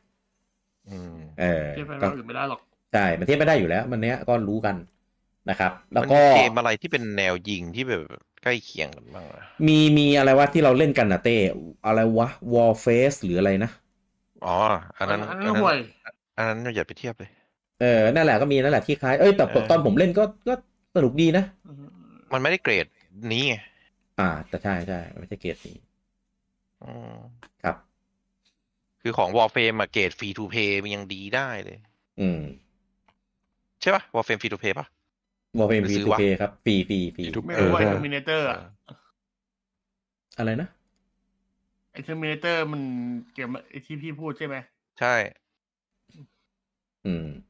[0.87, 2.61] อืมเออเทียบไปก็เราอื่นไม่ได้หรอก
[2.93, 4.77] ใช่มันเทียบไม่ได้อยู่แล้วมันเนี้ยก็รู้กัน
[5.49, 8.03] นะครับ แล้วมันก็มีเกมอะไรที่เป็นแนวยิงที่แบบ
[8.43, 11.37] ใกล้เคียงกันบ้างอะมีมีอะไรวะที่เราเล่นกันนะเต้
[11.87, 13.71] อะไรวะ Warface หรืออะไรนะ
[14.43, 14.49] อ๋อ
[14.99, 15.79] อันนั้นอันอันั้นนนั้นห่วย
[16.37, 17.31] อันนั้นอย่าไปเทียบเลย
[17.79, 20.53] เออนั่นแหละก็มีนั่นแหละที่คล้ายเอ้ยแต่เออตอนผมเล่นก็ก็
[20.95, 21.45] สนุกดีนะ
[22.33, 22.87] มันไม่ได้เกรด
[23.33, 23.55] นี้ไง
[24.19, 25.77] อ่า แต่ใช่ใช่ไม่ใช่เกรดนี้
[26.83, 27.77] อืมครับ
[29.03, 31.79] คือของ Warframe อะเกรดฟรีทูเพย์มันยังดีได้เลย
[32.21, 32.41] อืม
[33.81, 34.87] ใช่ปะ Warframe ฟรีทูเพย์ปะ
[35.59, 38.59] Warframe หรือฟรีซื้อทูวะเพย์ครับฟรีฟรีฟรี Free to ไม่เอรู้อว่าใช่เทอร์มินเตอร์อะ
[40.39, 40.69] อะไรนะ
[41.93, 42.83] ไอเทอร์มินเตอร์มัน
[43.33, 44.57] เกมไอที่พี่พูดใช่ไหม
[44.99, 45.15] ใช่
[47.05, 47.50] อืมอ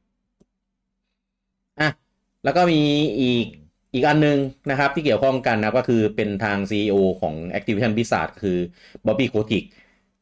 [2.43, 2.81] แล้วก็มี
[3.19, 3.45] อีก
[3.93, 4.37] อีกอันหนึง
[4.69, 8.57] นะครับที่เกี่ยวข้องกันนะก็คือเป็นทาง CEO ของ Activision Blizzard คือ
[9.05, 9.65] Bobby Kotick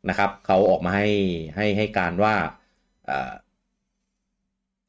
[0.09, 1.07] นะครับเขาออกมาให้
[1.55, 2.35] ให้ให้การว่า
[3.05, 3.33] เอ่อ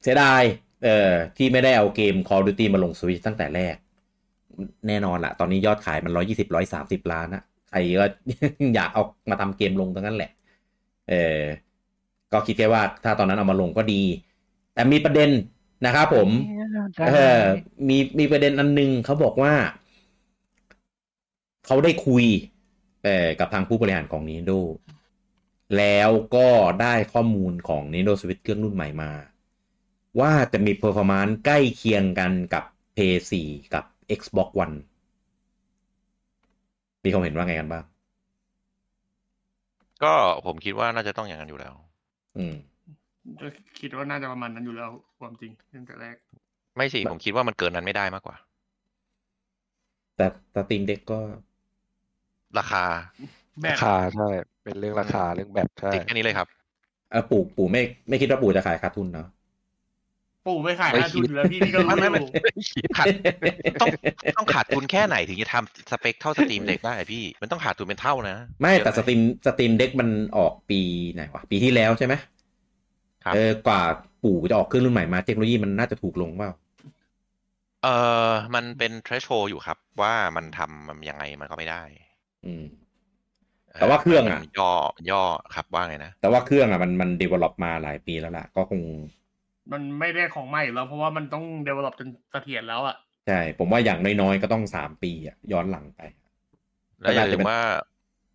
[0.01, 0.41] เสียดาย
[0.83, 3.75] เอ่อที่ไม่ได้เอาเกม Call of Duty มาลง Switch ตั้งแต่แรก
[4.87, 8.05] แน่นอนละตอนนี้ยอดขายมัน 120 130 ล้านนะใครก็
[8.75, 10.31] อยากเอามาทำเกมลงทั้งนั้นแหละ
[11.09, 11.41] เออ
[12.33, 14.01] ก็คิดแค่ว่าถ้าตอนนั้นเอามาลงก็ดี
[14.73, 15.29] แต่มีประเด็น
[15.85, 16.29] นะครับผม
[17.07, 17.41] เออ
[17.89, 19.53] มีมีประเด็นอันหนึงเขาบอกว่า
[21.65, 22.25] เขาได้คุย
[23.03, 24.59] เอ่อกับทางผู้บริหารของ Nintendo
[25.77, 26.49] แล้วก็
[26.81, 29.11] ได้ข้อมูลของ Nintendo Switch เครื่องรุ่นใหม่มา
[30.19, 32.63] ว่าจะมี performance ใกล้เคียงกันกับ
[32.95, 33.85] PS4 กับ
[34.19, 34.75] Xbox One
[37.03, 37.83] มีความเห็นว่าไงกันบ้าง
[40.03, 40.13] ก็
[40.45, 41.75] ผมคิดว่าน่าจะต้องอย่างนั้นอยู่แล้ว
[42.35, 42.53] อืม
[43.41, 43.47] ก็
[43.79, 46.15] คิดว่าน่าจะประมาณนั้นอยู่แล้วความจริงตั้งแต่แรก
[46.77, 48.35] ไม่สิ ผมคิดว่ามันเกินนั้นไม่ได้มากกว่า
[50.15, 51.19] แต่สตรีมเด็กก็
[52.57, 52.83] ราคา
[53.61, 54.27] แบราบคาใช่
[54.63, 56.47] เป็นเรื่องราคาเรื่องแบบใช่ติดแค่นี้เลยครับ
[57.11, 59.27] เออปู่ปู่ไม่ไม่คิดว่าปู่จะขายขาดทุนเนาะ
[60.45, 62.27] ปู่ไม่ขายไม่ค่าคิทุดนแล้วพี่พี่ก็รู้ไม่ไม่อยู่
[62.97, 63.07] ขาด
[63.81, 63.89] ต้อง
[64.37, 70.79] ต้องขาดทุนแค่ไหนถึงจะทำสเปคเท่าสตรีมเด็กได้พี่มันต้องขาดทุนเป็นเท่านะ ไม่แต่เยสอะตรีมสตรีมเด็กมันออกปี
[71.13, 72.40] ไหนวะปีที่แล้วใช่ไหมครับ
[73.33, 73.81] เออกว่า
[74.23, 76.51] ปู่จะออกเครื่องรุ่นใหม่มาเทคโนโลยีมันน่าจะถูกลงเปล่า
[77.83, 77.87] เอ
[78.29, 81.83] อมันเป็น threshold อยู่ครับ ว่ามันทำมันยังไงมันก็ไม่ได้
[82.45, 82.63] อืม
[83.79, 84.71] แต่ว่าเครื่องอะมันย่อ
[85.09, 85.23] ย่อ
[85.55, 88.81] ครับว่าไงนะแต่ว่าเครื่องอะมันมัน develop มาหลายปีแล้วล่ะ ก็คง
[89.71, 92.95] มันไม่ได้ของใหม่แล้ว เพราะว่ามันต้อง develop จนเสถียรแล้วอะ
[93.27, 96.01] ใช่ ผมว่าอย่างน้อยๆก็ต้องสามปีอะย้อนหลังไป
[97.01, 97.57] แล้วอย่าลืก็น่าจะเป็มนว่า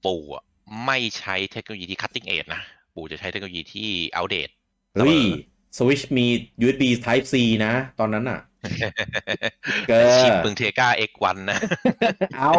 [0.05, 0.45] ปู่อะ
[0.87, 2.63] ไม่ใช้เทคโนโลยีที่ cutting edge นะ
[2.95, 5.19] ปู่จะใช้เทคโนโลยีที่ outdate เฮ้ย
[5.75, 6.27] เสมอ Switch มี
[6.65, 7.35] USB Type C
[7.67, 8.41] นะ ตอนนั้นอะ
[9.89, 11.59] เกินชิปมึงเทกา X1 นะ
[12.39, 12.55] เอ้า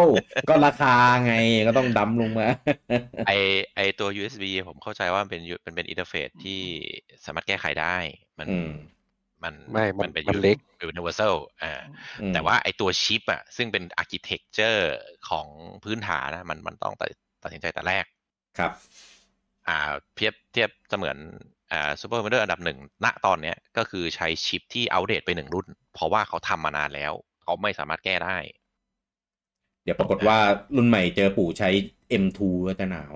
[0.48, 1.34] ก็ราคาไง
[1.66, 2.48] ก็ต้องดั้มลงมา
[3.26, 3.30] ไอ
[3.76, 6.60] ไอตัว USB ผมเข้าใจว่ามันเป็นเป็นเป็นอินเทอร์เฟซที่
[7.24, 7.96] สามารถแก้ไขได้
[8.38, 8.70] มันอืม
[9.44, 10.56] มันไม่มันเป็นมันเล็ก
[10.90, 11.72] universal อ่า
[12.22, 14.82] อืมแต่ว่าไอตัวชิปอะซึ่งเป็น architecture
[15.30, 15.46] ของ
[15.84, 17.08] พื้นฐานนะ มันมันต้องตัด
[17.42, 18.04] ตัดสินใจแต่แรก
[18.58, 18.72] ครับ
[19.68, 19.78] อ่า
[20.14, 21.16] เทียบเทียบเสมือน
[21.72, 27.12] อ่าซูเปอร์คอมพิวเตอร์อันดับหนึ่งณตอนเนี้ยก็คือใช้ชิปที่อัปเดตไปหนึ่งรุ่น เพราะว่าเขาทำมานานแล้ว
[27.42, 28.36] เขาไม่สามารถแก้ได้
[29.84, 30.38] เดี๋ยวปรากฏว่า
[30.76, 31.68] รุ่นใหม่เจอปู่ใช้
[32.22, 33.14] M2 ก็จะหนาว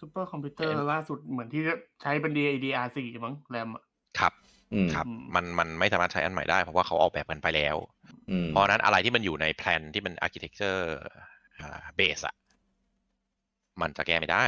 [0.00, 1.62] ซูเปอร์คอมพิวเตอร์ล่าสุดเหมือนที่
[2.02, 3.82] ใช้เป็น DDR4 มั้งแรมอะ
[4.18, 4.32] ครับ
[4.74, 7.76] อืมครับอืมมันมันไม่สามารถใช้อันใหม่ได้เพราะว่าเขาออกแบบกันไปแล้ว
[8.30, 10.80] อืมเพราะฉะนั้นอะไรที่มันอยู่ในแพลนที่เป็น architecture
[11.96, 12.34] เบสอะ
[13.80, 14.44] มันจะแก้ไม่ได้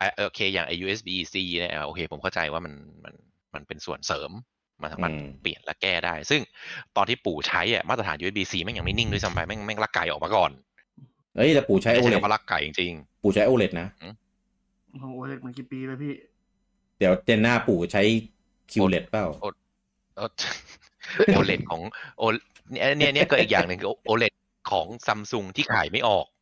[0.00, 2.74] อะโอเคอย่าง USB C เนี่ยอะโอเค ผมเข้าใจว่ามัน
[3.04, 3.14] มัน
[3.54, 4.30] มันเป็นส่วนเสริม
[4.82, 6.40] มันสามารถอืมเปลี่ยนและแก้ได้ ซึ่ง
[6.96, 10.50] ตอนที่ปู่ใช้อะมาตรฐาน USB C แม่งยังไม่นิ่งด้วยซ้ำไปแม่งแม่งลักไก่ออกมาก่อน
[11.36, 13.88] เอ้ยแต่ปู่ใช้ไม่ใช่ OLED คำว่าลักไก่จริงปู่ใช้ OLED นะ
[14.90, 15.04] โอ้โห
[15.44, 16.14] มันกี่ปีแล้วพี่
[16.98, 18.02] เดี๋ยวเจนหน้าปู่ใช้
[18.72, 19.40] QLED เปล่าๆ
[21.34, 21.80] โอเลดของ
[22.18, 22.22] โอ
[22.70, 24.32] เนี่ยเนี่ยเนี่ยก็อีกอย่างหนึ่งโอเลด
[24.70, 26.35] ของซัมซุงที่ขายไม่ออกจน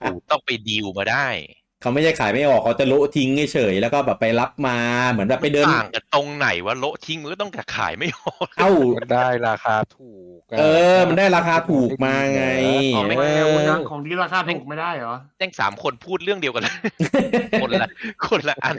[0.00, 1.28] ปู่ต้องไปดีลมาได้
[1.82, 4.76] เขาไม่ใช่ขายไม่ออกเขาจะโละทิ้งเฉยๆแล้วก็แบบไปรับมา
[5.10, 10.12] เหมือนแบบไปเดินต่างกันตรงไหนว่าโละทิ้งมันก็ต้องขายไม่ออกเอ้ามันได้ราคาถู
[10.50, 10.62] กะเอ
[10.96, 12.44] อ มันได้ราคาถูกมาไง
[12.96, 16.74] ของเอไม่อได้ของที่ราคาถูกไม่ได้เหรอแจ้งสามคนพูดเรื่องเดียวกันเลย
[17.62, 17.88] คนละ
[18.26, 18.74] คนละอัน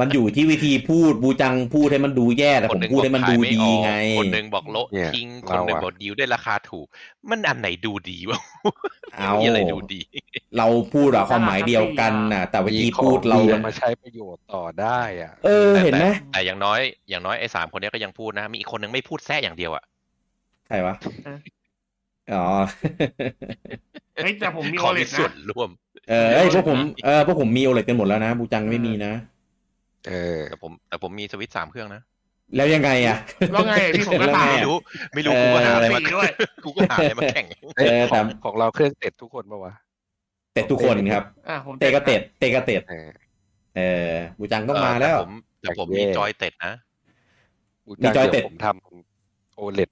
[0.00, 6.86] มันอยู่ที่วิธีพูดบูจังพูดให้มันดูแย่แต่ผมพูดให้มันดูดีไง คนหนึ่งบอกโละทิ้งคนหนึ่งบอกดีลได้ราคาถูก
[7.30, 8.40] มันอันไหนดูดีวะ
[9.14, 10.00] เอามีอะไรดูดี
[10.58, 19.84] เราพูดอะความหมายเดียวกันน่ะ แต่วิธีพูดเรามีอะของมาใช้ประโยชน์ต่อได้อะ เออเห็นไหมแต่อย่างน้อยอย่างน้อยไอ้สามคนเนี้ยก็ยังพูดนะ มีอีกคนนึงไม่พูดแท้อย่างเดียวอะ
[20.68, 20.94] ใครวะ
[21.24, 21.38] เออ
[22.32, 22.44] อ๋อ
[24.14, 25.70] เฮ้ยแต่ผมมีขโออเลมีดส่วนะนร่วม
[26.10, 29.12] เออเอ้ยพวกผมเออพวกผมมีโอเลกันหมดแล้วนะบูจังไม่มีนะ
[30.08, 32.02] เออแต่ผมแต่ผมมีสวิตช์สามเครื่องนะ
[32.56, 33.16] แล้วยังไงอะ
[33.52, 34.76] แล้วไงพี่ผมก็แล้วถาไงมไม่รู้
[35.14, 36.30] ไม่รู้กูก็หาอะไรมาสี่ด้วย
[36.64, 37.46] กูก็หาอะไรมาแข่ง
[37.78, 39.74] เออแต่ของเราเครื่องเสร็จทุกคนปะวะ
[40.52, 43.08] เตะทุกคนครับอะผมเตะก็เตะเตะก็เตะเออ
[43.76, 43.80] เอ
[44.10, 46.72] อบูจังต้องมาแล้วต่ผมแต่ผมมีจอยเต็ดนะ
[47.86, 49.90] บูมีจังจอยเดี๋เต็ยดวผมทำโอเลด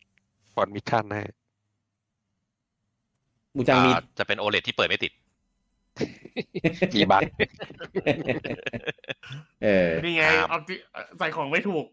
[0.54, 1.24] ฟอนมิชชั่นให้
[3.56, 5.12] บูจังมีอ่าจะเป็นโอเลที่เปิดไม่ติด
[6.94, 7.22] กี่บาท
[9.62, 10.76] เออนี่ไงครับเอาที่
[11.18, 11.84] ใส่ของไม่ถูก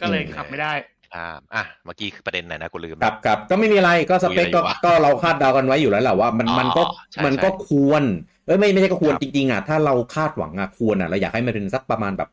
[0.00, 0.72] ก็เลยขับไม่ได้
[1.14, 6.82] อ่าอะเมื่อกี้คือประเด็นไหนนะกูลืมครับครับก็ไม่มีอะไรก็สเปคก็คุยอะไรอยู่วะก็เราคาดเดากันไว้อยู่แล้วแหละว่ามันอ๋อมันก็
[7.12, 8.02] ใช่มันก็ใช่ควร
[8.46, 12.30] เอ้ยไม่ไม่ใช่ก็ควรครับจริงๆอะถ้าเราคาดหวังอะควรอะเราอยากให้มันเป็นสักประมาณแบบ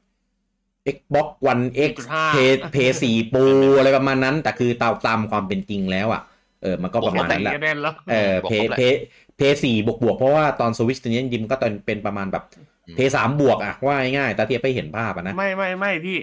[0.95, 2.37] Xbox One X 4.5 P
[2.75, 3.47] P 4 Pro
[3.77, 6.21] อะไรประมาณนั้น แต่คือตามตามความเป็นจริงแล้วอะ
[6.63, 8.83] เออมันก็ประมาณแต่นั้นแหละก็แน่นแล้วเออบอกเพครบแหละเพ
[9.37, 12.43] เพสี่บวกบวกเพราะว่าตอนสวิตช์ตัวนี้ยิมก็ตอนเป็นประมาณแบบ
[12.87, 16.17] อืมเพสามบวกอะว่าง่ายๆแต่เทียบไปเห็นภาพอะนะ ไม่ไม่ไม่พี่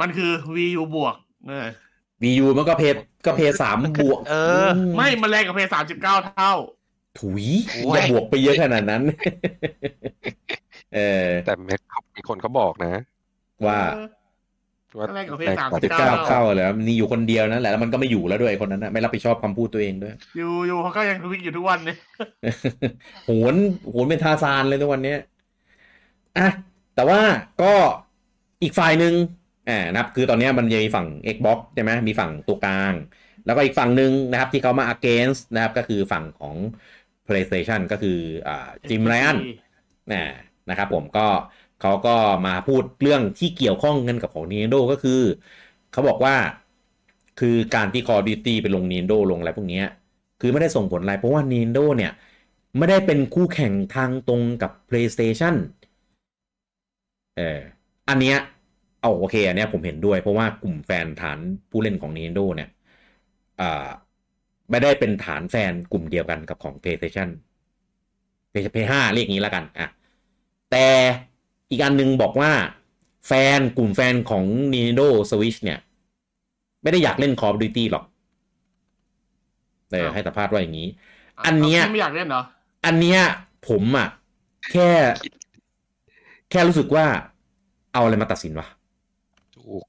[0.00, 1.14] มันคือ VU บวก
[1.48, 1.66] เออ
[2.22, 2.84] วียูมันก็เพ
[3.26, 6.52] ก็เพสามบวก เออ ไม่มันแรงกับเพย์สามสิบเก้าเท่า
[7.18, 9.02] ถุยโอ้ยจะบวกไปเยอะขนาดนั้น
[10.94, 12.92] เออแต่แม็กเขามีคนเขาบอกนะ
[13.66, 14.17] ว่าเออว่า
[15.14, 21.98] แรกกับเพย์แรงสามกว่าสิบ19เก้าเข้าแล้วนี่อยู่คนเดียวนั่นแหละแล้วมันก็ไม่อยู่แล้วด้วยคนนั้นนะไม่รับผิดชอบคำพูดตัวเองด้วยยูยูเขาก็ยังทวิตอยู่ทุกวันเนี่ย
[23.26, 23.54] โหน
[23.90, 25.18] โหนเป็นทาซานเลยทุกวันเนี้ย
[26.38, 26.48] อะ
[26.94, 27.20] แต่ว่า
[27.62, 27.72] ก็
[28.62, 29.14] อีกฝ่ายหนึ่ง
[29.68, 32.94] อ่านะครับ คือตอนเนี้ยมันจะมีฝั่ง Xbox ใช่ไหมมีฝั่งตัวกลาง
[33.46, 36.56] แล้วก็อีกฝั่งหนึ่งนะครับ ที่เขามา against นะครับ ก็คือฝั่งของ
[37.28, 39.38] PlayStation ก็คืออ่าจิมไรอัน
[40.12, 40.24] นะ
[40.70, 41.26] นะครับผมก็
[41.78, 42.10] เขาก็
[42.44, 45.12] มาพูดเรื่องที่เกี่ยวข้องกันกับของ Nintendo ก็คือ
[45.90, 46.34] เขาบอกว่า
[47.36, 49.80] คือการที่ Call of Duty ไปลง Nintendo ลงอะไรพวกนี้
[50.40, 52.10] คือไม่ได้ส่งผลอะไร เพราะว่า Nintendo เนี่ย
[52.76, 55.54] ไม่ได้เป็นคู่แข่งทางตรงกับ PlayStation
[57.34, 57.42] เออ
[58.08, 58.36] อันเนี้ย
[59.00, 61.38] เอาโอเคอันเนี้ยผมเห็นด้วยเพราะว่ากลุ่มแฟนฐาน
[61.70, 62.68] ผู้เล่นของ Nintendo เนี่ย
[63.60, 63.64] อ่า
[64.70, 67.28] ไม่ได้เป็นฐานแฟนกลุ่มเดียวกันกับของ PlayStation
[68.50, 69.88] เพย์ห้าเรียกงี้แล้วกันอะ
[70.70, 70.86] แต่
[71.70, 72.50] อีกอันหนึ่งบอกว่า
[73.26, 75.78] แฟนกลุ่มแฟนของ Nintendo Switch เนี่ย
[76.82, 78.04] ไม่ได้อยากเล่น Call of Duty หรอก
[79.92, 80.88] เอออ้าวให้สัมภาษณ์ว่าอย่างนี้
[81.46, 82.42] อันเนี้ยพี่ไม่อยากเล่นเหรอ
[82.86, 83.20] อันเนี้ย
[83.68, 84.08] ผมอะ
[84.72, 84.90] แค่
[86.50, 87.06] แค่รู้สึกว่า
[87.92, 88.66] เอาอะไรมาตัดสินวะ
[89.56, 89.82] ถูก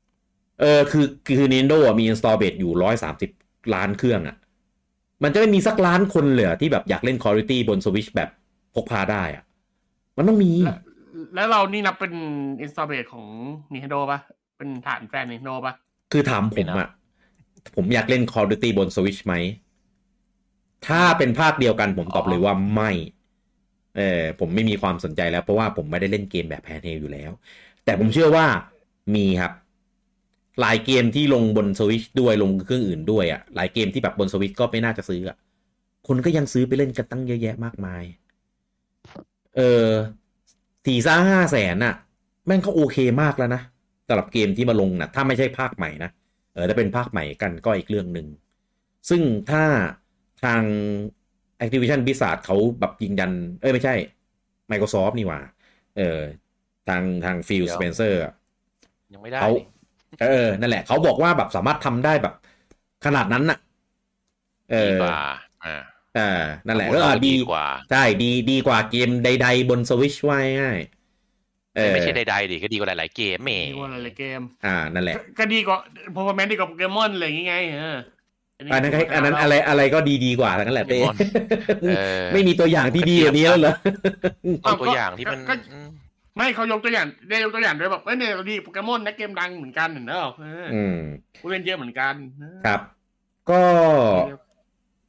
[0.60, 3.32] เออคือคือ Nintendo อะมี install base อยู่ร้อยสามสิบ
[3.74, 4.38] ล้านเครื่องอะ่ะ
[5.24, 8.30] มันจะไม่มีสักล้านคนเลยเหรอที่แบบอยากเล่น Call of Duty บน Switch แบบ
[8.76, 9.44] พกพาได้อะ่ะ
[10.18, 10.52] มันต้องมี
[11.34, 12.14] แล้วแล้วเรานี่นับเป็น
[12.62, 13.26] อินสตาเบ e ของ
[13.74, 14.20] Nintendo ปะ
[14.58, 15.74] เป็นฐานแฟน Nintendo ปะ
[16.12, 16.90] คือถามผมอะ่ะ
[17.76, 19.34] ผมอยากเล่น Call of Duty บน Switch ไหม
[20.88, 22.92] ถ้าเป็นภาคเดียวกันผมตอบเลยว่าไม่
[23.98, 27.32] เออผมไม่มีความสนใจแล้ว เพราะว่าผมไม่ได้เล่นเกมแบบแพนเทลอยู่แล้ว
[27.86, 28.46] แต่ผมเชื่อว่า
[29.16, 29.52] มีครับ
[30.62, 35.38] หลายเกมที่ลงบนสวิชด้วยลงเครื่องอื่นด้วยอะ่ะ หลายเกมที่แบบบนสวิชก็ไม่น่าจะซื้ออะ่ะ
[36.08, 38.04] คนก็ยังซื้อไปเล่นกันตั้งเยอะแยะมากมาย
[39.56, 39.88] เออ
[40.90, 41.94] สี่ซ่าห้าแสนอะ
[42.48, 43.62] แม่งก็โอเคมากแล้วนะ
[44.08, 46.12] สำหรับเกมที่มาลงนะถ้าไม่ใช่ภาคใหม่นะ
[46.54, 48.28] เออถ้าเป็นภาคใหม่กันก็อีกเรื่องหนึ่ง
[49.10, 49.22] ซึ่ง
[49.52, 49.64] ถ้า
[50.44, 50.64] ทาง
[51.64, 53.96] Activision Blizzard เขาแบบยิงยัน เอ้ย ไม่ใช่
[54.72, 55.40] Microsoft นี่หว่า
[55.98, 56.20] เออ
[56.88, 58.20] ทางทางฟิลเดี๋สยวเปนเซอร์
[59.14, 59.64] ยังไม่ได้เขานี่
[60.22, 62.34] เออ นั่นแหละ เขาบอกว่าแบบสามารถทำได้แบบ
[63.06, 63.58] ขนาดนั้นน่ะ
[64.70, 65.16] เอดีอกว่า
[66.16, 66.30] อ่าอ่า
[66.68, 75.78] นั่นแหละสมมุก็ติว่าดีดีกว่าใช่ดีดีกว่าเกมใด ๆ บนสวิชว่าง่ายๆเออไม่ใช่ใดๆดิก็ดีกว่าหลายๆเกมแหมดีกว่าหลายๆเกม อ่านั่นแหละก็ก็ดีกว่า
[76.14, 77.98] performance ดีกว่าโปเกมอนอะไรอย่างงี้ไงเออ
[78.72, 81.02] อันนั้นก็อันนั้นอะไรอะไรก็ดีดีกว่าทั้งนั้นแหละเต้
[81.86, 81.92] เออ
[82.32, 83.74] ไม่มีตัวอย่างที่ดีกว่านี้แล้วเหรอ
[84.64, 85.90] เอาตัวอย่างที่มันก็อืม
[86.38, 90.96] ไม่เขายกตัวอย่างได้ยกตัวอย่างด้วยแบบเอ้ยเนี่ยเราดีโปเกมอนนะเกมดังเหมือนกันเห็นเนอะเอออืม
[91.40, 92.82] ผู้เล่นเยอะเหมือนกันเออครับ
[93.50, 93.56] ก็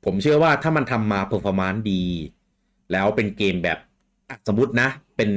[0.04, 2.02] ผมเชื่อว่าถ้ามันทำมาเ e อร์ฟอร์มานซ์ดี
[2.92, 3.78] แล้วเป็นเกมแบบ
[4.28, 5.30] อะสมมตินะ เป็น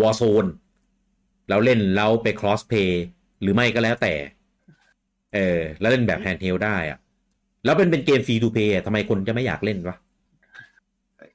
[0.00, 0.50] Warzone
[1.48, 2.92] แล้วเล่นแล้วไป cross play
[3.40, 4.14] หรือไม่ก็แล้วแต่
[5.34, 6.98] เออ แล้วเล่นแบบ handheld ได้อะ
[7.64, 9.96] แล้วเป็นเป็นเกม free to play ทำไมคนจะไม่อยากเล่นวะ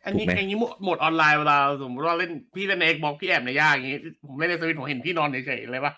[0.06, 3.98] อันนี้ถูกไหมอันนี้โหมดโหมดออนไลน์เวลาสมมติว่าเล่นพี่เล่น Xbox พี่แอบในหญ้าอย่างงี้
[4.28, 5.94] ผมเล่นในสวิตช์ผมเห็นพี่นอนเฉยๆเลยปะ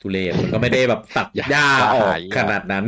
[0.00, 2.84] ทุเรศมันก็ไม่ได้แบบตัดหญ้าออกขนาดนั้น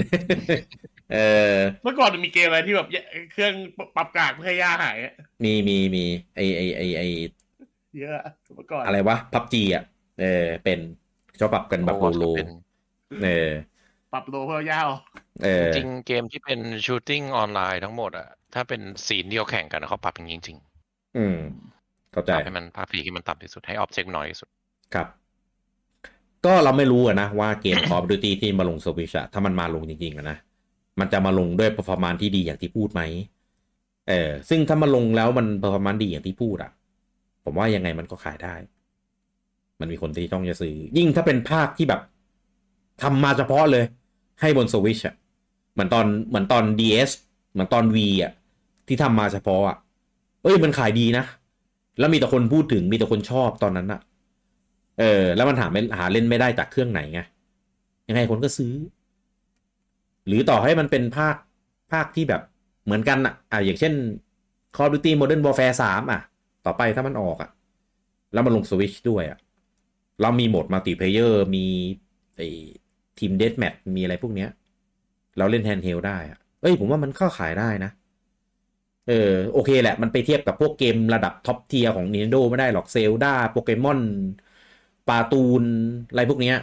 [1.13, 1.17] เอ
[1.55, 2.89] อ เมื่อก่อนมันมีเกมอะไรที่แบบ
[3.33, 3.55] เครื่อง
[3.97, 5.15] ปรับกากเพื่อให้หญ้าหายอะ
[5.45, 6.05] มีมีมี
[6.35, 7.03] ไอไอไอไอ
[7.99, 8.15] เยอะ
[8.55, 9.85] เมื่อก่อนอะไรวะ PUBG อะ
[10.21, 10.79] เออ เป็น
[11.41, 12.49] ชอบปรับกันแบบ low low เป็น
[13.23, 13.51] เออ
[14.13, 15.03] ปรับ low เพื่อหญ้าออก
[15.43, 20.59] เออจริงๆเกมที่เป็น shooting ออนไลน์ทั้งหมดอะถ้าเป็นซีนเดียวแข่งกันเขาปรับอย่างนี้จริง
[21.17, 21.39] อืม
[22.13, 24.49] เข้าใจๆปรับให้มันภาพผีที่มันต่ำที่สุดให้ object น้อยที่สุด
[24.95, 25.09] ครับ
[26.47, 30.37] ก็เราไม่รู้อะนะว่าเกม Call of Duty ที่มาลงสวิชอะถ้ามันมาลงจริงๆอะนะ
[31.01, 33.03] มันจะมาลงด้วย performance ที่ดีอย่างที่พูดไหม
[34.09, 36.73] เออซึ่งถ้ามาลงแล้วมัน performance ดีอย่างที่พูดอะ
[37.45, 38.55] ผมว่ายังไงมันก็ขายได้
[39.81, 42.01] มันมีคนที่ต้องจะซื้อ ยิ่งถ้าเป็นภาคที่แบบ
[43.03, 43.85] ทำมาเฉพาะเลย
[44.41, 45.15] ให้บนสวิชอะ
[45.73, 47.11] เหมือนตอนเหมือนตอน DS
[47.53, 48.33] เหมือนตอน V อะ
[48.89, 49.77] ที่ทำมาเฉพาะอะ
[50.43, 51.25] เอ้ยมันขายดีนะ
[51.99, 54.01] แล้วมีแต่คนพูดถึงมีแต่คนชอบตอนนั้นอะ
[54.99, 57.21] เออ แล้วมันหาไม่หาเล่นไม่ได้จากเครื่องไหนไง
[58.09, 58.73] ยังไงคนก็ซื้อ
[60.29, 61.37] หรือต่อให้มันเป็นภาค
[61.93, 62.43] ภาคที่แบบ
[62.85, 63.95] เหมือนกันอะอะอย่างเช่น
[64.77, 66.21] Call of Duty Modern Warfare 3 อะ
[66.67, 67.51] ต่อไปถ้ามันออกอะ
[68.33, 69.39] แล้วมันลงสวิชด้วยอะ
[70.23, 71.67] เรามีโหมด multiplayer มี
[72.37, 72.49] ไอ้
[73.19, 74.49] team deathmatch มีอะไรพวกเนี้ย
[75.39, 77.91] เราเล่น handheld ได้อะ เอ้ย ผมว่ามันเข้าขายได้นะ
[79.07, 79.13] เออ
[79.53, 84.01] โอเคแหละ มันไปเทียบกับพวกเกมระดับ top tier ของ Nintendo ไม่ได้หรอกเซลดาโปเกมอน
[85.09, 85.65] ปาตูน
[86.09, 86.57] อะไรพวกเนี้ย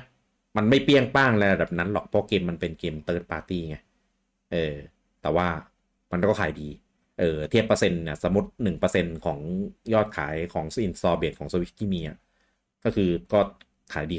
[0.57, 3.77] มันไม่เปี้ยงป้างระดับนั้นหรอกเพราะเกมมันเป็นเกมเติร์ดปาร์ตี้ไง
[4.51, 4.75] เออ
[5.21, 5.47] แต่ว่า
[6.11, 6.69] มันก็ขายดี
[7.19, 9.39] เออเทียบเปอร์เซ็นต์เนี่ยสมมติหนึ่งเปอร์เซ็นของ
[9.93, 12.17] ยอดขายของอินสตอเบของสวิชที่มีอะ
[12.83, 13.39] ก็คือก็
[13.93, 14.17] ขายดี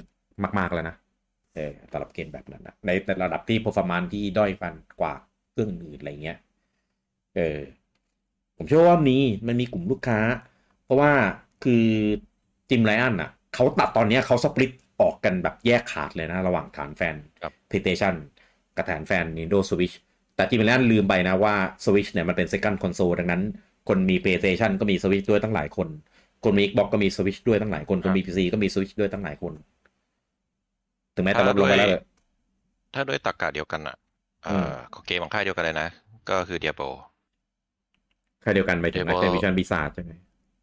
[0.59, 0.97] มาก ๆ แล้วนะ
[1.55, 2.91] เออสำหรับเกมแบบนั้นนะใน
[3.23, 5.15] ระดับที่ performance ที่ด้อยฟันกว่า
[5.51, 6.39] เครื่องอื่นอะไรเงี้ย
[7.37, 7.59] เออ
[8.57, 10.21] ผมเชื่อว่ามีมันมีกลุ่มลูกค้า
[10.85, 11.13] เพราะว่า
[11.65, 11.85] คือ
[12.71, 18.15] จิมไลอันอะเขาตัดตอนนี้เขาสปลิต ออกกันแบบแยกขาดเลยนะ ระหว่างฐานแฟนครับ PlayStation
[18.77, 19.95] กับฐานแฟน Nintendo Switch
[20.37, 21.55] แต่จิมไลอันลืมไปนะว่า
[21.85, 23.43] Switch เนี่ยมันเป็น second console ดังนั้น
[23.89, 25.89] คนมี PlayStation ก็มี Switch ด้วยตั้งหลายคน
[26.45, 29.53] คนมี Xbox ก็มี Switch ด้วยตั้งหลายคน คนมี PC ก็มี Switch ด้วยตั้งหลายคน
[31.15, 32.01] ถึงแม้จะลดลงไปแล้วเลย
[32.95, 33.97] ถ้าด้วยตรรกะเดียวกันอะ
[34.45, 35.89] เอ่อืมอของเกมของค่ายเดียวกันเลยนะ
[36.29, 36.91] ก็คือ Diablo
[38.41, 40.13] ใครเดียวกันไปถึง Diablo Activision Blizzard ใช่ไหม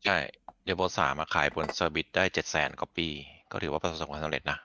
[0.04, 0.18] ใช่
[0.66, 3.08] Diablo สามมาขายบนเซอร์บิสได้เจ็ดแสนกว่าปี
[3.54, 4.58] ก็ถือว่าประสบความสำเร็จนะ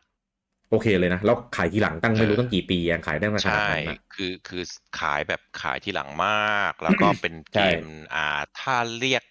[0.71, 4.63] โอเคเลยนะแล้วขายทีหลังตั้งไม่รู้เออตั้งกี่ปียังขายได้มาขนาดใช่นั้นนะคือคือ
[5.01, 7.85] ขายแบบขายที่หลังมาก แล้วก็เป็นใช่เกม
[8.15, 9.23] อ่าถ้าเรียก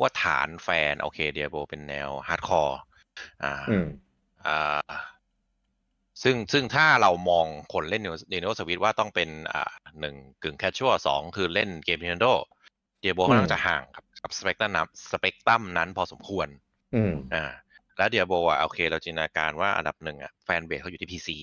[0.00, 2.78] ว่าฐานแฟน โอเค Diablo เป็นแนว hardcore
[3.42, 3.86] อ่าอืม
[4.46, 4.90] อ่า
[6.22, 12.32] ซึ่งซึ่งถ้าเรามองคนเล่น Nintendo Switch ว่าต้องเป็นอ่าหนึ่งกึ่ง casual สองคือเล่นเกม Nintendo
[13.00, 16.48] Diablo อืมค่อนข้างจะห่างครับกับสเปกตรัมนั้นสเปกตรัมนั้นพอสมควร
[16.94, 17.44] อืมอ่า
[17.96, 21.36] แล้ว Diablo อะโอเค เราจินตนาการว่าอันดับหนึ่งอะ fanbase เขาอยู่ที่ PC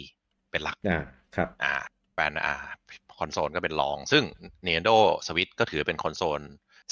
[0.51, 1.01] เป็นหลักอ่า
[1.35, 1.73] ครับ อ่า
[2.13, 2.55] แฟนอ่า
[3.17, 4.23] คอนโซลก็เป็นรอง ซึ่ง
[4.65, 4.95] Nintendo
[5.27, 6.41] Switch ก็ถือเป็นคอนโซล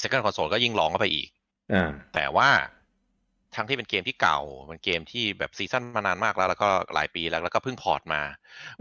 [0.02, 1.28] Second Console ก็ยิ่งรองเข้าไปอีก
[1.72, 2.48] อ่าแต่ว่า
[3.54, 8.22] ทั้งที่เป็นเกมที่เก่าเป็นเกมที่แบบ season มานานมากแล้ว แล้วก็หลายปีแล้วแล้วก็เพิ่ง port มา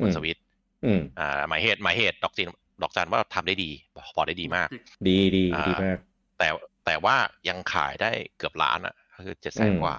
[0.02, 0.38] บนอืมสวิต
[0.86, 2.48] อืมอ่าหมายเหตุหมายเหตุดอกจิน
[2.82, 3.72] ดอกจันว่าทำได้ดี
[4.16, 4.70] port ได้ดีมาก
[5.08, 5.98] ดีดีอ่าดีมาก
[6.38, 6.48] แต่
[6.86, 7.16] แต่ว่า
[7.50, 9.96] ยังขายได้เกือบล้านอะก็คือเจ็ดแสนอืมกว่า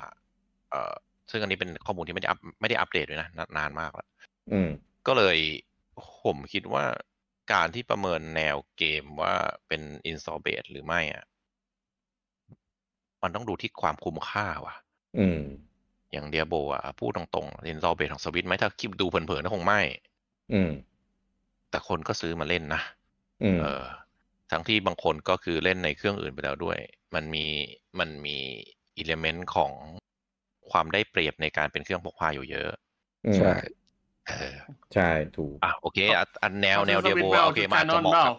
[0.73, 0.93] เอ่อ
[1.31, 4.09] ซึ่งอันนี้เป็นข้อมูลที่ไม่ได้อัพไม่ได้อัปเดตด้วยนะนานานมากแล้ว
[4.53, 4.71] อืม
[5.07, 5.39] ก็เลย
[6.25, 6.85] ผมคิดว่า
[7.53, 9.35] การที่ประเมินแนวเกมว่า
[9.69, 11.25] เป็น install base หรือไม่อะ
[13.23, 14.75] มันต้องดูที่ความคุ้มค่าว่ะ
[15.19, 15.41] อืม
[16.13, 19.81] อย่างเดียโบอะพูดตรงๆ install base ของสวิตไหมถ้าคิดดูเผินๆก็คงไม่
[20.53, 20.71] อืม
[21.71, 22.83] แต่คนก็ซื้อมาเล่นนะ
[23.43, 23.85] อืมเออ
[24.51, 26.79] ทั้งที่บางคนก็คือเล่นในเครื่องอื่นไปแล้วด้วย
[27.15, 27.47] มันมี
[27.99, 28.37] มันมี
[28.97, 29.73] อิเลเมนต์ของ
[30.73, 32.71] ความได้เปรียบในการเป็นเครื่องพกพาอยู่เยอะ
[33.27, 33.53] อืมใช่
[34.29, 34.57] เออ
[34.95, 38.35] ใช่ถูกอะโอเคอะอันแนวแนวขาเดียซื้โบสวิตช์โอเคมันอาจจะเหมาะเปล่กับ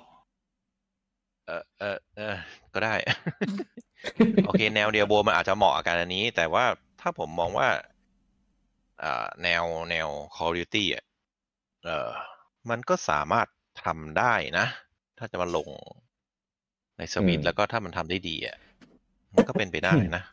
[1.46, 2.36] เออเออเออ
[2.74, 2.94] ก็ได้
[4.46, 6.66] โอเค แนวเดียโบมันอาจจะเหมาะกับการอันนี้ แต่ว่า
[7.02, 7.68] ถ้าผมมองว่า
[9.04, 11.04] อ่าแนวแนว Call of Duty อะ
[11.86, 12.12] เออ
[12.70, 13.48] มันก็สามารถ
[13.84, 14.66] ทำได้นะ
[15.18, 15.70] ถ้าจะมาลง
[16.98, 18.58] ในสวิตอืมแล้วก็ถ้ามันทำได้ดีอะ
[19.36, 20.24] มันก็เป็นไปได้นะ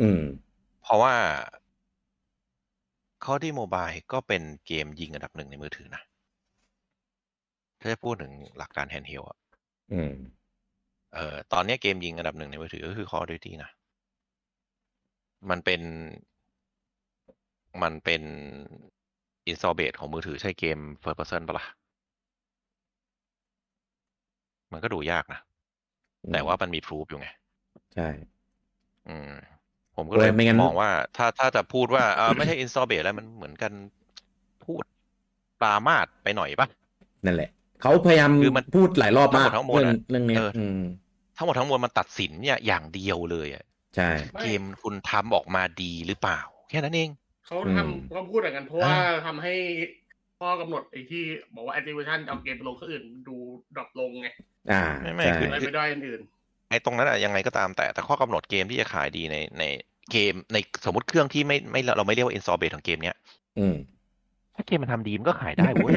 [0.00, 0.22] อืม
[0.88, 1.14] เพราะว่า
[3.24, 6.02] Call of Duty Mobile ก็เป็นเกมยิงอันดับหนึ่งในมือถือนะ
[7.80, 9.38] ถ้าจะพูดถึงหลักการแฮนด์เฮลอะ
[9.92, 10.14] อืม
[11.14, 13.70] เอ่อตอนเนี้ยเกมยิงอันดับหนึ่งในมือถือก็คือ Call of Duty นะ
[15.50, 15.80] มันเป็น
[17.82, 18.22] มันเป็น
[19.50, 21.66] install base ของมือถือใช่เกม first person ปะล่ะ
[24.72, 25.40] มันก็ดูยากนะ
[26.32, 27.28] แต่ว่ามันมี proof อยู่ไง
[27.94, 28.08] ใช่
[29.08, 29.57] อืม
[29.98, 33.72] ผมก็เลยไม่งั้นมองว่า ถ้าถ้าจะพูดว่าเออไม่ใช่ install base แล้วมันเหมือนกัน
[34.64, 34.82] พูด
[35.62, 36.68] ปรามาดไปหน่อยปะ
[37.24, 37.50] นั่นแหละ
[37.82, 40.80] เขาพยายามคือมันพูดหลายรอบมากทั้งหมดทั้งมวลเรื่องอะเรื่องเนี้ยเอออือืม
[41.36, 43.64] ทั้งหมดทั้งมวลมันตัดสินเนี่ยอย่างเดียวเลยอะ
[43.96, 47.10] ใช่ไม่เกมคุณทำออกมาดีหรือเปล่า แค่นั้นเอง
[47.46, 49.54] เขาอืมทำเขาพูดอย่างนั้นเพราะว่าอ่าทำให้
[50.40, 51.22] ข้อกำหนดไอ้ที่
[51.54, 53.36] บอกว่า Activision เอาเกมไปลงเครื่องอื่นดู
[53.76, 54.28] ดรอปลงไง
[54.72, 56.20] อ่าไม่ไม่ใช่คืออะไรไม่ได้อันอื่น
[56.68, 59.64] ไอ้ตรงนั้นอะยังไงก็ตามแต่แต่ข้อกำหนดเกมที่จะขายดีในใน
[60.12, 63.16] เกมในสมมติเครื่องที่ไม่ไม่เราไม่เรียกว่า install base ของเกมเนี้ย
[63.58, 63.76] อืม
[64.54, 65.94] ถ้าเกมมันทำดีมันก็ขายได้เว้ย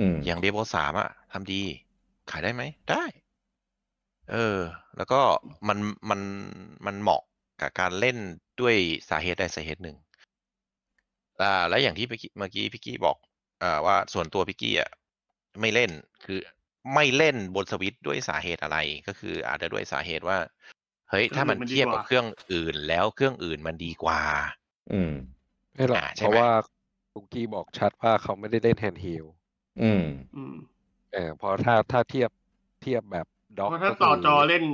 [0.00, 1.62] อืมอย่างเดโบสามอะทำดี
[2.30, 3.04] ขายได้ไหมได้
[4.30, 4.58] เออ
[4.96, 5.20] แล้วก็
[5.68, 5.78] มัน
[6.10, 6.20] มัน
[6.86, 7.22] มันเหมาะ
[7.60, 8.16] กับการเล่น
[8.60, 8.74] ด้วย
[9.10, 9.96] สาเหตุใดสาเหตุหนึ่ง
[11.42, 13.16] อ่า แล้วอย่างที่พี่กี้เมื่อกี้พี่กี้บอก
[13.62, 14.90] อ่าว่าส่วนตัวพี่กี้อะ
[15.60, 15.90] ไม่เล่น
[16.24, 16.38] คือ
[16.94, 20.38] ไม่เล่นบนสวิตช์ด้วยสาเหตุอะไรก็คืออาจจะด้วยสาเหตุว่า
[21.10, 24.20] เฮ้ย ถ้ามันเครื่องอื่นมันดีเทียบกับว่าเครื่องอื่นแล้วเครื่องอื่นมันดีกว่า
[24.92, 25.12] อืม
[25.74, 26.50] ไม่หรอกอ่าใช่เพราะไหมว่า
[27.12, 29.24] คุกกี้บอกชัดว่าเขาไม่ได้เล่น handheld
[29.82, 30.04] อืม
[30.36, 30.54] อืม
[31.14, 32.30] เออเพราะถ้าถ้าเทียบ
[32.82, 33.26] เทียบแบบ
[33.58, 34.64] dock เพราะถ้าต่อจอเล่น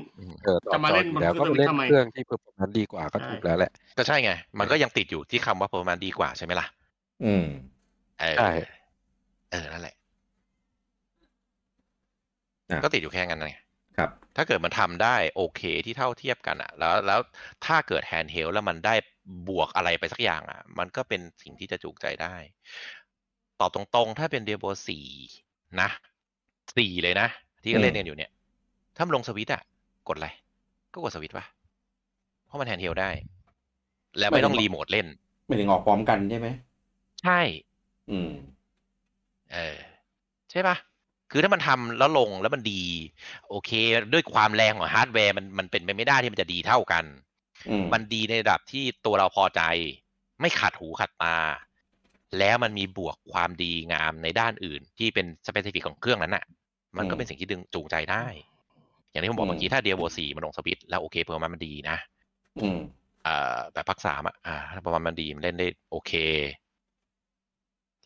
[0.45, 6.67] เออต่อจะมาเล่นจออยู่แล้วบนก็เครื่องไปเล่นทำไมเครื่องที่ performance ดีกว่าก็ใช่ถูกแล้วแหละก็ใช่ไง มันก็ยังติดอยู่ที่คำว่าประมาณดีกว่าใช่ไหมล่ะ
[7.25, 7.45] อืม
[8.21, 8.51] เออใช่
[9.51, 9.98] เออนั่นแหละอะ
[12.83, 13.55] ก็ติดอยู่แค่นั้นไง
[13.97, 17.21] ครับถ้าเกิดมันทำได้โอเคที่เท่าเทียบกันอะแล้วแล้ว
[17.67, 18.95] ถ้าเกิด handheld แล้วมันได้
[19.49, 22.35] บวกอะไรไปสักอย่างอะมันก็เป็นสิ่งที่จะจูงใจได้
[23.61, 25.07] ตอบตรงๆ ถ้าเป็น Diablo สี่
[25.81, 25.89] นะ
[26.77, 27.29] สี่เลยนะ
[27.63, 28.31] ที่ก็เล่นกันอยู่เนี่ย
[28.97, 29.63] ถ้ามันลงสวิตช์อะ
[30.09, 30.29] กดอะไร
[30.93, 31.47] ก็กดสวิตช์ปะ
[32.47, 33.11] เพราะมัน handheld ได้
[34.19, 35.07] แล้วไม่ต้องรีโมทเล่น
[35.47, 36.49] ไม่ถึงออกพร้อมกันใช่ไหม
[37.23, 37.41] ใช่
[38.11, 38.31] อืม
[39.53, 39.77] เออ
[40.51, 40.77] ใช่ปะ
[41.31, 42.83] คือถ้ามันทำแล้วลงแล้วมันดี
[43.49, 43.71] โอเค
[44.13, 47.05] ด้วยความแรงของฮาร์ดแวร์มันมันเป็นไปไม่ได้ที่มันจะดีเท่ากัน
[47.69, 49.63] อืมมันดีในระดับที่ตัวเราพอใจ
[50.41, 51.39] ไม่ขัดหูขัดตา
[52.39, 56.45] แล้วมันมีบวกความดีงามในด้านอื่น ที่เป็น specific ของเครื่องนั้นน่ะ
[56.97, 58.27] มันก็เป็นสิ่งที่ดึงจูงใจได้
[59.11, 61.97] อย่างที่ผมบอกเมื่อกี้ถ้า Diablo สี่มันลงสวิตช์แล้วโอเค per มันมันดีนะ
[62.63, 62.79] อืม
[63.27, 66.13] อ่าแบบพักสามอะอ่าถ้าประมาณมันดีมันเล่นได้โอเค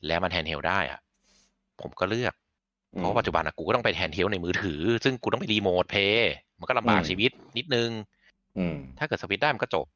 [0.06, 1.00] แล้วมัน handheld ได้อะ
[1.80, 2.41] ผมก็เลือกอืม
[2.96, 7.90] เพราะว่าปัจจุบันอะกูก็ต้องไป handheld ในมือถือ ซึ่งกูต้องไป remote play มันก็ลำบากอืมชีวิตนิดนึง
[8.58, 9.86] อืมถ้าเกิดสวิตช์ได้มันก็จบ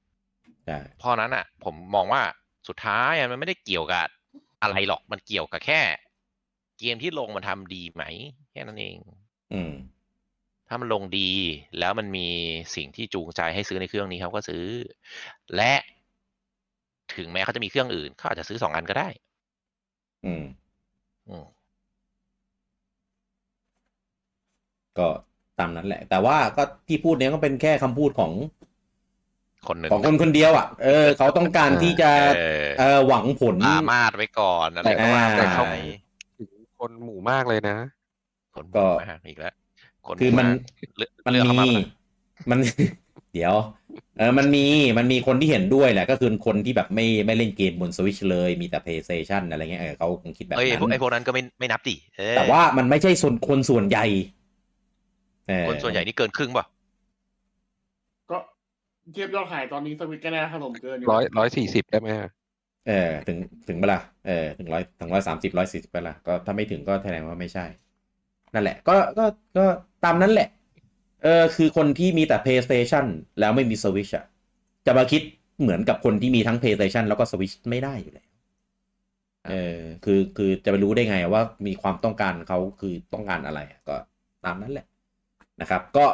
[0.67, 2.23] ใช่เพราะนั้นอะผมมองว่า
[2.69, 4.07] สุดท้ายอะมันไม่ได้เกี่ยวกับ
[4.63, 5.81] อะไรหรอกมันเกี่ยวกับแค่
[6.79, 8.03] เกมที่ลงมันทำดีไหม
[8.53, 8.97] แค่นั้นเอง
[9.55, 9.73] อืม
[10.69, 11.31] ถ้ามันลงดี
[11.79, 12.29] แล้วมันมี
[12.77, 14.65] สิ่งที่จูงใจให้ซื้อในเครื่องนี้เขาก็ซื้อ
[15.57, 15.75] และ
[17.15, 19.09] ถึงแม้เขาจะมีเครื่องอื่นเขาอาจจะซื้อสองอันก็ได้
[20.25, 20.45] อืม
[21.29, 21.47] อืม
[24.99, 25.07] ก็
[25.59, 28.33] ตามนั้นแหละ แต่ว่าก็ที่พูดเนี้ยก็เป็นแค่คำพูดของ
[29.69, 35.65] คนหนึ่งของคนคนเดียวอะ เออ เขาต้องการที่จะเออเออหวังผลปรามาดไว้ก่อนอะไรแต่ก็ว่าแต่ไปเขา
[36.39, 37.77] ถึงคนหมู่มากเลยนะ
[38.57, 39.55] คนก็มากอีกแล้ว
[40.07, 40.47] คนคือมัน
[40.97, 41.67] เลือกมันเลือกเข้ามีมา
[42.51, 42.59] มัน
[43.35, 43.55] เดี๋ยว
[44.19, 44.65] เออมันมี
[44.99, 54.36] มันมีคนที่เห็นด้วยแหละ ก็คือคนที่แบบไม่ไม่เล่นเกมบนสวิชเลยมีแต่ PlayStation อะไรเงี้ยเออเขาคงคิดแบบเอ้ยนั้พวกไอ้นพวกนั้นก็ไม่ไม่นับดิเออแต่ว่ามันไม่ใช่ส่วนคนส่วนใหญ่เออ
[55.69, 56.67] คนส่วนใหญ่นี่เกินครึ่งป่ะ
[58.31, 58.39] ก็
[59.13, 62.09] เทียบยอดขายตอนนี้สวิตก็น่าถล่มเกินอยู่ร้อยร้อยสี่สิบได้ไหม
[62.89, 67.67] เออถึงถึงเวลาเออถึงร้อยถึงร้อยสามสิบร้อยสี่สิบเวลาก็ถ้าไม่ถึงก็แสดงว่าไม่ใช่
[68.55, 69.25] นั่นแหละ ก็ก็
[69.57, 69.65] ก็
[70.05, 70.49] ตามนั้นแหละ
[71.23, 73.07] เออคือคนที่มีแต่ PlayStation
[73.41, 74.25] แล้วไม่มี Switch อะ
[74.87, 75.23] จะมาคิด
[75.61, 78.27] เหมือนกับคนที่มีทั้ง PlayStation แล้วก็ Switch ไม่ได้อยู่แล้ว
[79.49, 83.97] เออคือคือจะไปรู้ได้ไงว่ามีความต้องการเขาคือต้องการอะไรอะก็
[84.45, 84.87] ตามนั้นแหละ
[85.61, 86.05] นะครับ ก็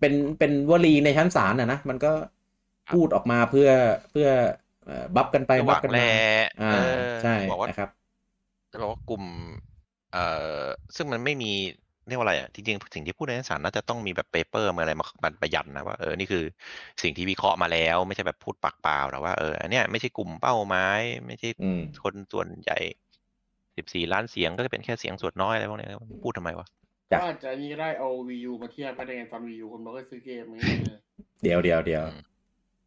[0.00, 2.12] เป็นเป็นวลีในชั้นศาลนะนะมันก็
[2.92, 3.70] พูดออกมาเพื่อ
[4.10, 4.28] เพื่อ
[4.84, 6.10] เอ่อบัฟกันไปหบัวัฟงกันแลมา
[6.62, 7.90] อ่าเออใช่บอกว่านะครับ
[8.72, 9.24] จะบอกว่ากลุ่ม
[10.12, 10.24] เอ่
[10.62, 10.64] อ
[10.96, 11.52] ซึ่งมันไม่มี
[12.08, 16.44] เรียกว่าอะไรอะจริงๆสิ่งที่พูดในชั้นศาลน่าจะต้องมีแบบเปเปอร์มาอะไรมามาประยันนะว่าเออนี่คือ
[17.02, 22.78] สิ่งที่วิเคราะห์มาแล้ว ไม่ใช่แบบพูดปากเปล่าแต่ว่าเอออันเนี้ยไม่ใช่กลุ่มเป้าหมายไม่ใช่อืมคนส่วนใหญ่
[23.76, 25.90] สิบสี่ล้านเสียงก็จะเป็นแค่เสียงส่วนน้อยอะไรพวกเนี้ย
[26.22, 26.66] พูดทำไมวะ
[27.12, 31.00] จ้ะก็อาจจะนี่ก็ได้เอาวีูมาเทียบไม่ได้ไงตอนวีูคนบอกก็ซื้อเกมอย่างเงี้ย
[31.42, 32.28] เดี๋ยวเดี๋ยวเดี๋ยวอืม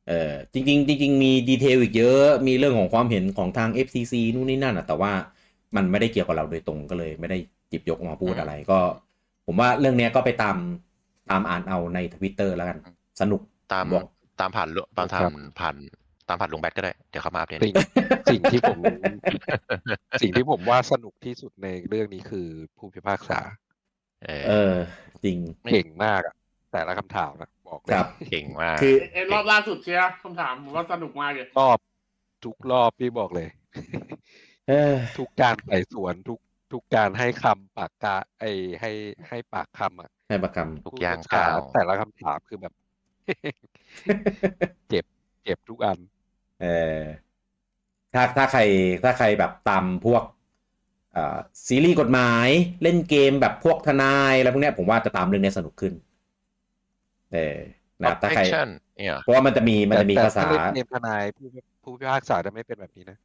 [0.10, 5.11] เออจริงๆจริงๆมีดีเทลอีกเยอะมีเรื่องของความเห็นของทาง FCC นู่นนี่นั่นอะ แต่ว่า
[5.76, 7.38] มันไม่ได้เกี่ยวกับเราโดยตรงก็เลยไม่ได้
[7.72, 8.80] จิบยกมาพูดอะไรก็
[9.45, 10.57] ผมว่าเรื่องเนี้ยก็ไปตาม
[11.30, 12.77] ตามอ่านเอาในทวิตเตอร์แล้วกัน
[13.22, 13.41] สนุก
[13.73, 14.06] ตามบอก
[14.39, 15.76] ตามผ่านลุตามครัผ่าบนผ่าน
[16.30, 17.76] ตามผ่านลุงแบทก็ได้ เดี๋ยวเขามาอัปเดตสิ่ง
[18.31, 18.77] สิ่งที่ผม
[20.22, 23.39] สิ่งที่ผมว่าสนุกที่สุดในเรื่องนี้คือผู้พิพากษา
[24.26, 24.76] เอเอออ
[25.23, 25.38] จริง
[25.72, 26.35] เก่งมากอะ
[26.72, 31.80] แต่ละคำถามนะบอกเลยครับเก่งมาก คือเอ้ยรอบล่าสุดเชียร์คำถามผมว่าสนุกมากเลยรอบ
[32.45, 33.48] ทุกรอบพี่บอกเลย
[34.68, 36.39] เออทุกการไต่สวนทุก
[36.72, 38.45] ทุกการให้คำปากกาไอ
[38.81, 38.91] ให้
[39.30, 45.06] ให้ปากคำอะให้ประคทุกอย่างผู้พิพษก้าวแต่ละคำถามคือแบบำเจ็บ
[45.43, 45.98] เจ็บทุกอัน
[46.61, 46.65] เอ
[46.99, 47.02] อ
[48.14, 48.61] ถ้าถ้าใคร
[49.03, 50.40] ถ้าใครแบบตามพวกเอ่อ
[51.67, 52.47] ซีรีส์กฎหมาย
[52.83, 55.93] เล่นเกมแบบพวกทนายอะไรพวกเนี้ยผมว่าจะตามเรื่องเนี้ยสนุกขึ้น
[57.33, 57.57] เออ
[58.01, 58.67] นะครับถ้าใคร Objection
[58.97, 61.47] เนี่ยเพราะว่ามันจะมีมันจะมีแต่ภาษาแต่ถ้เล่นเกมทนายผู้
[61.83, 63.17] ผู้พิพากษาจะไม่เป็นแบบนี้นะ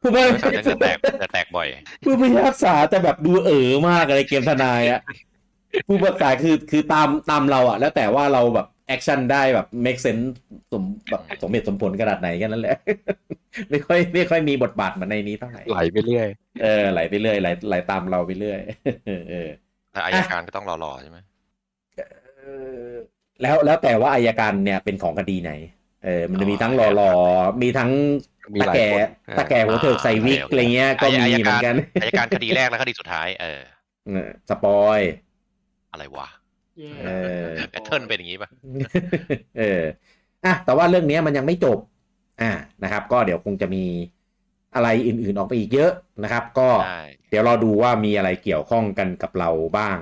[0.00, 1.66] ผู้พิพากษายังจะแตกจะแตกบ่อย
[2.04, 5.00] ผู้พิพากษาจะแบบดูเอ๋อมากอะไรเกมทนายอะ
[5.86, 10.26] ผู้พิพากษาคือคือตามตามเราอะแล้วแต่ว่าเราแบบ action ได้แบบ make sense
[10.72, 12.76] สมแบบสมเหตุสมผลขนาดไหนแค่นั้นแหละ
[13.70, 16.28] ไม่ค่อยไม่ค่อยมีบทบาทเหมือนในนี้เท่าไหร่ไหลไปเรื่อย
[16.62, 18.60] เออไหลไปเรื่อยไหลไหลตามเราไปเรื่อย
[19.30, 19.48] เออ
[19.92, 21.18] แต่อัยการก็ต้องรอๆใช่ไหม
[21.96, 22.44] เอ
[22.88, 22.92] อ
[23.42, 25.52] แล้วแล้วแต่ว่าอัยการเนี่ยเป็นของคดีไหน
[26.04, 27.10] เออ มันจะมีทั้งรอรอ
[27.62, 27.90] มีทั้ง
[28.54, 33.60] มีตะหลายแก่คนตะแก่หัวเถิกใส่วิกอะไรเงี้ยก็มีเหมือนกันอัยการคดีแรกและคดีสุดท้าย เออ
[34.06, 35.00] เออ spoil
[35.92, 36.28] อะไรวะ
[36.78, 37.08] เย่เอ
[37.40, 38.50] อ pattern เป็นอย่างนี้ป่ะ
[39.58, 39.82] เออ
[40.44, 41.78] อะแต่ว่าเรื่องเนี้ยมันยังไม่จบ
[42.42, 42.52] อ่า
[42.82, 43.84] นะครับ ก็เดี๋ยวคงจะมี
[44.74, 45.92] อะไรอื่นๆออกไปอีกเยอะ
[46.24, 49.98] นะครับ ก็ใช่เดี๋ยวรอดูว่ามีอะไรเกี่ยวข้องกันกับเราบ้าง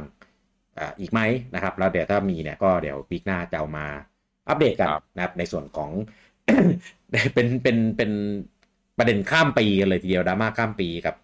[0.78, 1.20] อ่าอีกไหม
[1.54, 3.86] นะครับ แล้วเดี๋ยวถ้ามีเนี่ยก็เดี๋ยวปีหน้าจะเอามา
[4.48, 5.90] อัปเดตกันครับนะครับ ในส่วนของ
[7.34, 8.10] เป็นเป็นเป็น
[8.98, 11.14] ประเด็นข้ามปีกันเลยทีเดียวดราม่าข้ามปีกับ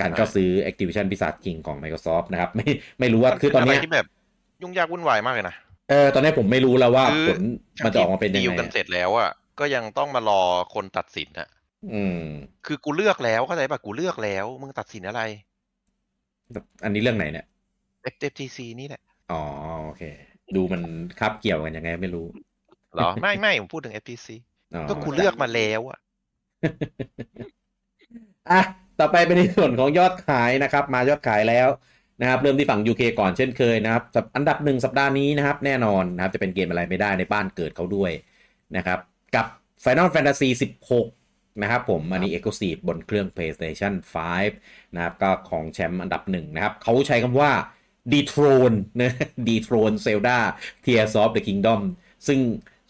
[0.00, 2.68] การเข้าซื้อ Activision Blizzard King ของ Microsoft นะครับ ไม่
[3.00, 4.06] ไม่รู้ว่าคือตอนเนี้ยะไรที่แบบ
[4.62, 5.56] ยุ่งยากวุ่นวายมากเลยนะ
[5.90, 7.42] เออตอนนี้ผมไม่รู้แล้วว่าคือผล
[7.84, 9.30] มันจะออกมาเป็นยังดีลไงกันอะเสร็จแล้วอะ
[9.60, 10.42] ก็ยังต้องมารอ
[10.74, 11.48] คนตัดสินอะ
[11.92, 12.20] อืม
[12.66, 15.22] คือกูเลือกแล้วเข้าใจป่ะกูเลือกแล้วมึงตัดสินอะไร
[16.84, 17.46] อันนี้เรื่องไหนเนี่ย
[18.12, 19.02] FTC นี่แหละ
[19.32, 19.42] อ๋อ
[19.84, 20.02] โอเค
[20.56, 20.82] ดูมัน
[21.20, 22.26] คับเกี่ยวกันยังไงไม่รู้
[22.94, 24.28] เหรอ ไม่ไม่ผมพูดถึง FTC
[24.74, 25.98] อ๋อก็กูเลือกมาแล้วอะ
[28.50, 28.62] อะ
[29.00, 31.68] ต่อไปเป็นในส่วนของยอดขายนะครับ มายอดขายแล้ว
[32.20, 34.02] นะครับเริ่มที่ฝั่ง UK ก่อนเช่นเคยนะครับ
[34.36, 38.10] อันดับหนึ่งสัปดาห์นี้นะครับแน่นอนนะครับจะเป็นเกมอะไรไม่ได้ในบ้านเกิดเขาด้วย
[38.76, 38.98] นะครับ
[39.34, 39.46] กับ
[39.84, 40.48] Final Fantasy
[41.04, 43.92] 16 นะครับผมอันนี้ Exclusive บนเครื่อง PlayStation
[44.44, 47.50] 5 นะครับก็ของแชมป์อันดับหนึ่งนะครับเขาใช้คำว่า
[48.12, 49.12] Dethrone นะ
[49.48, 50.38] Dethrone Zelda
[50.84, 51.80] Tears of the Kingdom
[52.26, 52.38] ซึ่ง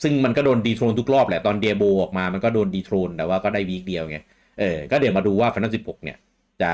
[0.02, 4.18] ซึ่งมันก็โดน Dethrone ทุกรอบแหละ ตอนเดียโบออกมามันก็โดน Dethrone แต่ว่าก็ได้วีคเดียวไง
[4.60, 6.18] เออ ก็เดี๋ยวมาดูว่า Final 16 เนี่ย
[6.62, 6.72] จะ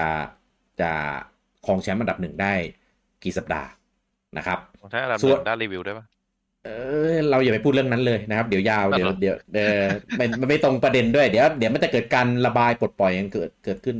[0.80, 0.92] จะ
[1.68, 2.54] ครองแชมป์อันดับหนึ่งได้
[3.24, 3.68] กี่สัปดาห์
[4.38, 4.58] นะครับ
[4.92, 6.06] ถ้าเราส่วนได้รีวิวได้ปะ
[6.64, 6.70] เอ
[7.12, 9.84] อเราอย่าไปพูดเรื่องนั้นเลยนะครับ เดี๋ยวยาวอะเดี๋ยวเหรอเดี๋ยวเออ
[10.18, 13.96] มันมันไม่ตรงประเด็นด้วยเดี๋ยวเดี๋ยวมันจะเกิดการระบายปลดปล่อยกันเกิดเกิดขึ้น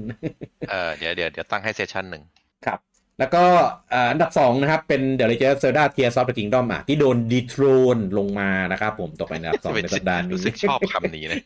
[0.71, 2.23] เออเดี๋ยวเดี๋ยวเดี๋ยวตั้งให้เซสชั่นหนึ่ง
[2.67, 2.79] ครับ
[3.19, 3.45] แล้วก็
[3.93, 7.63] อ่าอันดับสองนะครับ เป็น The Legend of Zelda Tears of the Kingdom อะที่โดนดีโทร
[7.97, 11.43] นลงมานะครับผมตกไปอันดับสองในสัปดาห์นี้รู้สึกชอบคำนี้นะ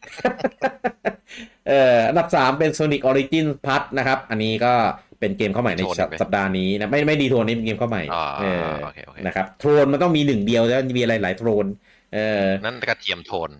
[1.68, 4.74] เอ่ออันดับสามเป็น Sonic Origin Plus นะครับ อันนี้ก็
[5.22, 11.66] เป็นเกมเข้าใหม่ในโทนสัปไหมสัปดาห์นี้นะไม่ไม่ดีโทนนี่เป็นเกมเข้าใหม่อ๋อเออโอเคโอเคนะครับโทนมันต้องมีหนึ่งเดียวแล้วมีอะไรหลายโทน
[12.14, 13.50] เออนั่นกระเทียมโทน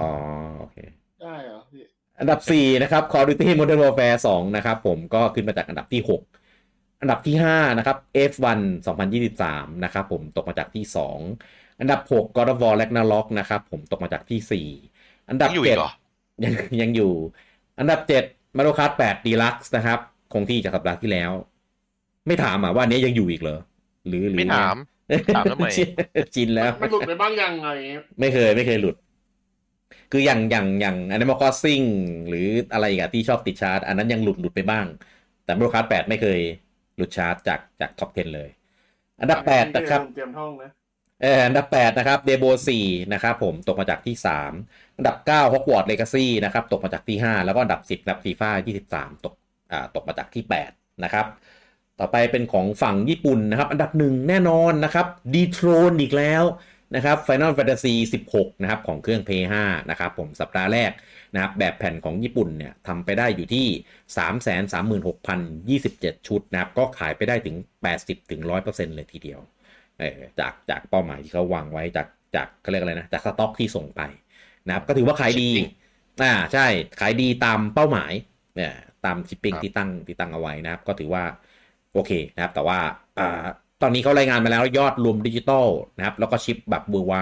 [0.00, 0.10] อ๋อ
[0.58, 0.76] โอเค
[1.22, 1.82] ได้เหรอพี่
[2.20, 7.96] อันดับ 4 นะครับ Call of Duty Modern Warfare 2 นะครับ ผมก็ขึ้นมาจากอันดับที่ 6 อันดับที่ 5 นะครับ
[8.30, 8.60] F1
[9.20, 10.84] 2023 นะครับ ผมตกมาจากที่
[11.32, 15.90] 2 อันดับ 6 God of War Ragnarok นะครับ ผมตกมาจากที่ 4 อันดับยังอยู่อีกเหรอ
[16.20, 17.12] 7ยังยังอยู่
[17.78, 19.98] อันดับ 7 Mario Kart 8 Deluxe นะครับ
[20.32, 21.30] คงที่จากสัปดาห์ที่แล้ว
[22.26, 23.60] ไม่ถามอะว่าอันนี้ยังอยู่อีกเหรอ
[24.06, 24.76] หรือหรือไม่ถาม
[25.36, 25.68] ถามทำไม
[26.34, 28.96] จินแล้วมันหลุดไปบ้างยังไงเงี้ยไม่เคยไม่เคยหลุด
[30.12, 31.86] คืออย่างอย่างอย่าง Animal Crossing
[32.28, 34.86] หรืออะไรอีกอะที่ชอบติดชาร์ตอันนั้นยังหลุดหลุดไปบ้าง
[35.44, 36.40] แต่ Mario Kart 8ไม่เคย
[36.96, 38.48] หลุดชาร์ตจากจาก top 10 เลย
[39.20, 40.70] อันดับ8นะครับเตรียมท่องนะ
[41.22, 42.50] เอออันดับ 8 นะครับ d e b o
[42.82, 44.14] 4นะครับผมตกมาจากที่
[44.56, 48.50] 3 อันดับ9 Hogwarts Legacy นะครับ ตกมาจากที่ 5 แล้วก็อันดับ 10 นะครับ FIFA
[48.88, 49.34] 23 ตก
[49.70, 51.26] อ่าตกมาจากที่ 8 นะครับ
[52.00, 56.44] ต่อไปเป็นของฝั่งญี่ปุ่นนะครับ อันดับหนึ่งแน่นอนนะครับดีโทรนอีกแล้ว
[56.96, 57.94] นะครับ Final Fantasy
[58.30, 59.30] 16 นะครับ ของเครื่อง p
[59.62, 60.90] 5นะครับ ผมสัปดาห์แรก
[61.34, 63.66] นะครับ แบบแผ่นของญี่ปุ่นเนี่ยทำไปได้อยู่ที่
[65.82, 67.56] 336,027 ชุดนะครับ ก็ขายไปได้ถึง
[68.26, 69.40] 80-100%เลยทีเดียว
[69.98, 74.02] เออจากจากเป้าหมายที่เขาวางไว้จากจากเขาเรียกอะไรนะ จากสต็อกที่ส่งไป
[74.66, 75.68] นะครับ ก็ถือว่าขายดี Shipping
[76.22, 76.66] อ่าใช่
[77.00, 78.12] ขายดีตามเป้าหมาย
[78.56, 78.72] เนี่ย
[79.06, 81.24] ตามชิปปิ้งครับที่ตั้งที่ตั้งเอาไว้นะครับ ก็ถือว่า
[81.92, 82.78] โอเคนะครับ แต่ว่า
[83.18, 83.44] อ่า
[83.82, 85.66] ตอนนี้เขารายงานมาแล้วยอดรวมดิจิตอล
[85.98, 87.14] นะครับ แล้วก็ชิปแบบเบอร์ไว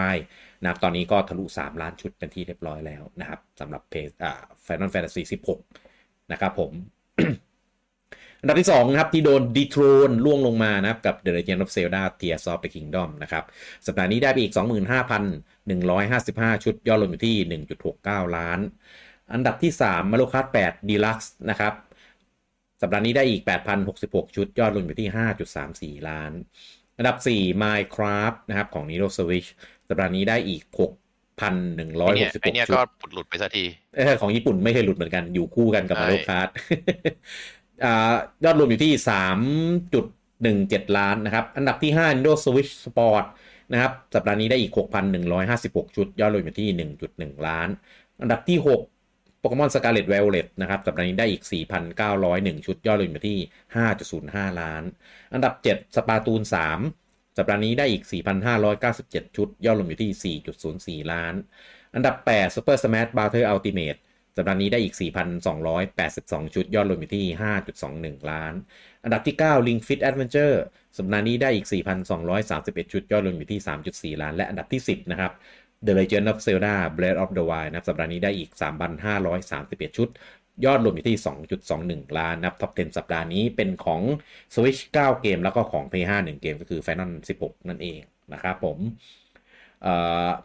[0.62, 5.22] นะครับ ตอนนี้ก็ทะลุ 3 ล้านชุดเป็นที่เรียบร้อยแล้วนะครับสำหรับเพจอ่า Final Fantasy
[5.72, 6.72] 16 นะครับผม
[8.40, 13.44] อันดับที่ 2 นะครับที่โดนดีโทรนล่วงลงมานะครับกับ The Legend of Zelda Tears of the Kingdom นะครับ
[13.86, 14.52] สัปดาห์นี้ได้ไปอีก
[15.78, 17.36] 25,155 ชุดยอดรวมอยู่ที่
[17.90, 18.60] 1.69 ล้าน
[19.32, 21.74] อันดับที่3 Mario Kart 8 Deluxe นะครับ
[22.82, 23.42] สัปดาห์นี้ได้อีก
[23.88, 25.08] 8,066 ชุด ยอดรวมอยู่ที่
[25.98, 26.32] 5.34 ล้าน
[26.98, 29.48] อันดับ 4 Minecraft นะครับของ Nintendo Switch
[29.88, 30.62] สัปดาห์นี้ได้อีก
[32.04, 33.64] ไอเนี่ยไอเนี่ย6,166ชุก็ดหลุดไปสักที
[33.96, 36.48] เออของญี่ปุ่นไม่เคยหลุดเหมือนกันอยู่คู่กันกับใช่ Mario Kart
[37.84, 38.14] อ่า
[38.44, 38.92] ยอดรวมอยู่ที่
[40.90, 43.24] 3.17 ล้านนะครับ อันดับที่ 5 Nintendo Switch Sport
[43.72, 44.72] นะครับ สัปดาห์นี้ได้อีก
[45.34, 46.68] 6,156 ชุด ยอดรวมอยู่ที่
[47.08, 47.68] 1.1 ล้าน
[48.20, 48.97] อันดับที่ 6
[49.40, 51.42] โปเกมอน Scarlet Violet นะครับสัปดาห์นี้ได้อีก
[52.04, 53.38] 4,901 ชุดยอดรวมอยู่ที่
[53.98, 54.82] 5.05 ล้าน
[55.34, 56.42] อันดับ 7 สปาตูน
[56.88, 58.02] 3 สัปดาห์นี้ได้อีก
[58.70, 60.36] 4,597 ชุด ยอดรวมอยู่ที่
[61.04, 61.34] 4.04 ล้าน
[61.94, 63.98] อันดับ 8 Super Smash Battle Ultimate
[64.36, 64.94] สัปดาห์นี้ได้อีก
[65.74, 67.26] 4,282 ชุด ยอดรวมอยู่ที่
[67.78, 68.54] 5.21 ล้าน
[69.04, 70.56] อันดับที่9 Ring Fit Adventure
[70.98, 71.66] สัปดาห์นี้ได้อีก
[72.28, 73.60] 4,231 ชุด ยอดรวมอยู่ที่
[74.16, 75.32] 3.4 ล้าน และอันดับที่ 10 นะครับ
[75.86, 78.50] The Legend of Zelda Breath of the Wild นะครับสัปดาห์นี้ได้อีก
[79.24, 80.08] 3,531 ชุด
[80.64, 81.16] ยอดรวมอยู่ที่
[82.06, 84.00] 2.21 ล้านนับท็อป 10 สัปดาห์นี้เป็นของ
[84.54, 87.10] Switch 9 เกม แล้วก็ของ PS5 1 เกมก็คือ Final
[87.40, 88.00] 16 นั่นเอง
[88.32, 88.78] นะครับผม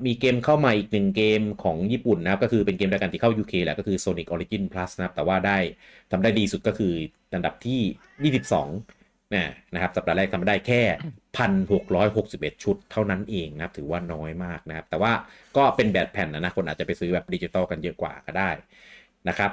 [0.06, 5.58] มีเกมเข้ามาอีกหนึ่งเกมของญี่ปุ่นนะครับ ก็คือเป็นเกมรายการที่เข้า UK แหละก็คือ Sonic Origin Plus นะครับ แต่ว่าได้
[6.12, 6.94] ทำได้ดีสุดก็คือ
[7.34, 9.03] อันดับที่ 22
[9.36, 10.82] นะนะครับสัปดาห์แรกทำได้แค่
[11.92, 15.12] 1,661 ชุดเท่านั้นเองนะครับถือว่าน้อยมากนะครับ แต่ว่า
[15.58, 18.50] ก็เป็นแบบแผ่นนะนะคนอาจจะไปซื้อแบบดิจิตอลกันเยอะกว่าก็ได้
[19.30, 19.52] นะครับ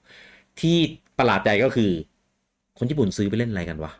[0.60, 0.76] ที่
[1.18, 1.90] ประหลาดใจก็คือ
[2.78, 3.92] คนญี่ปุ่นซื้อไปเล่นอะไรกันวะ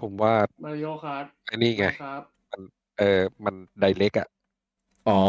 [0.00, 0.34] ผมว่า
[0.64, 2.22] มาริโอคาร์ไอ้นี่ไงครับ
[2.98, 4.28] เออมันไดเล็กอะ
[5.08, 5.20] อ๋อ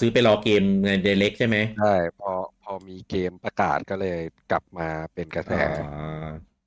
[0.00, 2.30] ซื้อไปรอเกมในเดเล็กใช่ไหมใช่พอ
[2.64, 4.20] พอมีเกมประกาศก็เลย
[4.50, 5.56] กลับมาเป็นกระแสอ๋อ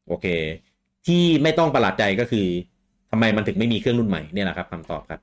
[0.07, 0.25] โอเค
[1.05, 2.47] ที่ไม่ต้องประหลาดใจก็คือ
[3.11, 5.19] ทำไมมันถึงไม่มีเครื่องรุ่นใหม่เนี่ยแหละครับคำตอบครับ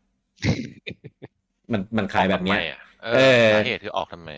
[1.72, 3.18] มันมันขายแบบเนี้ยออกทำไมอะเอเออ
[3.48, 4.30] อสาเหตุคือออกทำไม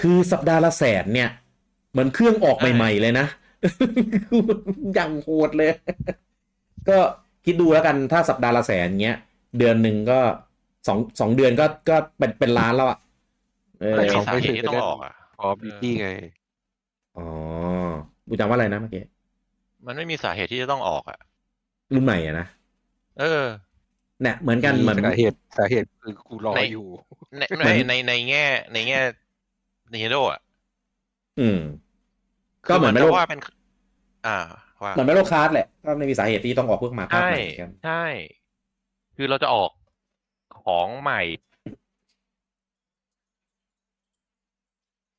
[0.00, 1.30] คือสัปดาห์ละแสนเนี่ย
[1.90, 3.26] เหมือนเครื่องออกใช่ใหม่ ๆ เลยนะ
[4.94, 5.72] อย่างโหดเลย
[6.88, 6.98] ก็
[7.44, 9.18] คิดดูแล้วกันถ้าสัปดาห์ละแสนเงี้ย
[9.58, 10.20] เดือนหนึ่งก็
[10.86, 12.98] สองสองเดือนก็ก็เป็นเป็นล้านแล้วอะ
[13.80, 16.08] เออแต่มีเขาสาไม่เหซื้ตุอที่ต้องออกอะ คอบิตี้ไง
[17.14, 17.22] อ๋อ
[18.28, 19.00] บูจังว่าอะไรนะเมื่อกี้
[19.86, 21.18] มันไม่มีสาเหตุที่จะต้องออกอะ
[21.94, 22.44] รุ่นใหม่อะนะ
[23.18, 23.24] เออ
[24.20, 26.86] เนี่ยเหมือนกันเหมือนสาเหตุสาเหตุคือกูรอในอยู่
[27.38, 29.00] ในเหมืในอนในในแง่ ในแง่
[29.92, 30.40] Nintendo อะ
[31.38, 31.56] อืม
[32.66, 33.38] คืก็เหมือนจะไม่รู้ว่าเป็น
[34.26, 34.36] อ่า
[34.84, 38.02] ว่าเหมือนไม่โลคาร์ดแหละก็ไม่มีสาเหตุที่ต้องออกเพื่อมาภาคใช่ใหม่เหมือนกันใช่
[39.16, 39.70] คือเราจะออก
[40.62, 41.20] ของใหม่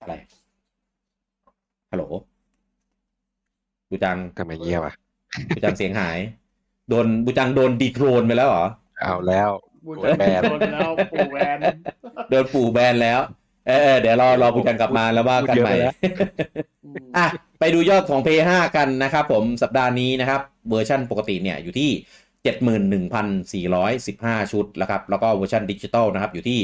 [0.05, 0.15] อะไร
[1.91, 2.03] ฮัลโหล
[3.89, 4.93] บูจังทำไมเงียบอะ
[5.55, 6.17] บูจังเสียงหาย
[6.89, 8.65] โดนบูจังโดนดีโทรนไปแล้วเหรอ
[9.01, 9.49] เอาแล้ว
[9.85, 11.57] บูโดนแบนโดนแล้วปูแวน
[12.29, 13.19] โดนปู่แบนแล้ว
[13.67, 15.93] เออเออเดี๋ยวรอรอบูจังกลับมาแล้วว่ากันใหม่พูดเยอะไปแล้ว
[16.85, 17.27] อืมอะ
[17.59, 21.91] ไปดูยอดของ p 5กันนะครับผมสัปดาห์นี้นะครับ เวอร์ชันปกติเนี่ยอยู่ที่
[24.41, 26.59] 71,415 ชุดแล้วครับ แล้วก็เวอร์ชันดิจิตอลนะครับอยู่ที่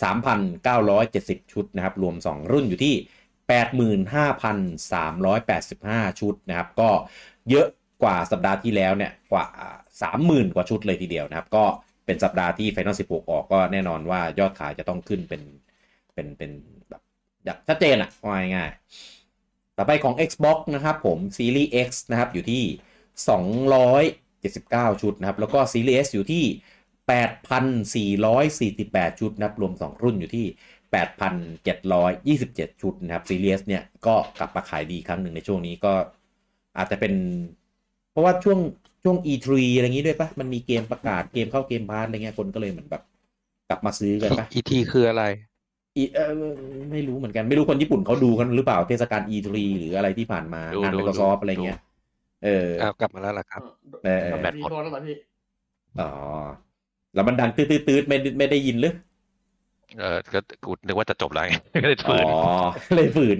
[0.00, 2.94] 3,970 ชุดนะครับ รวม 2 รุ่นอยู่ที่
[4.88, 6.90] 85,385 ชุดนะครับ ก็
[7.50, 7.66] เยอะ
[8.02, 9.46] กว่าสัปดาห์ที่แล้วเนี่ยกว่า
[10.02, 11.64] 30,000 กว่าชุดเลยทีเดียวนะครับ ก็
[12.06, 15.42] เป็นสัปดาห์ที่ Final 16 ออกก็แน่นอนว่ายอดขายจะต้องขึ้นเป็น
[16.14, 16.50] เป็นเป็น
[16.88, 17.02] แบบ
[17.68, 18.70] ชัดเจนอะว่ายง่าย
[19.76, 22.64] ต่อไปของ Xbox นะครับผม Series X นะครับอยู่ที่
[24.92, 26.44] 279 ชุดนะครับ แล้วก็ Series S อยู่ที่
[27.12, 30.46] 8,448 ชุดนะครับรวม 2 รุ่นอยู่ที่
[32.44, 35.92] 8,727 ชุดนะครับ Series S เนี่ยก็กลับมาขายดีครั้งหนึ่งในช่วงนี้ก็
[36.76, 37.12] อาจจะเป็น
[38.10, 38.58] เพราะว่าช่วง
[39.02, 43.02] ช่วง E3 อะไรอย่างนี้ด้วยปะมันมีเกมประกาศเกมเข้า Game Pass อะไรเงี้ยคนก็เลยเหมือนแบบ
[43.68, 45.24] กลับมาซื้อกันปะอีทีคืออะไร
[45.96, 46.32] อีเออ
[46.92, 51.78] ไม่รู้เหมือนกันไม่รู้คนญี่ปุ่นเขาดูกันหรือเปล่าเทศกาล E3 หรืออะไรที่ผ่านมาดูงานดู Microsoft ดูอะไรเงี้ย
[52.44, 53.62] เออเอากลับมาแล้วล่ะครับ
[54.04, 55.16] เออเออแบตหมดมีโทรแล้วเหรอพี่
[56.00, 56.10] อ๋อ
[57.14, 58.94] แล้วมันดังตืดตืดตืดไม่ไม่ได้ยินหรือ
[59.98, 61.52] เออก็กูนึกว่าจะจบแล้วไง
[61.82, 62.26] ก็เลยอ๋ฝือน
[62.94, 63.38] เลยฝืน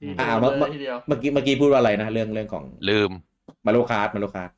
[0.00, 3.10] พี่อ่าโดนเมื่อเลยทีเดียวเมื่อกี้เมื่อกี้พูดว่าอะไรนะเรื่องเรื่องของลืม
[3.66, 4.50] มาโลคาร์ดมาโลคาร์ด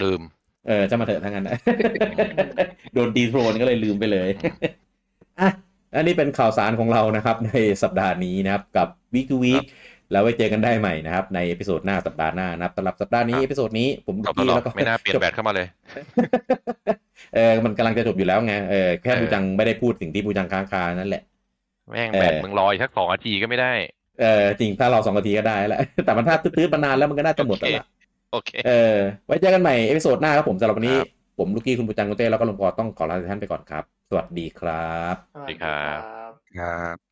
[0.00, 0.22] ลืม
[0.66, 1.56] เออจะมาเถอะทั้งนั้นนะ
[2.94, 4.28] โดนดีโทรนก็เลยลืมไปเลย
[5.40, 5.48] อะ
[5.94, 7.50] อันนี้เป็นข่าวสารของเรานะครับ ใน
[7.82, 9.64] สัปดาห์นี้นะครับ กับ Week to Week ครับ
[10.12, 15.66] แล้วไว้เจอกันได้ใหม่นะครับ ใน episode หน้าสัปดาห์หน้านะครับสำหรับสัปดาห์นี้ครับ episode นี้ผมจบกี้แล้วแล้วก็ไม่น่าเปลี่ยนจบแบตเข้ามาเลย
[17.34, 21.22] เออมันกำลังจะจบอยู่แล้วไงเออแค่เออบูจังไม่ได้พูดสิ่งที่บูจังค้างคานั่นแหละ
[21.90, 23.72] แม่งเออแบตมึงรออีกสักสองนาทีก็ไม่ได้
[24.20, 27.84] เออจริงถ้าเราสองนาทีก็ได้แล้วแต่มันถ้าตื้อๆมานานแล้วมันก็น่าจะหมดแล้วล่ะ
[28.32, 28.96] โอเคเออ
[29.26, 31.08] ไว้เจอกันใหม่ episode หน้าครับผมสำหรับวันนี้ครับ
[31.38, 36.00] ผมลูกกี้คุณบูจังคุณเต้แล้วก็ลุงปอต้องขอลาท่านไปก่อนครับ สวัสดีครับสวัสดีครับ
[36.58, 37.05] ครับ